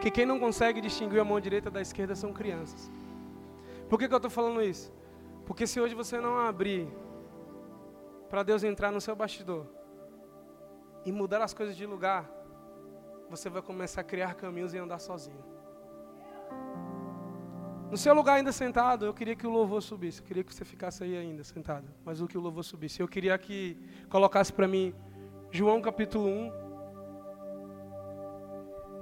Que 0.00 0.10
quem 0.10 0.26
não 0.26 0.40
consegue 0.40 0.80
distinguir 0.80 1.20
a 1.20 1.24
mão 1.24 1.38
direita 1.38 1.70
da 1.70 1.80
esquerda 1.80 2.16
são 2.16 2.32
crianças. 2.32 2.90
Por 3.90 3.98
que, 3.98 4.06
que 4.06 4.14
eu 4.14 4.18
estou 4.18 4.30
falando 4.30 4.62
isso? 4.62 4.92
Porque 5.44 5.66
se 5.66 5.80
hoje 5.80 5.96
você 5.96 6.20
não 6.20 6.38
abrir 6.38 6.88
para 8.28 8.44
Deus 8.44 8.62
entrar 8.62 8.92
no 8.92 9.00
seu 9.00 9.16
bastidor 9.16 9.66
e 11.04 11.10
mudar 11.10 11.42
as 11.42 11.52
coisas 11.52 11.76
de 11.76 11.84
lugar, 11.84 12.30
você 13.28 13.50
vai 13.50 13.60
começar 13.60 14.02
a 14.02 14.04
criar 14.04 14.34
caminhos 14.34 14.72
e 14.74 14.78
andar 14.78 15.00
sozinho. 15.00 15.44
No 17.90 17.96
seu 17.96 18.14
lugar 18.14 18.34
ainda 18.34 18.52
sentado, 18.52 19.04
eu 19.04 19.12
queria 19.12 19.34
que 19.34 19.44
o 19.44 19.50
louvor 19.50 19.82
subisse. 19.82 20.20
Eu 20.20 20.24
queria 20.24 20.44
que 20.44 20.54
você 20.54 20.64
ficasse 20.64 21.02
aí 21.02 21.16
ainda 21.16 21.42
sentado. 21.42 21.88
Mas 22.04 22.20
o 22.20 22.28
que 22.28 22.38
o 22.38 22.40
louvor 22.40 22.62
subisse. 22.62 23.00
Eu 23.00 23.08
queria 23.08 23.36
que 23.36 23.76
colocasse 24.08 24.52
para 24.52 24.68
mim 24.68 24.94
João 25.50 25.82
capítulo 25.82 26.28
1, 26.28 26.52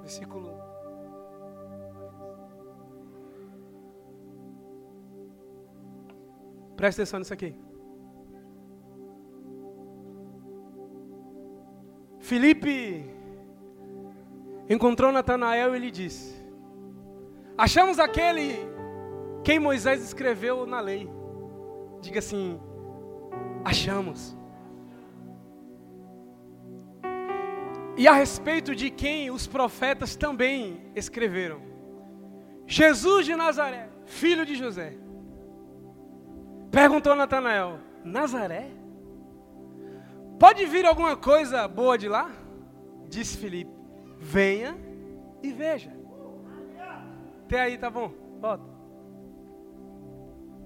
versículo 0.01 0.58
Presta 6.79 7.01
atenção 7.01 7.19
nisso 7.19 7.33
aqui. 7.33 7.53
Felipe 12.19 13.03
encontrou 14.69 15.11
Natanael 15.11 15.75
e 15.75 15.79
lhe 15.79 15.91
disse: 15.91 16.33
Achamos 17.57 17.99
aquele 17.99 18.53
quem 19.43 19.59
Moisés 19.59 20.01
escreveu 20.01 20.65
na 20.65 20.79
lei. 20.79 21.09
Diga 21.99 22.19
assim: 22.19 22.57
Achamos. 23.65 24.37
E 27.97 28.07
a 28.07 28.13
respeito 28.13 28.73
de 28.73 28.89
quem 28.89 29.29
os 29.29 29.45
profetas 29.47 30.15
também 30.15 30.89
escreveram: 30.95 31.59
Jesus 32.65 33.25
de 33.25 33.35
Nazaré, 33.35 33.89
filho 34.05 34.45
de 34.45 34.55
José. 34.55 34.97
Perguntou 36.71 37.15
Natanael: 37.15 37.79
Nazaré? 38.03 38.69
Pode 40.39 40.65
vir 40.65 40.85
alguma 40.85 41.17
coisa 41.17 41.67
boa 41.67 41.97
de 41.97 42.07
lá? 42.07 42.31
Disse 43.09 43.37
Filipe 43.37 43.79
venha 44.19 44.77
e 45.41 45.51
veja. 45.51 45.91
Até 47.45 47.61
aí, 47.61 47.77
tá 47.77 47.89
bom? 47.89 48.11
Volta. 48.39 48.63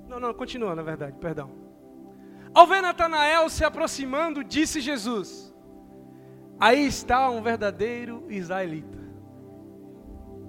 Não, 0.07 0.19
não, 0.19 0.33
continua, 0.33 0.75
na 0.75 0.81
verdade, 0.81 1.17
perdão. 1.17 1.49
Ao 2.53 2.67
ver 2.67 2.81
Natanael 2.81 3.49
se 3.49 3.63
aproximando, 3.63 4.43
disse 4.43 4.81
Jesus: 4.81 5.53
Aí 6.59 6.85
está 6.85 7.29
um 7.29 7.41
verdadeiro 7.41 8.25
israelita, 8.29 8.99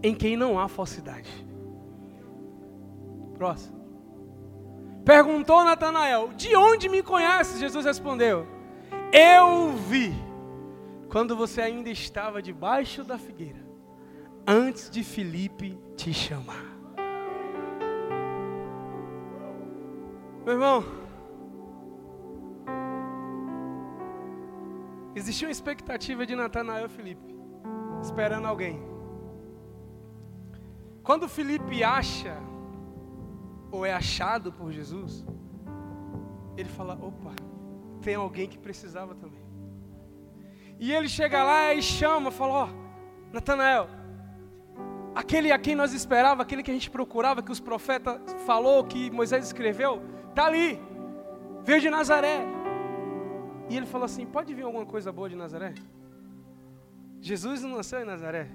em 0.02 0.14
quem 0.14 0.36
não 0.36 0.58
há 0.58 0.66
falsidade. 0.66 1.46
Próximo. 3.34 3.83
Perguntou 5.04 5.62
Natanael: 5.64 6.30
De 6.34 6.56
onde 6.56 6.88
me 6.88 7.02
conheces? 7.02 7.60
Jesus 7.60 7.84
respondeu: 7.84 8.46
Eu 9.12 9.72
vi 9.72 10.14
quando 11.10 11.36
você 11.36 11.60
ainda 11.60 11.90
estava 11.90 12.40
debaixo 12.40 13.04
da 13.04 13.18
figueira, 13.18 13.64
antes 14.46 14.88
de 14.88 15.04
Felipe 15.04 15.78
te 15.96 16.12
chamar. 16.12 16.74
Meu 20.44 20.54
irmão, 20.54 20.84
existia 25.14 25.48
uma 25.48 25.52
expectativa 25.52 26.26
de 26.26 26.34
Natanael 26.34 26.86
e 26.86 26.90
Felipe, 26.90 27.34
esperando 28.02 28.46
alguém. 28.46 28.82
Quando 31.02 31.28
Felipe 31.28 31.84
acha, 31.84 32.36
ou 33.74 33.84
é 33.84 33.92
achado 33.92 34.52
por 34.52 34.70
Jesus, 34.70 35.24
ele 36.56 36.68
fala: 36.68 36.94
opa, 36.94 37.32
tem 38.00 38.14
alguém 38.14 38.48
que 38.48 38.56
precisava 38.56 39.14
também. 39.14 39.42
E 40.78 40.92
ele 40.92 41.08
chega 41.08 41.42
lá 41.42 41.74
e 41.74 41.82
chama, 41.82 42.30
fala: 42.30 42.52
Ó, 42.52 42.68
oh, 42.68 43.32
Natanael, 43.32 43.88
aquele 45.14 45.50
a 45.50 45.58
quem 45.58 45.74
nós 45.74 45.92
esperava, 45.92 46.42
aquele 46.42 46.62
que 46.62 46.70
a 46.70 46.74
gente 46.74 46.90
procurava, 46.90 47.42
que 47.42 47.50
os 47.50 47.60
profetas 47.60 48.20
falou, 48.46 48.84
que 48.84 49.10
Moisés 49.10 49.44
escreveu, 49.44 50.00
tá 50.34 50.46
ali, 50.46 50.80
veio 51.64 51.80
de 51.80 51.90
Nazaré. 51.90 52.46
E 53.68 53.76
ele 53.76 53.86
falou 53.86 54.04
assim: 54.04 54.24
Pode 54.24 54.54
vir 54.54 54.62
alguma 54.62 54.86
coisa 54.86 55.10
boa 55.10 55.28
de 55.28 55.34
Nazaré? 55.34 55.74
Jesus 57.20 57.62
não 57.62 57.76
nasceu 57.76 58.00
em 58.00 58.04
Nazaré, 58.04 58.48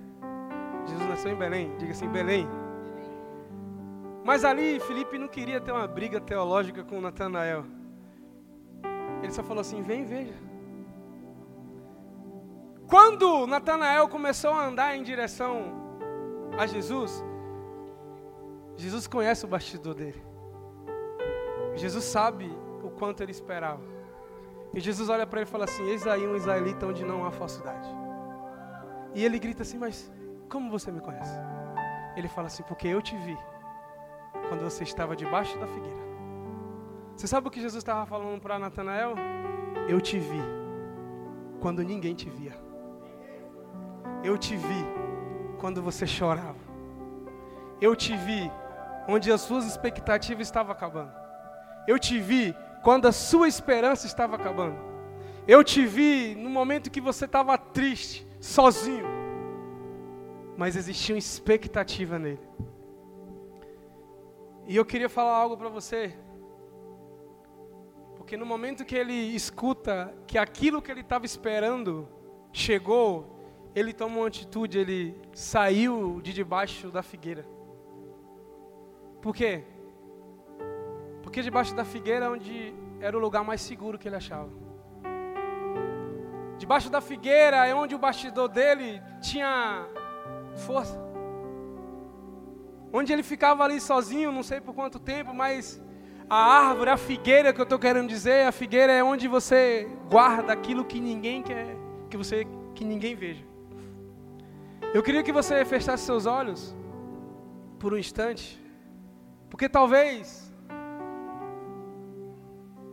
Jesus 0.88 1.10
nasceu 1.10 1.32
em 1.32 1.36
Belém, 1.36 1.76
diga 1.78 1.92
assim: 1.92 2.08
Belém. 2.08 2.48
Mas 4.24 4.44
ali 4.44 4.80
Felipe 4.82 5.18
não 5.18 5.28
queria 5.28 5.62
ter 5.62 5.72
uma 5.72 5.88
briga 5.88 6.20
teológica 6.20 6.84
com 6.84 7.00
Natanael. 7.02 7.66
Ele 9.24 9.32
só 9.32 9.44
falou 9.44 9.62
assim: 9.62 9.82
Vem, 9.82 10.06
veja. 10.06 10.34
Quando 12.88 13.46
Natanael 13.46 14.08
começou 14.08 14.52
a 14.52 14.66
andar 14.66 14.96
em 14.96 15.04
direção 15.04 15.62
a 16.58 16.66
Jesus, 16.66 17.24
Jesus 18.76 19.08
conhece 19.08 19.46
o 19.46 19.48
bastidor 19.48 19.94
dele. 19.94 20.22
Jesus 21.76 22.04
sabe 22.04 22.52
o 22.84 22.90
quanto 22.90 23.22
ele 23.22 23.32
esperava. 23.32 23.84
E 24.74 24.80
Jesus 24.80 25.10
olha 25.10 25.26
para 25.26 25.42
ele 25.42 25.50
e 25.50 25.52
fala 25.52 25.66
assim: 25.66 25.84
Eis 25.88 26.06
aí 26.06 26.28
um 26.28 26.36
israelita 26.36 26.86
onde 26.86 27.06
não 27.06 27.26
há 27.26 27.32
falsidade. 27.32 27.90
E 29.16 29.24
ele 29.24 29.40
grita 29.40 29.64
assim: 29.64 29.78
Mas 29.78 30.12
como 30.50 30.70
você 30.70 30.92
me 30.92 31.00
conhece? 31.00 31.34
Ele 32.16 32.28
fala 32.28 32.48
assim: 32.48 32.64
Porque 32.64 32.88
eu 32.88 33.02
te 33.02 33.16
vi 33.18 33.38
quando 34.48 34.62
você 34.62 34.84
estava 34.84 35.16
debaixo 35.16 35.58
da 35.58 35.68
figueira. 35.68 36.00
Você 37.16 37.28
sabe 37.28 37.48
o 37.48 37.52
que 37.52 37.60
Jesus 37.60 37.82
estava 37.82 38.06
falando 38.06 38.40
para 38.40 38.58
Natanael? 38.58 39.16
Eu 39.88 40.00
te 40.00 40.18
vi 40.18 40.42
quando 41.60 41.84
ninguém 41.84 42.16
te 42.16 42.30
via. 42.30 42.54
Eu 44.24 44.38
te 44.38 44.56
vi 44.56 44.86
quando 45.60 45.82
você 45.82 46.08
chorava. 46.08 46.70
Eu 47.82 47.96
te 47.96 48.16
vi 48.16 48.52
onde 49.08 49.32
as 49.32 49.42
suas 49.42 49.66
expectativas 49.66 50.48
estavam 50.48 50.72
acabando. 50.72 51.12
Eu 51.88 51.98
te 51.98 52.20
vi 52.20 52.56
quando 52.84 53.08
a 53.08 53.12
sua 53.12 53.48
esperança 53.48 54.06
estava 54.06 54.36
acabando. 54.36 54.78
Eu 55.48 55.64
te 55.64 55.86
vi 55.86 56.36
no 56.36 56.50
momento 56.50 56.92
que 56.92 57.02
você 57.02 57.26
estava 57.26 57.58
triste, 57.58 58.26
sozinho. 58.40 59.06
Mas 60.56 60.76
existia 60.76 61.16
uma 61.16 61.20
expectativa 61.20 62.20
nele. 62.20 62.40
E 64.70 64.76
eu 64.76 64.86
queria 64.86 65.10
falar 65.10 65.36
algo 65.36 65.58
para 65.58 65.68
você. 65.68 66.16
Porque 68.16 68.38
no 68.38 68.46
momento 68.46 68.86
que 68.86 68.96
ele 68.96 69.16
escuta 69.36 70.14
que 70.28 70.38
aquilo 70.38 70.80
que 70.80 70.92
ele 70.92 71.02
estava 71.02 71.26
esperando 71.26 72.08
chegou, 72.54 73.36
ele 73.74 73.92
toma 73.92 74.18
uma 74.18 74.28
atitude, 74.28 74.78
ele 74.78 75.20
saiu 75.34 76.22
de 76.22 76.32
debaixo 76.32 76.92
da 76.92 77.02
figueira. 77.02 77.48
Por 79.20 79.36
quê? 79.36 79.64
Porque 81.24 81.42
debaixo 81.42 81.74
da 81.74 81.84
figueira 81.84 82.26
é 82.26 82.30
onde 82.30 82.76
era 83.02 83.18
o 83.18 83.20
lugar 83.20 83.44
mais 83.44 83.62
seguro 83.62 83.98
que 83.98 84.08
ele 84.08 84.18
achava. 84.18 84.52
Debaixo 86.60 86.92
da 86.92 87.02
figueira 87.02 87.66
é 87.66 87.74
onde 87.74 87.96
o 87.96 87.98
bastidor 87.98 88.48
dele 88.48 89.02
tinha 89.20 89.88
força. 90.58 91.09
Onde 92.92 93.14
ele 93.14 93.24
ficava 93.24 93.64
ali 93.64 93.80
sozinho, 93.80 94.32
não 94.32 94.44
sei 94.44 94.60
por 94.60 94.74
quanto 94.74 95.00
tempo, 95.00 95.34
mas 95.34 95.82
a 96.30 96.38
árvore, 96.38 96.90
a 96.90 96.98
figueira 96.98 97.54
que 97.54 97.60
eu 97.60 97.64
estou 97.64 97.80
querendo 97.80 98.08
dizer, 98.08 98.48
a 98.48 98.52
figueira 98.52 98.92
é 98.92 99.04
onde 99.04 99.28
você 99.28 99.88
guarda 100.10 100.54
aquilo 100.54 100.86
que 100.86 101.00
ninguém 101.00 101.42
quer, 101.42 101.76
que 102.10 102.18
você 102.18 102.48
que 102.76 102.86
ninguém 102.86 103.16
veja. 103.16 103.44
Eu 104.94 105.04
queria 105.04 105.22
que 105.22 105.32
você 105.32 105.66
fechasse 105.66 106.04
seus 106.04 106.26
olhos 106.26 106.76
por 107.80 107.94
um 107.94 107.98
instante, 107.98 108.60
porque 109.50 109.70
talvez 109.70 110.50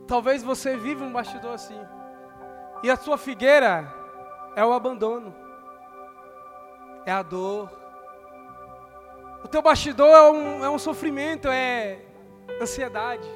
talvez 0.06 0.42
você 0.42 0.76
viva 0.76 1.04
um 1.04 1.12
bastidor 1.12 1.54
assim. 1.54 1.78
E 2.82 2.90
a 2.90 2.96
sua 2.96 3.18
figueira 3.18 3.92
é 4.54 4.64
o 4.64 4.72
abandono. 4.72 5.34
É 7.04 7.12
a 7.12 7.22
dor. 7.22 7.85
O 9.46 9.48
teu 9.48 9.62
bastidor 9.62 10.08
é 10.08 10.22
um, 10.28 10.64
é 10.64 10.68
um 10.68 10.76
sofrimento, 10.76 11.46
é 11.46 12.00
ansiedade. 12.60 13.28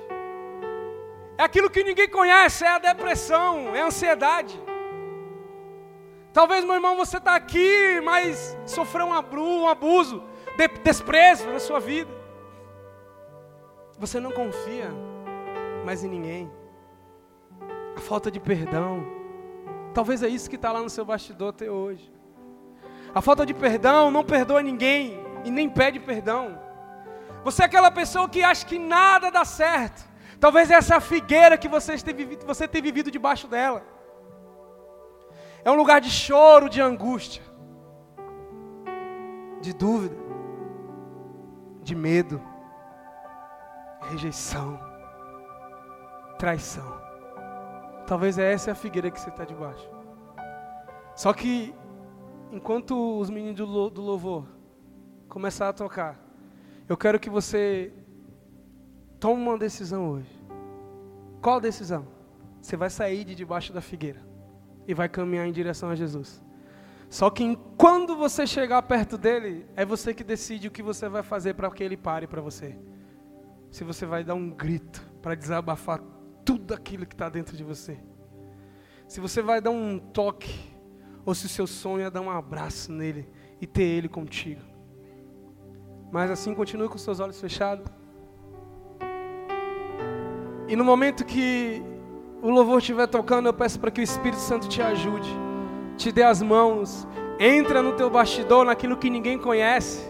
É 1.38 1.44
aquilo 1.44 1.70
que 1.70 1.84
ninguém 1.84 2.08
conhece, 2.08 2.64
é 2.64 2.68
a 2.68 2.78
depressão, 2.80 3.76
é 3.76 3.80
a 3.80 3.86
ansiedade. 3.86 4.60
Talvez, 6.32 6.64
meu 6.64 6.74
irmão, 6.74 6.96
você 6.96 7.18
está 7.18 7.36
aqui, 7.36 8.00
mas 8.00 8.58
sofreu 8.66 9.06
um 9.06 9.68
abuso, 9.68 10.24
de, 10.56 10.66
desprezo 10.82 11.46
na 11.46 11.60
sua 11.60 11.78
vida. 11.78 12.10
Você 13.96 14.18
não 14.18 14.32
confia 14.32 14.90
mais 15.84 16.02
em 16.02 16.08
ninguém. 16.08 16.50
A 17.96 18.00
falta 18.00 18.32
de 18.32 18.40
perdão. 18.40 19.06
Talvez 19.94 20.24
é 20.24 20.28
isso 20.28 20.50
que 20.50 20.56
está 20.56 20.72
lá 20.72 20.82
no 20.82 20.90
seu 20.90 21.04
bastidor 21.04 21.50
até 21.50 21.70
hoje. 21.70 22.12
A 23.14 23.22
falta 23.22 23.46
de 23.46 23.54
perdão 23.54 24.10
não 24.10 24.24
perdoa 24.24 24.60
ninguém 24.60 25.29
e 25.44 25.50
nem 25.50 25.68
pede 25.68 25.98
perdão. 25.98 26.58
Você 27.44 27.62
é 27.62 27.66
aquela 27.66 27.90
pessoa 27.90 28.28
que 28.28 28.42
acha 28.42 28.66
que 28.66 28.78
nada 28.78 29.30
dá 29.30 29.44
certo. 29.44 30.08
Talvez 30.38 30.70
essa 30.70 30.94
é 30.94 30.96
a 30.96 31.00
figueira 31.00 31.58
que 31.58 31.68
você 31.68 31.96
tem 31.98 32.14
vivido, 32.14 32.46
você 32.46 32.66
tem 32.66 32.82
vivido 32.82 33.10
debaixo 33.10 33.46
dela. 33.46 33.82
É 35.64 35.70
um 35.70 35.74
lugar 35.74 36.00
de 36.00 36.10
choro, 36.10 36.68
de 36.68 36.80
angústia, 36.80 37.42
de 39.60 39.74
dúvida, 39.74 40.16
de 41.82 41.94
medo, 41.94 42.42
rejeição, 44.02 44.80
traição. 46.38 47.00
Talvez 48.06 48.38
essa 48.38 48.70
é 48.70 48.72
a 48.72 48.76
figueira 48.76 49.10
que 49.10 49.20
você 49.20 49.28
está 49.28 49.44
debaixo. 49.44 49.88
Só 51.14 51.32
que, 51.34 51.74
enquanto 52.50 53.18
os 53.18 53.28
meninos 53.28 53.56
do 53.56 54.00
louvor 54.00 54.59
começaram 55.30 55.70
a 55.70 55.72
tocar, 55.72 56.20
eu 56.88 56.96
quero 56.96 57.18
que 57.18 57.30
você 57.30 57.92
tome 59.20 59.40
uma 59.40 59.56
decisão 59.56 60.10
hoje. 60.10 60.28
Qual 61.40 61.60
decisão? 61.60 62.06
Você 62.60 62.76
vai 62.76 62.90
sair 62.90 63.24
de 63.24 63.34
debaixo 63.34 63.72
da 63.72 63.80
figueira 63.80 64.20
e 64.86 64.92
vai 64.92 65.08
caminhar 65.08 65.46
em 65.46 65.52
direção 65.52 65.88
a 65.88 65.94
Jesus. 65.94 66.42
Só 67.08 67.30
que 67.30 67.56
quando 67.76 68.16
você 68.16 68.46
chegar 68.46 68.82
perto 68.82 69.16
dele, 69.16 69.66
é 69.76 69.84
você 69.84 70.12
que 70.12 70.24
decide 70.24 70.68
o 70.68 70.70
que 70.70 70.82
você 70.82 71.08
vai 71.08 71.22
fazer 71.22 71.54
para 71.54 71.70
que 71.70 71.82
ele 71.82 71.96
pare 71.96 72.26
para 72.26 72.40
você. 72.40 72.76
Se 73.70 73.84
você 73.84 74.04
vai 74.04 74.24
dar 74.24 74.34
um 74.34 74.50
grito 74.50 75.00
para 75.22 75.36
desabafar 75.36 76.00
tudo 76.44 76.74
aquilo 76.74 77.06
que 77.06 77.14
está 77.14 77.28
dentro 77.28 77.56
de 77.56 77.62
você. 77.62 77.98
Se 79.06 79.20
você 79.20 79.40
vai 79.40 79.60
dar 79.60 79.70
um 79.70 79.98
toque, 79.98 80.54
ou 81.24 81.34
se 81.34 81.46
o 81.46 81.48
seu 81.48 81.66
sonho 81.66 82.04
é 82.04 82.10
dar 82.10 82.20
um 82.20 82.30
abraço 82.30 82.92
nele 82.92 83.28
e 83.60 83.66
ter 83.66 83.82
ele 83.82 84.08
contigo. 84.08 84.69
Mas 86.10 86.30
assim, 86.30 86.54
continue 86.54 86.88
com 86.88 86.98
seus 86.98 87.20
olhos 87.20 87.40
fechados. 87.40 87.86
E 90.68 90.74
no 90.76 90.84
momento 90.84 91.24
que 91.24 91.82
o 92.42 92.50
louvor 92.50 92.78
estiver 92.78 93.06
tocando, 93.06 93.46
eu 93.46 93.52
peço 93.52 93.78
para 93.78 93.90
que 93.90 94.00
o 94.00 94.02
Espírito 94.02 94.40
Santo 94.40 94.68
te 94.68 94.80
ajude, 94.80 95.30
te 95.96 96.10
dê 96.10 96.22
as 96.22 96.40
mãos, 96.40 97.06
entra 97.38 97.82
no 97.82 97.92
teu 97.92 98.08
bastidor, 98.08 98.64
naquilo 98.64 98.96
que 98.96 99.10
ninguém 99.10 99.38
conhece, 99.38 100.00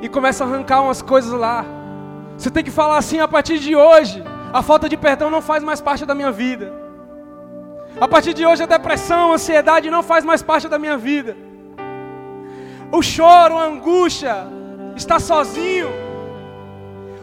e 0.00 0.08
começa 0.08 0.44
a 0.44 0.46
arrancar 0.46 0.82
umas 0.82 1.02
coisas 1.02 1.32
lá. 1.32 1.64
Você 2.36 2.50
tem 2.50 2.64
que 2.64 2.70
falar 2.70 2.98
assim 2.98 3.20
a 3.20 3.28
partir 3.28 3.58
de 3.58 3.74
hoje. 3.74 4.22
A 4.52 4.62
falta 4.62 4.88
de 4.88 4.96
perdão 4.96 5.30
não 5.30 5.40
faz 5.40 5.62
mais 5.64 5.80
parte 5.80 6.04
da 6.04 6.14
minha 6.14 6.30
vida. 6.30 6.72
A 8.00 8.08
partir 8.08 8.34
de 8.34 8.44
hoje 8.44 8.62
a 8.62 8.66
depressão, 8.66 9.32
a 9.32 9.34
ansiedade 9.34 9.90
não 9.90 10.02
faz 10.02 10.24
mais 10.24 10.42
parte 10.42 10.68
da 10.68 10.78
minha 10.78 10.96
vida. 10.96 11.36
O 12.90 13.02
choro, 13.02 13.56
a 13.56 13.64
angústia, 13.64 14.46
está 14.96 15.18
sozinho. 15.18 15.90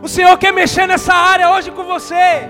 O 0.01 0.07
Senhor 0.07 0.38
quer 0.38 0.53
mexer 0.53 0.88
nessa 0.88 1.13
área 1.13 1.51
hoje 1.51 1.72
com 1.72 1.84
você. 1.84 2.47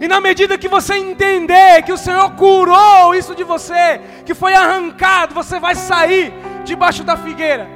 E 0.00 0.06
na 0.06 0.20
medida 0.20 0.56
que 0.56 0.68
você 0.68 0.94
entender 0.94 1.82
que 1.82 1.92
o 1.92 1.98
Senhor 1.98 2.30
curou 2.32 3.14
isso 3.14 3.34
de 3.34 3.42
você, 3.42 4.00
que 4.24 4.32
foi 4.32 4.54
arrancado, 4.54 5.34
você 5.34 5.58
vai 5.58 5.74
sair 5.74 6.32
debaixo 6.64 7.02
da 7.02 7.16
figueira. 7.16 7.68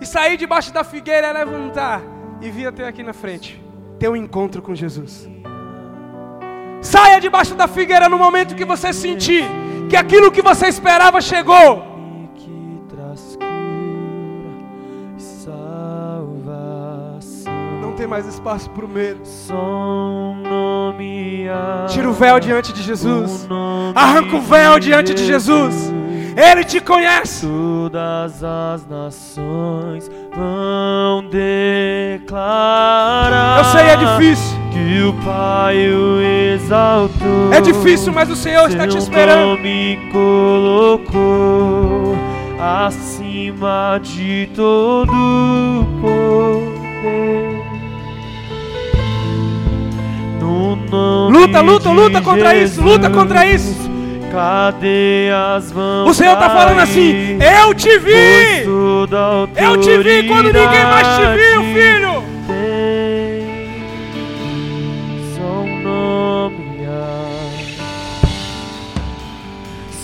E 0.00 0.06
sair 0.06 0.36
debaixo 0.36 0.72
da 0.72 0.84
figueira 0.84 1.28
é 1.28 1.32
levantar 1.32 2.00
e 2.40 2.50
vir 2.50 2.66
até 2.66 2.86
aqui 2.86 3.02
na 3.02 3.12
frente, 3.12 3.62
ter 3.98 4.08
um 4.08 4.14
encontro 4.14 4.62
com 4.62 4.74
Jesus. 4.74 5.28
Saia 6.80 7.18
debaixo 7.18 7.54
da 7.54 7.66
figueira 7.66 8.08
no 8.08 8.18
momento 8.18 8.54
que 8.54 8.64
você 8.64 8.92
sentir 8.92 9.44
que 9.88 9.96
aquilo 9.96 10.30
que 10.30 10.42
você 10.42 10.66
esperava 10.68 11.20
chegou. 11.20 11.93
Tem 17.94 18.06
mais 18.06 18.26
espaço 18.26 18.68
para 18.70 18.84
o 18.84 18.88
medo. 18.88 19.20
Tira 21.88 22.08
o 22.08 22.12
véu 22.12 22.38
diante 22.40 22.72
de 22.72 22.82
Jesus. 22.82 23.48
Arranca 23.94 24.36
o 24.36 24.40
véu 24.40 24.78
diante 24.78 25.14
de 25.14 25.24
Jesus. 25.24 25.92
Ele 26.36 26.64
te 26.64 26.80
conhece. 26.80 27.46
Todas 27.46 28.42
as 28.42 28.84
nações 28.88 30.10
vão 30.34 31.24
declarar. 31.30 33.58
Eu 33.58 33.64
sei, 33.66 33.82
é 33.82 33.96
difícil. 33.96 34.58
Que 34.72 35.02
o 35.04 35.12
Pai 35.24 35.88
o 35.92 36.20
exaltou. 36.20 37.52
É 37.52 37.60
difícil, 37.60 38.12
mas 38.12 38.28
o 38.28 38.34
Senhor 38.34 38.68
está 38.68 38.88
te 38.88 38.98
esperando. 38.98 39.60
me 39.60 39.96
colocou 40.10 42.16
acima 42.58 44.00
de 44.02 44.48
todo 44.54 45.86
poder. 46.00 47.53
No 50.44 51.28
luta, 51.30 51.60
luta, 51.62 51.90
luta 51.90 52.20
contra 52.20 52.54
Jesus, 52.54 52.72
isso, 52.72 52.82
luta 52.82 53.08
contra 53.10 53.46
isso. 53.46 53.90
Cadeias 54.30 55.72
vão 55.72 56.06
o 56.06 56.12
Senhor 56.12 56.34
está 56.34 56.50
falando 56.50 56.80
assim: 56.80 57.38
Eu 57.40 57.72
te 57.72 57.98
vi, 57.98 58.64
eu 59.56 59.80
te 59.80 59.98
vi 59.98 60.28
quando 60.28 60.46
ninguém 60.46 60.84
mais 60.84 61.06
te 61.16 61.22
viu, 61.36 61.62
filho. 61.72 62.24
São 65.34 65.66
nome, 65.82 66.88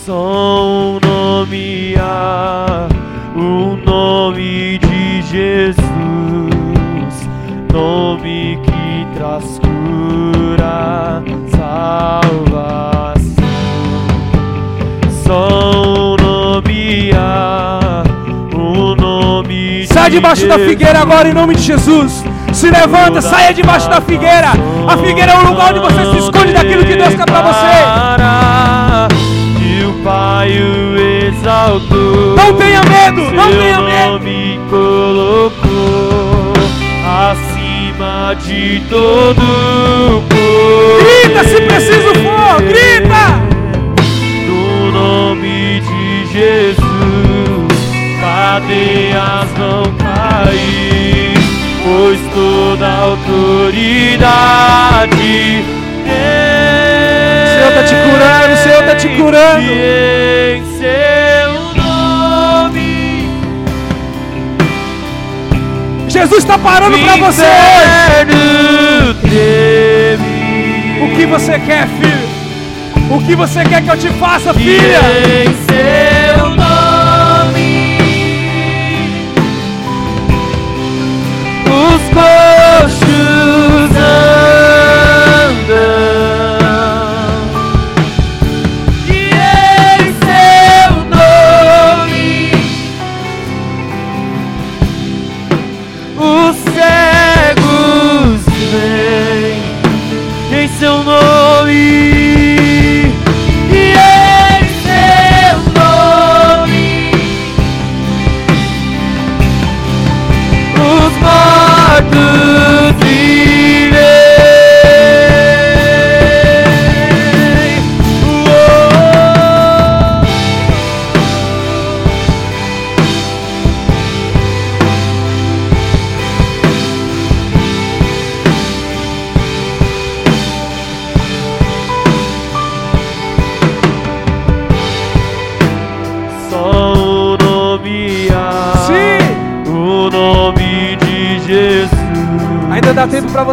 são 0.06 0.89
debaixo 20.10 20.46
da 20.46 20.58
figueira 20.58 21.00
agora 21.00 21.28
em 21.28 21.32
nome 21.32 21.54
de 21.54 21.62
Jesus. 21.62 22.24
Se 22.52 22.68
levanta, 22.70 23.22
saia 23.22 23.54
debaixo 23.54 23.88
da 23.88 24.00
figueira. 24.00 24.48
A 24.88 24.96
figueira 24.98 25.32
é 25.32 25.38
o 25.38 25.48
lugar 25.48 25.70
onde 25.70 25.80
você 25.80 26.10
se 26.10 26.18
esconde 26.18 26.52
daquilo 26.52 26.84
que 26.84 26.96
Deus 26.96 27.14
quer 27.14 27.24
pra 27.24 27.42
você. 27.42 28.20
E 29.62 29.84
o 29.84 29.92
Pai 30.02 30.50
o 30.60 30.98
exaltou. 31.28 32.34
Não 32.36 32.54
tenha 32.54 32.82
medo, 32.82 33.30
não 33.30 33.50
tenha 33.52 33.80
medo. 33.80 34.12
nome 34.12 34.60
colocou 34.68 36.52
acima 37.06 38.34
de 38.44 38.82
todo 38.88 40.22
poder. 40.28 41.22
Grita 41.22 41.44
se 41.44 41.60
preciso 41.62 42.14
for, 42.14 42.62
grita. 42.62 43.40
No 44.48 44.90
nome 44.90 45.80
de 45.80 46.26
Jesus, 46.32 46.80
cadeias 48.20 49.48
vão 49.56 49.99
cair, 50.44 51.34
pois 51.82 52.20
toda 52.32 52.86
autoridade. 52.88 54.28
O 57.44 57.48
Senhor 57.56 57.72
tá 57.74 57.82
te 57.84 57.94
curando, 57.94 58.52
o 58.52 58.56
Senhor 58.56 58.82
tá 58.84 58.94
te 58.94 59.08
curando. 59.08 59.62
Em 59.62 60.62
seu 60.78 61.74
nome. 61.76 63.28
Jesus 66.08 66.38
está 66.38 66.58
parando 66.58 66.98
pra 66.98 67.16
você 67.16 67.42
hoje. 67.42 68.80
O 71.02 71.08
que 71.16 71.26
você 71.26 71.58
quer, 71.58 71.86
filho? 71.88 72.30
O 73.10 73.20
que 73.22 73.34
você 73.34 73.64
quer 73.64 73.82
que 73.82 73.90
eu 73.90 73.96
te 73.96 74.08
faça, 74.10 74.54
filha? 74.54 75.00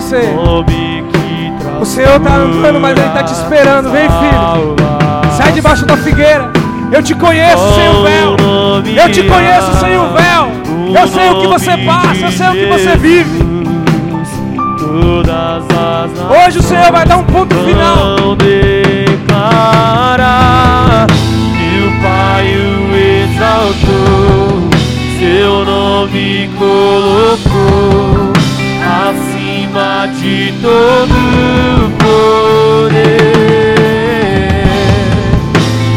Você. 0.02 0.22
Traz 1.60 1.82
O 1.82 1.86
Senhor 1.86 2.20
tá 2.20 2.36
andando, 2.36 2.80
mas 2.80 2.98
Ele 2.98 3.10
tá 3.10 3.24
te 3.24 3.34
esperando. 3.34 3.92
Vem, 3.92 4.08
filho. 4.08 4.76
Sai 5.36 5.52
debaixo 5.52 5.86
da 5.86 5.98
figueira. 5.98 6.52
Eu 6.92 7.04
te 7.04 7.16
conheço 7.16 7.74
sem 7.76 7.90
o 7.90 8.04
véu. 8.04 8.38
Eu 9.04 9.12
te 9.12 9.24
conheço 9.24 9.74
sem 9.80 9.98
o 9.98 10.10
véu. 10.14 10.52
Eu 11.00 11.08
sei 11.08 11.30
o 11.30 11.42
que 11.42 11.48
você 11.48 11.78
passa, 11.78 12.26
eu 12.26 12.32
sei 12.32 12.48
o 12.48 12.52
que 12.52 12.66
você 12.68 12.96
vive. 12.96 13.46
Todas 14.80 15.66
as 15.70 16.12
Hoje 16.48 16.60
o 16.60 16.64
Senhor 16.64 16.92
vai 16.92 17.06
dar 17.06 17.18
um 17.18 17.24
ponto 17.24 17.56
final. 17.56 18.36
Declarar 18.36 20.08
que 21.08 21.82
o 21.84 21.92
Pai 22.02 22.56
o 22.56 22.96
exaltou, 22.96 24.70
seu 25.20 25.66
nome 25.66 26.50
colocou 26.58 28.17
acima 29.78 30.08
de 30.20 30.54
todo 30.62 31.92
poder. 32.00 32.98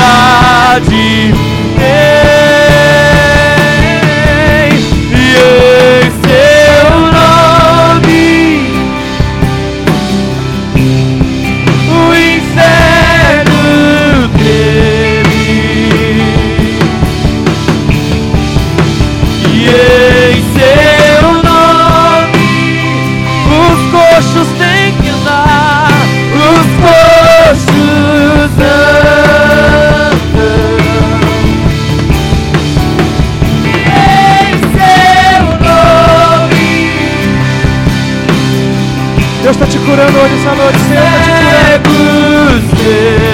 te 39.73 39.79
curando 39.79 40.19
hoje, 40.19 40.35
essa 40.35 40.55
noite. 40.55 40.79
Senhor 40.81 41.03
está 41.03 41.79
te 41.79 41.89
curando. 41.89 43.32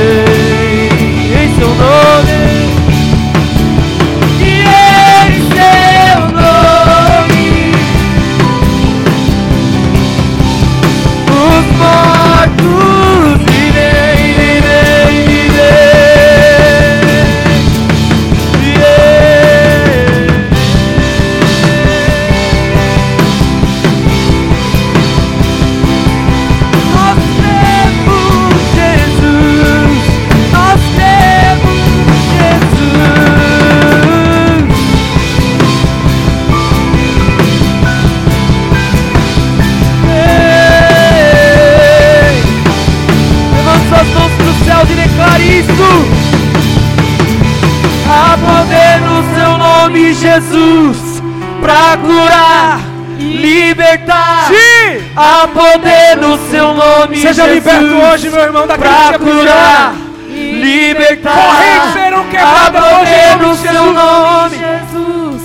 Há 55.39 55.47
poder 55.47 56.17
no 56.17 56.37
seu 56.51 56.75
nome, 56.75 57.17
Seja 57.17 57.45
Jesus, 57.45 57.55
liberto 57.55 57.95
hoje, 57.95 58.29
meu 58.29 58.41
irmão, 58.41 58.67
daquilo 58.67 58.89
que 58.89 58.95
pra 58.97 59.15
é 59.15 59.19
curar, 59.19 59.95
libertar. 60.27 61.33
Correntes 61.33 61.93
serão 61.93 62.25
quebradas 62.25 62.83
hoje 62.83 63.15
em 63.15 63.37
no 63.37 63.55
seu 63.55 63.73
Jesus. 63.73 63.95
nome. 63.95 64.59
Jesus, 64.59 65.43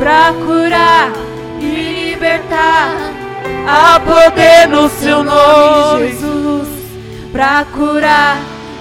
pra 0.00 0.32
curar 0.44 1.12
e 1.60 2.18
Há 3.64 4.00
poder 4.00 4.66
no 4.66 4.88
seu 4.88 5.22
nome, 5.22 6.08
Jesus, 6.08 6.68
pra 7.30 7.64
curar 7.72 8.38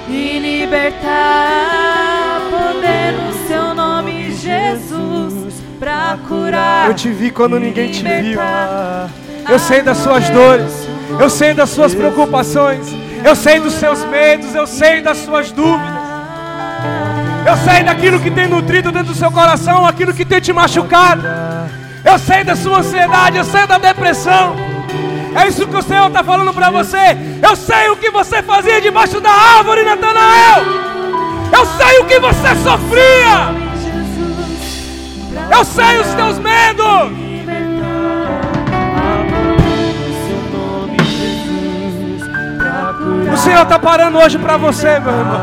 e 0.09 0.39
libertar. 0.39 2.41
Poder 2.49 3.11
no 3.11 3.47
seu 3.47 3.75
nome, 3.75 4.31
Jesus, 4.31 5.53
pra 5.79 6.17
curar. 6.27 6.87
Eu 6.87 6.95
te 6.95 7.11
vi 7.11 7.29
quando 7.29 7.59
ninguém 7.59 7.91
te 7.91 8.01
viu. 8.01 8.39
Eu 9.49 9.59
sei 9.59 9.81
das 9.81 9.97
suas 9.97 10.29
dores. 10.29 10.87
Eu 11.19 11.29
sei 11.29 11.53
das 11.53 11.69
suas 11.69 11.95
preocupações. 11.95 12.87
Eu 13.23 13.35
sei 13.35 13.59
dos 13.59 13.73
seus 13.73 14.03
medos. 14.05 14.53
Eu 14.53 14.67
sei 14.67 15.01
das 15.01 15.17
suas 15.17 15.51
dúvidas. 15.51 16.07
Eu 17.47 17.55
sei 17.57 17.81
daquilo 17.81 18.19
que 18.19 18.29
tem 18.29 18.45
nutrido 18.45 18.91
dentro 18.91 19.13
do 19.13 19.17
seu 19.17 19.31
coração, 19.31 19.85
aquilo 19.85 20.13
que 20.13 20.25
tem 20.25 20.41
te 20.41 20.51
machucado. 20.51 21.23
Eu 22.03 22.19
sei 22.19 22.43
da 22.43 22.57
sua 22.57 22.79
ansiedade, 22.79 23.37
eu 23.37 23.45
sei 23.45 23.65
da 23.65 23.77
depressão. 23.77 24.53
É 25.33 25.47
isso 25.47 25.65
que 25.65 25.77
o 25.77 25.81
Senhor 25.81 26.07
está 26.07 26.21
falando 26.25 26.53
para 26.53 26.69
você. 26.69 27.17
Eu 27.41 27.55
sei 27.55 27.89
o 27.89 27.95
que 27.95 28.09
você 28.09 28.43
fazia 28.43 28.81
debaixo 28.81 29.21
da 29.21 29.31
árvore, 29.31 29.83
Natanael. 29.83 30.65
Eu 31.53 31.65
sei 31.77 31.99
o 31.99 32.05
que 32.05 32.19
você 32.19 32.53
sofria. 32.63 33.55
Eu 35.49 35.63
sei 35.63 35.99
os 35.99 36.07
teus 36.15 36.37
medos. 36.39 37.26
Senhor 43.47 43.63
está 43.63 43.79
parando 43.79 44.17
hoje 44.17 44.37
para 44.37 44.57
você, 44.57 44.99
meu 44.99 45.13
irmão. 45.13 45.39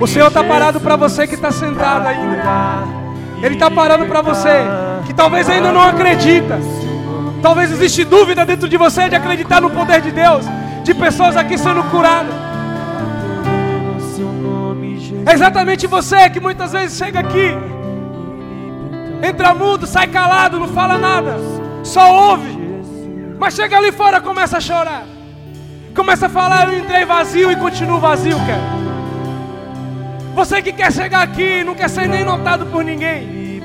O 0.00 0.06
Senhor 0.08 0.26
está 0.26 0.42
parado 0.42 0.80
para 0.80 0.96
você 0.96 1.24
que 1.24 1.36
está 1.36 1.52
sentado 1.52 2.08
ainda. 2.08 2.82
Ele 3.40 3.54
está 3.54 3.70
parando 3.70 4.06
para 4.06 4.22
você 4.22 4.64
que 5.06 5.14
talvez 5.14 5.48
ainda 5.48 5.70
não 5.70 5.82
acredita. 5.82 6.58
Talvez 7.40 7.70
existe 7.70 8.04
dúvida 8.04 8.44
dentro 8.44 8.68
de 8.68 8.76
você 8.76 9.08
de 9.08 9.14
acreditar 9.14 9.60
no 9.60 9.70
poder 9.70 10.00
de 10.00 10.10
Deus, 10.10 10.44
de 10.82 10.92
pessoas 10.94 11.36
aqui 11.36 11.56
sendo 11.56 11.84
curadas. 11.84 12.34
É 15.26 15.32
exatamente 15.32 15.86
você 15.86 16.28
que 16.28 16.40
muitas 16.40 16.72
vezes 16.72 16.98
chega 16.98 17.20
aqui, 17.20 17.56
entra 19.22 19.54
mudo, 19.54 19.86
sai 19.86 20.08
calado, 20.08 20.58
não 20.58 20.66
fala 20.66 20.98
nada, 20.98 21.36
só 21.84 22.30
ouve, 22.30 22.58
mas 23.38 23.54
chega 23.54 23.76
ali 23.76 23.92
fora 23.92 24.20
começa 24.20 24.56
a 24.56 24.60
chorar, 24.60 25.04
começa 25.94 26.26
a 26.26 26.28
falar: 26.28 26.72
Eu 26.72 26.78
entrei 26.78 27.04
vazio 27.04 27.50
e 27.50 27.56
continuo 27.56 27.98
vazio, 27.98 28.36
cara. 28.38 28.80
Você 30.34 30.62
que 30.62 30.72
quer 30.72 30.92
chegar 30.92 31.22
aqui, 31.22 31.62
não 31.64 31.74
quer 31.74 31.88
ser 31.88 32.08
nem 32.08 32.24
notado 32.24 32.66
por 32.66 32.84
ninguém. 32.84 33.60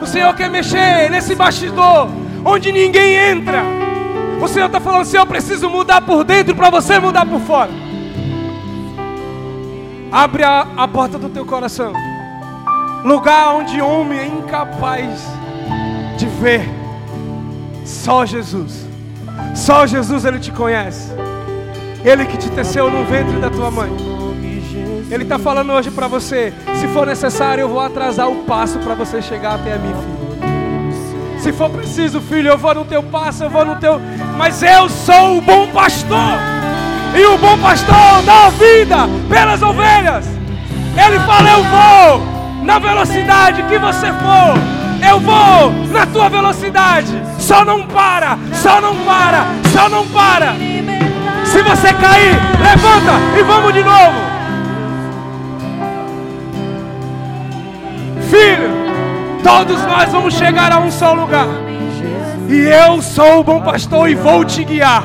O 0.00 0.06
Senhor 0.06 0.32
quer 0.34 0.50
mexer 0.50 1.10
nesse 1.10 1.34
bastidor 1.34 2.08
onde 2.44 2.70
ninguém 2.70 3.14
entra. 3.14 3.62
O 4.40 4.46
Senhor 4.46 4.66
está 4.66 4.78
falando 4.78 5.02
assim: 5.02 5.16
eu 5.16 5.26
preciso 5.26 5.68
mudar 5.68 6.00
por 6.02 6.22
dentro 6.22 6.54
para 6.54 6.70
você 6.70 6.98
mudar 6.98 7.26
por 7.26 7.40
fora. 7.40 7.70
Abre 10.12 10.44
a, 10.44 10.66
a 10.76 10.86
porta 10.86 11.18
do 11.18 11.28
teu 11.28 11.44
coração. 11.44 11.92
Lugar 13.04 13.54
onde 13.54 13.80
homem 13.80 14.18
é 14.18 14.26
incapaz 14.26 15.26
de 16.16 16.26
ver. 16.26 16.68
Só 17.84 18.24
Jesus. 18.24 18.85
Só 19.54 19.86
Jesus 19.86 20.24
ele 20.24 20.38
te 20.38 20.50
conhece. 20.52 21.12
Ele 22.04 22.24
que 22.24 22.36
te 22.36 22.48
teceu 22.50 22.90
no 22.90 23.04
ventre 23.04 23.38
da 23.38 23.50
tua 23.50 23.70
mãe. 23.70 23.90
Ele 25.10 25.22
está 25.22 25.38
falando 25.38 25.72
hoje 25.72 25.90
para 25.90 26.08
você: 26.08 26.52
se 26.80 26.86
for 26.88 27.06
necessário, 27.06 27.62
eu 27.62 27.68
vou 27.68 27.80
atrasar 27.80 28.28
o 28.28 28.44
passo 28.44 28.78
para 28.78 28.94
você 28.94 29.22
chegar 29.22 29.54
até 29.54 29.76
mim, 29.78 29.94
filho. 29.94 31.40
Se 31.40 31.52
for 31.52 31.70
preciso, 31.70 32.20
filho, 32.20 32.48
eu 32.48 32.58
vou 32.58 32.74
no 32.74 32.84
teu 32.84 33.02
passo, 33.02 33.44
eu 33.44 33.50
vou 33.50 33.64
no 33.64 33.76
teu. 33.76 34.00
Mas 34.36 34.62
eu 34.62 34.88
sou 34.88 35.38
o 35.38 35.40
bom 35.40 35.68
pastor. 35.68 36.38
E 37.14 37.24
o 37.24 37.38
bom 37.38 37.56
pastor 37.58 38.22
dá 38.24 38.50
vida 38.50 38.96
pelas 39.28 39.62
ovelhas. 39.62 40.26
Ele 40.26 41.20
fala: 41.20 41.50
Eu 41.50 41.62
vou 41.62 42.64
na 42.64 42.78
velocidade 42.78 43.62
que 43.64 43.78
você 43.78 44.06
for. 44.06 44.75
Eu 45.02 45.20
vou 45.20 45.72
na 45.90 46.06
tua 46.06 46.28
velocidade. 46.28 47.12
Só 47.38 47.64
não 47.64 47.86
para, 47.86 48.38
só 48.54 48.80
não 48.80 48.96
para, 49.04 49.46
só 49.72 49.88
não 49.88 50.06
para. 50.08 50.54
Se 51.44 51.62
você 51.62 51.92
cair, 51.92 52.34
levanta 52.60 53.12
e 53.38 53.42
vamos 53.42 53.72
de 53.72 53.82
novo. 53.82 54.36
Filho, 58.30 58.70
todos 59.42 59.80
nós 59.84 60.10
vamos 60.10 60.34
chegar 60.34 60.72
a 60.72 60.78
um 60.78 60.90
só 60.90 61.12
lugar. 61.12 61.46
E 62.48 62.60
eu 62.60 63.00
sou 63.00 63.40
o 63.40 63.44
bom 63.44 63.60
pastor 63.60 64.08
e 64.08 64.14
vou 64.14 64.44
te 64.44 64.64
guiar. 64.64 65.04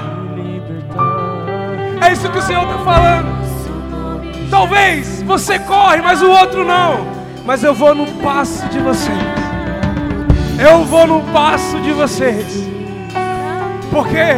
É 2.01 2.11
isso 2.11 2.29
que 2.29 2.37
o 2.37 2.41
Senhor 2.41 2.63
está 2.63 2.79
falando. 2.79 3.29
Talvez 4.49 5.21
você 5.23 5.59
corre, 5.59 6.01
mas 6.01 6.21
o 6.21 6.29
outro 6.29 6.65
não. 6.65 7.05
Mas 7.45 7.63
eu 7.63 7.73
vou 7.73 7.95
no 7.95 8.05
passo 8.21 8.67
de 8.67 8.79
vocês. 8.79 9.40
Eu 10.61 10.85
vou 10.85 11.07
no 11.07 11.21
passo 11.33 11.79
de 11.79 11.91
vocês. 11.91 12.69
Porque 13.89 14.37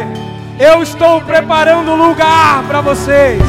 eu 0.58 0.82
estou 0.82 1.20
preparando 1.20 1.94
lugar 1.96 2.64
para 2.64 2.80
vocês. 2.80 3.42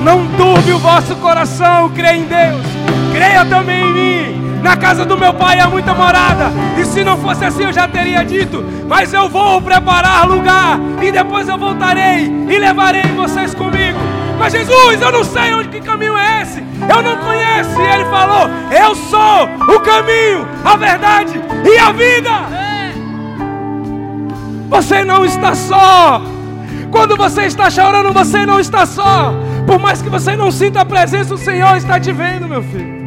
Não 0.00 0.24
turbe 0.36 0.72
o 0.72 0.78
vosso 0.78 1.16
coração, 1.16 1.88
creia 1.88 2.16
em 2.16 2.22
Deus. 2.22 2.64
Creia 3.12 3.44
também 3.44 3.84
em 3.84 3.92
mim. 3.92 4.60
Na 4.62 4.76
casa 4.76 5.04
do 5.04 5.18
meu 5.18 5.34
pai 5.34 5.58
há 5.58 5.66
muita 5.66 5.92
morada. 5.92 6.52
E 6.80 6.84
se 6.84 7.02
não 7.02 7.16
fosse 7.16 7.44
assim, 7.44 7.64
eu 7.64 7.72
já 7.72 7.88
teria 7.88 8.24
dito. 8.24 8.64
Mas 8.86 9.12
eu 9.12 9.28
vou 9.28 9.60
preparar 9.60 10.24
lugar. 10.28 10.78
E 11.02 11.10
depois 11.10 11.48
eu 11.48 11.58
voltarei 11.58 12.26
e 12.48 12.58
levarei 12.58 13.10
vocês 13.16 13.52
comigo. 13.54 13.98
Mas 14.38 14.52
Jesus, 14.52 15.02
eu 15.02 15.10
não 15.10 15.24
sei 15.24 15.52
onde 15.52 15.68
que 15.68 15.80
caminho 15.80 16.16
é 16.16 16.42
esse. 16.42 16.60
Eu 16.60 17.02
não 17.02 17.16
conheço. 17.16 17.80
E 17.80 17.94
ele 17.94 18.04
falou: 18.04 18.48
Eu 18.70 18.94
sou 18.94 19.44
o 19.74 19.80
caminho, 19.80 20.46
a 20.64 20.76
verdade 20.76 21.40
e 21.64 21.78
a 21.78 21.92
vida. 21.92 22.30
Você 24.68 25.04
não 25.04 25.24
está 25.24 25.54
só. 25.54 26.22
Quando 26.90 27.16
você 27.16 27.46
está 27.46 27.68
chorando, 27.68 28.12
você 28.12 28.46
não 28.46 28.60
está 28.60 28.86
só. 28.86 29.34
Por 29.66 29.78
mais 29.78 30.00
que 30.00 30.08
você 30.08 30.36
não 30.36 30.50
sinta 30.50 30.80
a 30.80 30.84
presença, 30.84 31.34
o 31.34 31.38
Senhor 31.38 31.76
está 31.76 31.98
te 31.98 32.12
vendo, 32.12 32.48
meu 32.48 32.62
filho. 32.62 32.98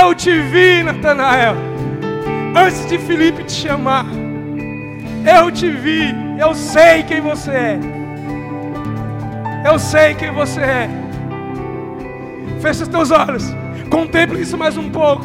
Eu 0.00 0.14
te 0.14 0.30
vi, 0.40 0.82
Natanael. 0.82 1.56
Antes 2.54 2.86
de 2.86 2.98
Felipe 2.98 3.44
te 3.44 3.52
chamar. 3.52 4.06
Eu 5.24 5.50
te 5.50 5.70
vi. 5.70 6.14
Eu 6.38 6.54
sei 6.54 7.02
quem 7.02 7.20
você 7.20 7.50
é. 7.50 8.01
Eu 9.64 9.78
sei 9.78 10.14
quem 10.14 10.30
você 10.32 10.60
é. 10.60 10.90
Feche 12.60 12.82
os 12.82 12.88
teus 12.88 13.10
olhos. 13.10 13.44
Contemple 13.90 14.40
isso 14.40 14.58
mais 14.58 14.76
um 14.76 14.90
pouco. 14.90 15.24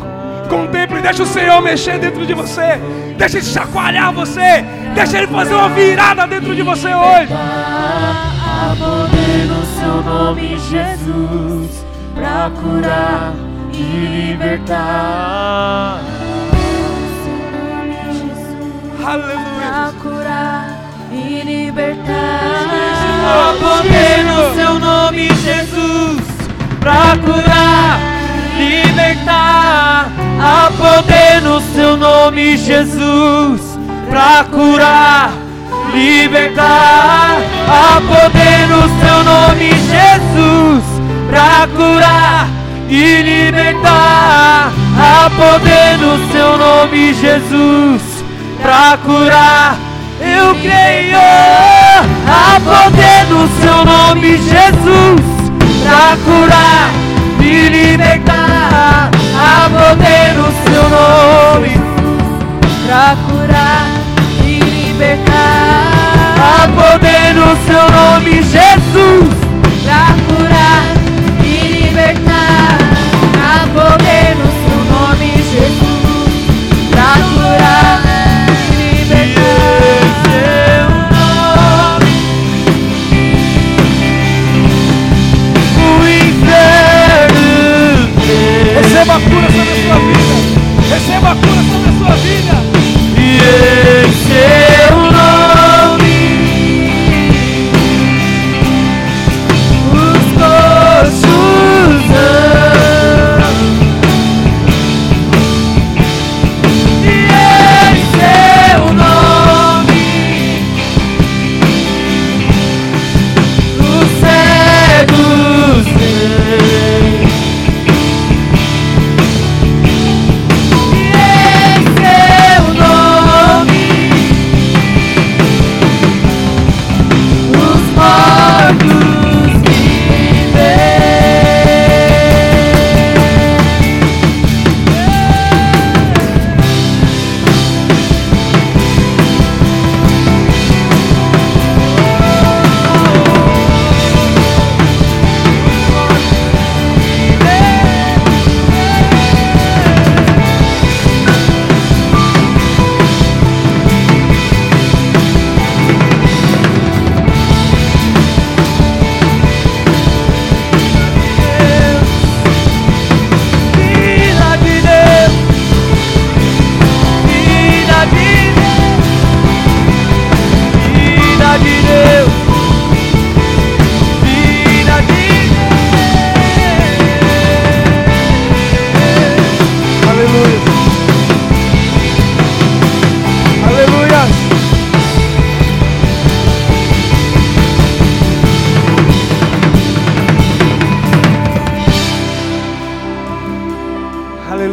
Contemple 0.49 0.99
e 0.99 1.01
deixa 1.01 1.23
o 1.23 1.25
Senhor 1.25 1.61
mexer 1.61 1.99
dentro 1.99 2.25
de 2.25 2.33
você. 2.33 2.79
Deixa 3.17 3.37
ele 3.37 3.45
chacoalhar 3.45 4.13
você. 4.13 4.63
Deixa 4.93 5.17
ele 5.17 5.27
fazer 5.27 5.53
uma 5.53 5.69
virada 5.69 6.27
dentro 6.27 6.55
de 6.55 6.61
você 6.61 6.87
hoje. 6.87 7.33
Há 7.33 8.75
poder 8.77 9.45
no 9.45 9.65
seu 9.79 10.03
nome, 10.03 10.57
Jesus, 10.59 11.85
para 12.15 12.51
curar 12.61 13.33
e 13.73 14.35
libertar. 14.35 16.01
Aleluia. 19.03 19.37
Pra 19.57 19.93
curar 20.01 20.79
e 21.11 21.41
libertar. 21.43 22.86
Há 23.27 23.53
poder 23.59 24.23
no 24.23 24.55
seu 24.55 24.79
nome, 24.79 25.27
Jesus. 25.27 26.21
Pra 26.79 27.17
curar, 27.25 27.99
libertar. 28.57 30.09
Há 30.39 30.71
poder 30.77 31.41
no 31.41 31.59
seu 31.73 31.97
nome, 31.97 32.57
Jesus. 32.57 33.77
Pra 34.09 34.45
curar, 34.49 35.31
libertar. 35.93 37.37
Há 37.67 38.01
poder 38.01 38.67
no 38.69 38.81
seu 39.01 39.23
nome, 39.23 39.69
Jesus. 39.91 40.83
Pra 41.29 41.67
curar 41.75 42.47
e 42.89 43.21
libertar. 43.21 44.71
Há 44.99 45.29
poder 45.29 45.97
no 45.99 46.31
seu 46.31 46.57
nome, 46.57 47.13
Jesus, 47.13 48.01
para 48.61 48.97
curar. 48.97 49.86
Eu 50.19 50.55
creio. 50.55 51.17
Há 52.27 52.59
poder 52.59 53.25
no 53.29 53.47
seu 53.59 53.85
nome, 53.85 54.37
Jesus, 54.37 55.21
para 55.83 56.17
curar 56.25 56.89
e 57.39 57.69
libertar. 57.69 59.11
Há 59.39 59.69
poder 59.69 60.33
no 60.33 60.51
seu 60.65 60.89
nome, 60.89 61.79
para 62.85 63.15
curar 63.29 63.86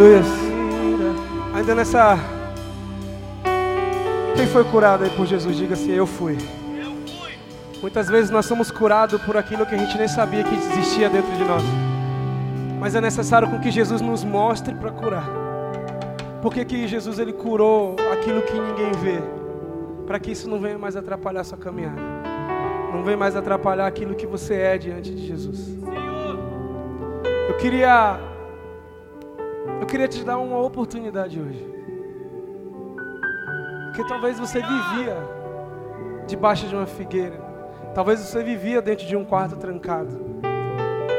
Aleluia. 0.05 0.22
Ainda 1.55 1.74
nessa. 1.74 2.18
Quem 4.36 4.46
foi 4.46 4.62
curado 4.64 5.02
aí 5.02 5.11
por 5.11 5.24
Jesus? 5.24 5.57
Diga 5.57 5.72
assim: 5.72 5.92
Eu 5.92 6.07
fui. 6.07 6.36
Muitas 7.80 8.09
vezes 8.09 8.30
nós 8.30 8.44
somos 8.44 8.70
curados 8.70 9.20
por 9.22 9.34
aquilo 9.34 9.64
que 9.64 9.74
a 9.74 9.78
gente 9.78 9.96
nem 9.96 10.07
sabia 10.07 10.44
que 10.44 10.55
existia 10.55 11.09
dentro 11.09 11.32
de 11.32 11.44
nós. 11.44 11.62
Mas 12.78 12.94
é 12.94 13.00
necessário 13.00 13.48
com 13.48 13.59
que 13.59 13.70
Jesus 13.70 14.02
nos 14.02 14.22
mostre 14.24 14.74
para 14.74 14.90
curar. 14.90 15.26
Porque 16.42 16.66
que 16.66 16.86
Jesus 16.86 17.18
ele 17.18 17.32
curou 17.32 17.96
aquilo 18.12 18.42
que 18.42 18.61
ninguém 18.61 18.92
vê? 18.92 19.22
Para 20.07 20.18
que 20.18 20.32
isso 20.32 20.50
não 20.50 20.61
venha 20.61 20.78
mais 20.78 20.96
atrapalhar 20.96 21.44
sua 21.44 21.57
caminhada. 21.57 22.00
Não 22.92 23.02
venha 23.02 23.16
mais 23.16 23.34
atrapalhar 23.34 23.86
aquilo 23.86 24.14
que 24.14 24.26
você 24.26 24.55
é 24.55 24.76
diante 24.76 25.14
de 25.14 25.26
Jesus. 25.26 25.78
Eu 27.48 27.57
queria 27.57 28.34
eu 29.80 29.86
queria 29.86 30.08
te 30.08 30.24
dar 30.24 30.38
uma 30.38 30.60
oportunidade 30.60 31.40
hoje. 31.40 31.74
Porque 33.86 34.08
talvez 34.08 34.38
você 34.38 34.60
vivia 34.60 35.16
debaixo 36.26 36.66
de 36.66 36.74
uma 36.74 36.86
figueira. 36.86 37.40
Talvez 37.94 38.20
você 38.20 38.42
vivia 38.42 38.82
dentro 38.82 39.06
de 39.06 39.16
um 39.16 39.24
quarto 39.24 39.56
trancado. 39.56 40.18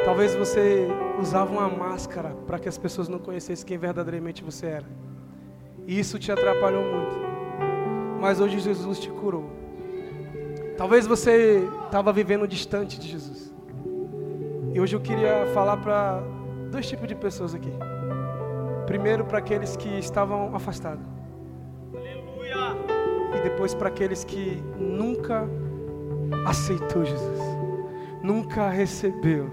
Talvez 0.03 0.35
você 0.35 0.87
usava 1.19 1.51
uma 1.51 1.69
máscara 1.69 2.35
para 2.45 2.59
que 2.59 2.67
as 2.67 2.77
pessoas 2.77 3.07
não 3.07 3.17
conhecessem 3.17 3.65
quem 3.65 3.77
verdadeiramente 3.77 4.43
você 4.43 4.67
era. 4.67 4.85
E 5.87 5.97
isso 5.99 6.19
te 6.19 6.31
atrapalhou 6.31 6.83
muito. 6.83 7.15
Mas 8.19 8.39
hoje 8.39 8.59
Jesus 8.59 8.99
te 8.99 9.09
curou. 9.09 9.49
Talvez 10.77 11.07
você 11.07 11.65
estava 11.85 12.11
vivendo 12.11 12.47
distante 12.47 12.99
de 12.99 13.07
Jesus. 13.07 13.53
E 14.73 14.79
hoje 14.79 14.95
eu 14.95 14.99
queria 14.99 15.47
falar 15.53 15.77
para 15.77 16.21
dois 16.69 16.85
tipos 16.87 17.07
de 17.07 17.15
pessoas 17.15 17.55
aqui. 17.55 17.71
Primeiro 18.85 19.25
para 19.25 19.39
aqueles 19.39 19.75
que 19.75 19.89
estavam 19.99 20.55
afastados. 20.55 21.05
Aleluia! 21.93 22.55
E 23.35 23.41
depois 23.41 23.73
para 23.73 23.89
aqueles 23.89 24.23
que 24.23 24.63
nunca 24.77 25.47
aceitou 26.45 27.03
Jesus, 27.03 27.39
nunca 28.21 28.69
recebeu. 28.69 29.49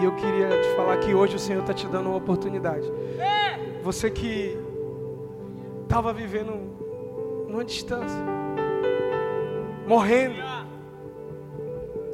E 0.00 0.04
eu 0.04 0.14
queria 0.14 0.48
te 0.48 0.68
falar 0.76 0.96
que 0.98 1.14
hoje 1.14 1.36
o 1.36 1.38
Senhor 1.38 1.60
está 1.60 1.72
te 1.72 1.86
dando 1.86 2.08
uma 2.08 2.18
oportunidade. 2.18 2.90
Você 3.82 4.10
que 4.10 4.58
estava 5.84 6.12
vivendo 6.12 6.52
numa 7.48 7.64
distância, 7.64 8.18
morrendo, 9.86 10.36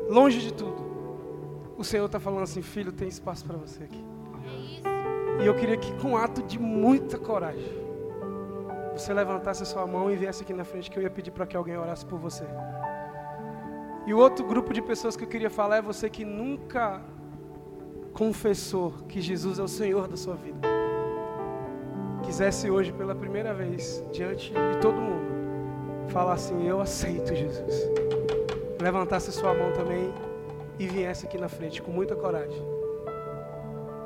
longe 0.09 0.41
de 0.41 0.53
tudo. 0.53 0.83
O 1.77 1.83
Senhor 1.83 2.07
está 2.07 2.21
falando 2.21 2.43
assim, 2.43 2.63
filho, 2.63 2.93
tem 2.93 3.09
espaço 3.09 3.45
para 3.45 3.57
você 3.57 3.85
aqui. 3.85 4.05
E 5.41 5.47
eu 5.47 5.55
queria 5.55 5.77
que 5.77 5.93
com 5.95 6.11
um 6.11 6.17
ato 6.17 6.43
de 6.43 6.59
muita 6.59 7.19
coragem, 7.19 7.83
você 8.93 9.13
levantasse 9.13 9.63
a 9.63 9.67
sua 9.67 9.87
mão 9.87 10.11
e 10.11 10.17
viesse 10.17 10.43
aqui 10.43 10.53
na 10.53 10.65
frente 10.65 10.91
que 10.91 10.99
eu 10.99 11.03
ia 11.03 11.11
pedir 11.11 11.31
para 11.31 11.47
que 11.47 11.57
alguém 11.57 11.77
orasse 11.77 12.05
por 12.05 12.19
você. 12.19 12.45
E 14.07 14.13
o 14.13 14.19
outro 14.19 14.45
grupo 14.45 14.73
de 14.73 14.83
pessoas 14.83 15.17
que 15.17 15.25
eu 15.25 15.29
queria 15.29 15.51
falar 15.51 15.77
é 15.77 15.83
você 15.83 16.11
que 16.11 16.25
nunca 16.25 17.01
confessou 18.13 18.93
que 19.09 19.21
Jesus 19.21 19.59
é 19.59 19.63
o 19.63 19.69
Senhor 19.69 20.09
da 20.09 20.17
sua 20.17 20.35
vida. 20.35 20.69
Quisesse 22.23 22.71
hoje 22.71 22.93
pela 22.93 23.15
primeira 23.15 23.55
vez, 23.55 24.05
diante 24.13 24.53
de 24.53 24.81
todo 24.81 25.01
mundo, 25.01 26.09
falar 26.09 26.35
assim: 26.35 26.67
Eu 26.67 26.81
aceito 26.81 27.35
Jesus. 27.35 27.75
Levantasse 28.81 29.33
sua 29.33 29.55
mão 29.55 29.73
também 29.73 30.13
e 30.79 30.87
viesse 30.87 31.27
aqui 31.27 31.39
na 31.39 31.49
frente 31.49 31.81
com 31.81 31.93
muita 31.93 32.17
coragem. 32.17 32.72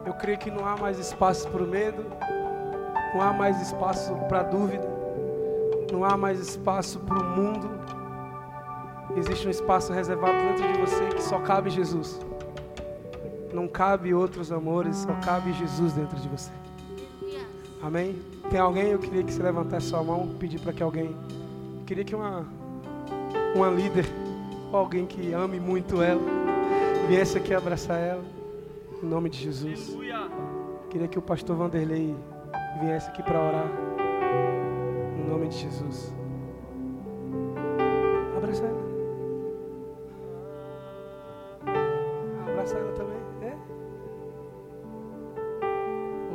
Eu 0.07 0.15
creio 0.15 0.39
que 0.39 0.51
não 0.51 0.65
há 0.65 0.77
mais 0.77 0.99
espaço 0.99 1.49
para 1.49 1.63
o 1.63 1.67
medo, 1.67 2.05
não 3.13 3.21
há 3.21 3.33
mais 3.33 3.61
espaço 3.61 4.15
para 4.29 4.41
a 4.41 4.43
dúvida, 4.45 4.89
não 5.93 6.05
há 6.05 6.17
mais 6.17 6.39
espaço 6.39 7.01
para 7.01 7.19
o 7.19 7.25
mundo 7.25 7.77
Existe 9.17 9.47
um 9.47 9.51
espaço 9.51 9.95
reservado 9.95 10.37
dentro 10.37 10.71
de 10.71 10.79
você 10.79 11.07
que 11.07 11.23
só 11.23 11.39
cabe 11.39 11.71
Jesus. 11.71 12.21
Não 13.51 13.67
cabe 13.67 14.13
outros 14.13 14.53
amores, 14.53 14.97
só 14.97 15.13
cabe 15.25 15.55
Jesus 15.55 15.95
dentro 15.95 16.19
de 16.19 16.29
você. 16.29 16.51
Amém? 17.83 18.19
Tem 18.51 18.61
alguém? 18.61 18.89
Eu 18.89 18.99
queria 18.99 19.23
que 19.23 19.33
você 19.33 19.43
levantasse 19.43 19.87
sua 19.87 20.03
mão, 20.03 20.29
pedir 20.39 20.61
para 20.61 20.73
que 20.73 20.83
alguém. 20.83 21.17
Eu 21.79 21.85
queria 21.87 22.05
que 22.05 22.15
uma, 22.15 22.45
uma 23.55 23.69
líder, 23.69 24.05
alguém 24.71 25.07
que 25.07 25.33
ame 25.33 25.59
muito 25.59 26.03
ela, 26.03 26.21
viesse 27.09 27.39
aqui 27.39 27.55
abraçar 27.55 27.99
ela. 27.99 28.23
Em 29.03 29.07
nome 29.07 29.29
de 29.29 29.39
Jesus. 29.39 29.95
Eu 29.95 30.89
queria 30.89 31.09
que 31.09 31.19
o 31.19 31.23
pastor 31.23 31.57
Vanderlei 31.57 32.15
viesse 32.81 33.09
aqui 33.09 33.23
para 33.23 33.41
orar. 33.41 33.71
Em 35.19 35.29
nome 35.29 35.49
de 35.49 35.59
Jesus. 35.59 36.15
Abraça 38.37 38.65
ela. 38.65 38.87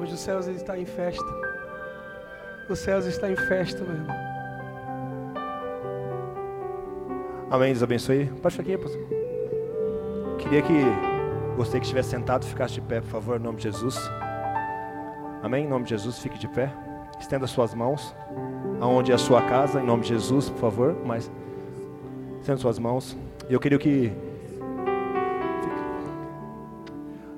Hoje 0.01 0.13
os 0.13 0.19
céus 0.19 0.47
está 0.47 0.77
em 0.79 0.85
festa. 0.85 1.23
Os 2.67 2.79
céus 2.79 3.05
está 3.05 3.29
em 3.29 3.35
festa, 3.35 3.83
meu 3.83 3.93
irmão. 3.93 4.15
Amém. 7.51 7.71
Deus 7.71 7.83
abençoe. 7.83 8.25
Pode 8.41 8.55
ficar 8.55 8.73
aqui, 8.73 8.83
pastor. 8.83 9.01
Queria 10.39 10.61
que 10.63 11.10
você 11.55 11.79
que 11.79 11.85
estivesse 11.85 12.09
sentado 12.09 12.45
ficasse 12.45 12.75
de 12.75 12.81
pé, 12.81 13.01
por 13.01 13.09
favor, 13.09 13.39
em 13.39 13.43
nome 13.43 13.57
de 13.57 13.63
Jesus. 13.63 13.97
Amém. 15.43 15.65
Em 15.65 15.67
nome 15.67 15.83
de 15.83 15.91
Jesus, 15.91 16.19
fique 16.19 16.37
de 16.37 16.47
pé. 16.47 16.71
Estenda 17.19 17.47
suas 17.47 17.73
mãos 17.73 18.15
aonde 18.79 19.11
é 19.11 19.15
a 19.15 19.17
sua 19.17 19.43
casa, 19.43 19.79
em 19.79 19.85
nome 19.85 20.01
de 20.01 20.09
Jesus, 20.09 20.49
por 20.49 20.59
favor. 20.59 20.95
Mas 21.05 21.31
estenda 22.39 22.57
suas 22.57 22.79
mãos. 22.79 23.15
E 23.49 23.53
eu 23.53 23.59
queria 23.59 23.77
que 23.77 24.11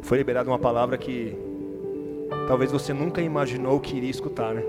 foi 0.02 0.18
liberada 0.18 0.50
uma 0.50 0.60
palavra 0.60 0.98
que 0.98 1.38
talvez 2.48 2.72
você 2.72 2.94
nunca 2.94 3.22
imaginou 3.22 3.80
que 3.80 3.96
iria 3.96 4.10
escutar, 4.10 4.54
né? 4.54 4.64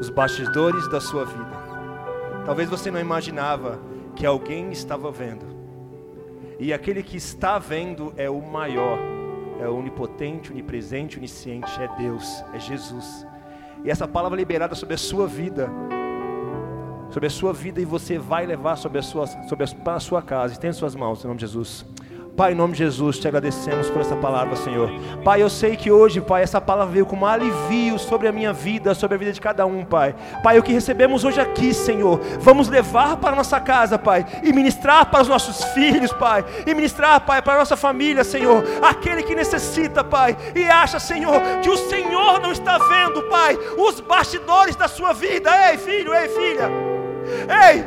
Os 0.00 0.08
bastidores 0.08 0.88
da 0.90 1.00
sua 1.00 1.24
vida. 1.24 1.64
Talvez 2.44 2.68
você 2.68 2.90
não 2.90 3.00
imaginava 3.00 3.78
que 4.16 4.26
alguém 4.26 4.70
estava 4.70 5.10
vendo. 5.10 5.53
E 6.64 6.72
aquele 6.72 7.02
que 7.02 7.18
está 7.18 7.58
vendo 7.58 8.14
é 8.16 8.30
o 8.30 8.40
maior, 8.40 8.98
é 9.60 9.68
o 9.68 9.76
onipotente, 9.76 10.50
onipresente, 10.50 11.18
onisciente, 11.18 11.70
é 11.78 11.86
Deus, 11.98 12.42
é 12.54 12.58
Jesus. 12.58 13.26
E 13.84 13.90
essa 13.90 14.08
palavra 14.08 14.34
liberada 14.34 14.74
sobre 14.74 14.94
a 14.94 14.96
sua 14.96 15.26
vida, 15.26 15.68
sobre 17.10 17.26
a 17.26 17.30
sua 17.30 17.52
vida 17.52 17.82
e 17.82 17.84
você 17.84 18.16
vai 18.16 18.46
levar 18.46 18.76
sobre 18.76 18.98
a 18.98 19.02
sua, 19.02 19.26
sobre 19.46 19.66
a, 19.66 19.68
para 19.84 19.96
a 19.96 20.00
sua 20.00 20.22
casa. 20.22 20.54
Estende 20.54 20.74
suas 20.74 20.94
mãos 20.94 21.22
em 21.22 21.28
nome 21.28 21.38
de 21.38 21.44
Jesus. 21.44 21.84
Pai, 22.36 22.50
em 22.50 22.54
nome 22.56 22.72
de 22.72 22.80
Jesus, 22.80 23.20
te 23.20 23.28
agradecemos 23.28 23.88
por 23.88 24.00
essa 24.00 24.16
palavra, 24.16 24.56
Senhor. 24.56 24.90
Pai, 25.22 25.40
eu 25.40 25.48
sei 25.48 25.76
que 25.76 25.92
hoje, 25.92 26.20
Pai, 26.20 26.42
essa 26.42 26.60
palavra 26.60 26.92
veio 26.92 27.06
com 27.06 27.14
um 27.14 27.24
alivio 27.24 27.96
sobre 27.96 28.26
a 28.26 28.32
minha 28.32 28.52
vida, 28.52 28.92
sobre 28.92 29.14
a 29.14 29.18
vida 29.18 29.32
de 29.32 29.40
cada 29.40 29.64
um, 29.64 29.84
Pai. 29.84 30.16
Pai, 30.42 30.58
o 30.58 30.62
que 30.62 30.72
recebemos 30.72 31.24
hoje 31.24 31.40
aqui, 31.40 31.72
Senhor, 31.72 32.18
vamos 32.40 32.68
levar 32.68 33.18
para 33.18 33.34
a 33.34 33.36
nossa 33.36 33.60
casa, 33.60 33.96
Pai, 33.96 34.26
e 34.42 34.52
ministrar 34.52 35.08
para 35.12 35.22
os 35.22 35.28
nossos 35.28 35.62
filhos, 35.66 36.12
Pai, 36.12 36.44
e 36.66 36.74
ministrar, 36.74 37.20
Pai, 37.20 37.40
para 37.40 37.54
a 37.54 37.58
nossa 37.58 37.76
família, 37.76 38.24
Senhor. 38.24 38.64
Aquele 38.82 39.22
que 39.22 39.36
necessita, 39.36 40.02
Pai, 40.02 40.36
e 40.56 40.64
acha, 40.64 40.98
Senhor, 40.98 41.40
que 41.62 41.70
o 41.70 41.76
Senhor 41.76 42.40
não 42.40 42.50
está 42.50 42.78
vendo, 42.78 43.22
Pai, 43.28 43.56
os 43.78 44.00
bastidores 44.00 44.74
da 44.74 44.88
sua 44.88 45.12
vida. 45.12 45.50
Ei, 45.70 45.78
filho, 45.78 46.12
ei, 46.12 46.28
filha. 46.28 46.68
Ei! 47.68 47.84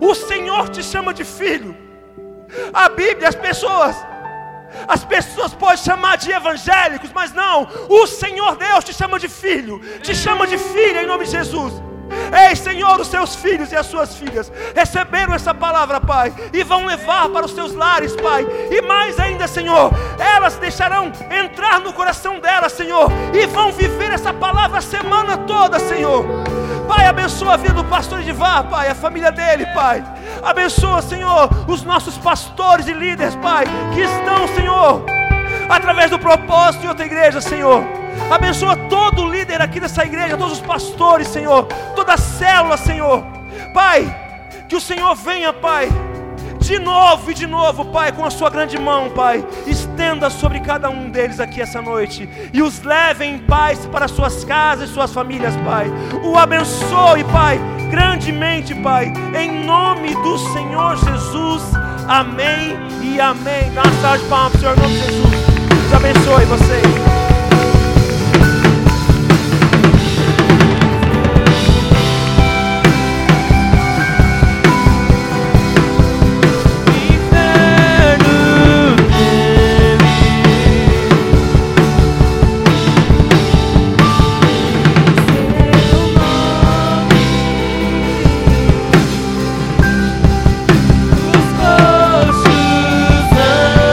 O 0.00 0.14
Senhor 0.14 0.70
te 0.70 0.82
chama 0.82 1.12
de 1.12 1.24
filho. 1.24 1.81
A 2.72 2.88
Bíblia, 2.88 3.28
as 3.28 3.34
pessoas, 3.34 3.96
as 4.88 5.04
pessoas 5.04 5.54
podem 5.54 5.78
chamar 5.78 6.16
de 6.16 6.30
evangélicos, 6.30 7.10
mas 7.12 7.32
não, 7.32 7.68
o 7.88 8.06
Senhor 8.06 8.56
Deus 8.56 8.84
te 8.84 8.94
chama 8.94 9.18
de 9.18 9.28
filho, 9.28 9.80
te 10.00 10.14
chama 10.14 10.46
de 10.46 10.58
filha 10.58 11.02
em 11.02 11.06
nome 11.06 11.24
de 11.24 11.30
Jesus. 11.30 11.82
Ei, 12.48 12.54
Senhor, 12.54 13.00
os 13.00 13.08
seus 13.08 13.34
filhos 13.36 13.72
e 13.72 13.76
as 13.76 13.86
suas 13.86 14.16
filhas 14.16 14.52
receberam 14.74 15.34
essa 15.34 15.54
palavra, 15.54 16.00
Pai, 16.00 16.32
e 16.52 16.62
vão 16.62 16.84
levar 16.84 17.28
para 17.28 17.46
os 17.46 17.52
seus 17.52 17.74
lares, 17.74 18.14
Pai. 18.16 18.46
E 18.70 18.82
mais 18.82 19.18
ainda, 19.18 19.46
Senhor, 19.46 19.90
elas 20.18 20.56
deixarão 20.56 21.10
entrar 21.30 21.80
no 21.80 21.92
coração 21.92 22.38
delas, 22.38 22.72
Senhor, 22.72 23.10
e 23.32 23.46
vão 23.46 23.72
viver 23.72 24.12
essa 24.12 24.32
palavra 24.32 24.78
a 24.78 24.82
semana 24.82 25.38
toda, 25.38 25.78
Senhor. 25.78 26.24
Pai, 26.94 27.06
abençoa 27.06 27.54
a 27.54 27.56
vida 27.56 27.72
do 27.72 27.84
pastor 27.84 28.20
Edivar, 28.20 28.64
Pai, 28.64 28.90
a 28.90 28.94
família 28.94 29.32
dele, 29.32 29.64
Pai. 29.72 30.04
Abençoa, 30.42 31.00
Senhor, 31.00 31.48
os 31.66 31.82
nossos 31.82 32.18
pastores 32.18 32.86
e 32.86 32.92
líderes, 32.92 33.34
Pai, 33.36 33.64
que 33.94 34.02
estão, 34.02 34.46
Senhor, 34.48 35.02
através 35.70 36.10
do 36.10 36.18
propósito 36.18 36.82
de 36.82 36.88
outra 36.88 37.06
igreja, 37.06 37.40
Senhor. 37.40 37.82
Abençoa 38.30 38.76
todo 38.90 39.26
líder 39.26 39.62
aqui 39.62 39.80
dessa 39.80 40.04
igreja, 40.04 40.36
todos 40.36 40.52
os 40.52 40.60
pastores, 40.60 41.28
Senhor, 41.28 41.64
toda 41.96 42.12
a 42.12 42.18
célula, 42.18 42.76
Senhor. 42.76 43.24
Pai, 43.72 44.14
que 44.68 44.76
o 44.76 44.80
Senhor 44.80 45.14
venha, 45.14 45.50
Pai, 45.50 45.88
de 46.62 46.78
novo 46.78 47.30
e 47.30 47.34
de 47.34 47.46
novo, 47.46 47.84
Pai, 47.86 48.12
com 48.12 48.24
a 48.24 48.30
Sua 48.30 48.48
grande 48.48 48.78
mão, 48.78 49.10
Pai, 49.10 49.44
estenda 49.66 50.30
sobre 50.30 50.60
cada 50.60 50.88
um 50.88 51.10
deles 51.10 51.40
aqui 51.40 51.60
essa 51.60 51.82
noite 51.82 52.28
e 52.52 52.62
os 52.62 52.82
leve 52.82 53.24
em 53.24 53.38
paz 53.38 53.84
para 53.86 54.06
suas 54.06 54.44
casas 54.44 54.88
e 54.88 54.92
suas 54.92 55.12
famílias, 55.12 55.54
Pai. 55.56 55.90
O 56.22 56.38
abençoe, 56.38 57.24
Pai, 57.24 57.60
grandemente, 57.90 58.74
Pai, 58.76 59.12
em 59.36 59.64
nome 59.64 60.14
do 60.14 60.38
Senhor 60.38 60.96
Jesus. 60.96 61.62
Amém 62.08 62.78
e 63.02 63.20
amém. 63.20 63.72
Dá 63.74 63.82
uma 63.82 64.00
salva 64.00 64.18
de 64.18 64.24
palmas, 64.26 64.52
Senhor, 64.60 64.76
em 64.76 64.80
nome 64.80 64.94
de 64.94 65.00
Jesus. 65.00 65.30
Deus 65.68 65.92
abençoe 65.94 66.44
vocês. 66.44 67.21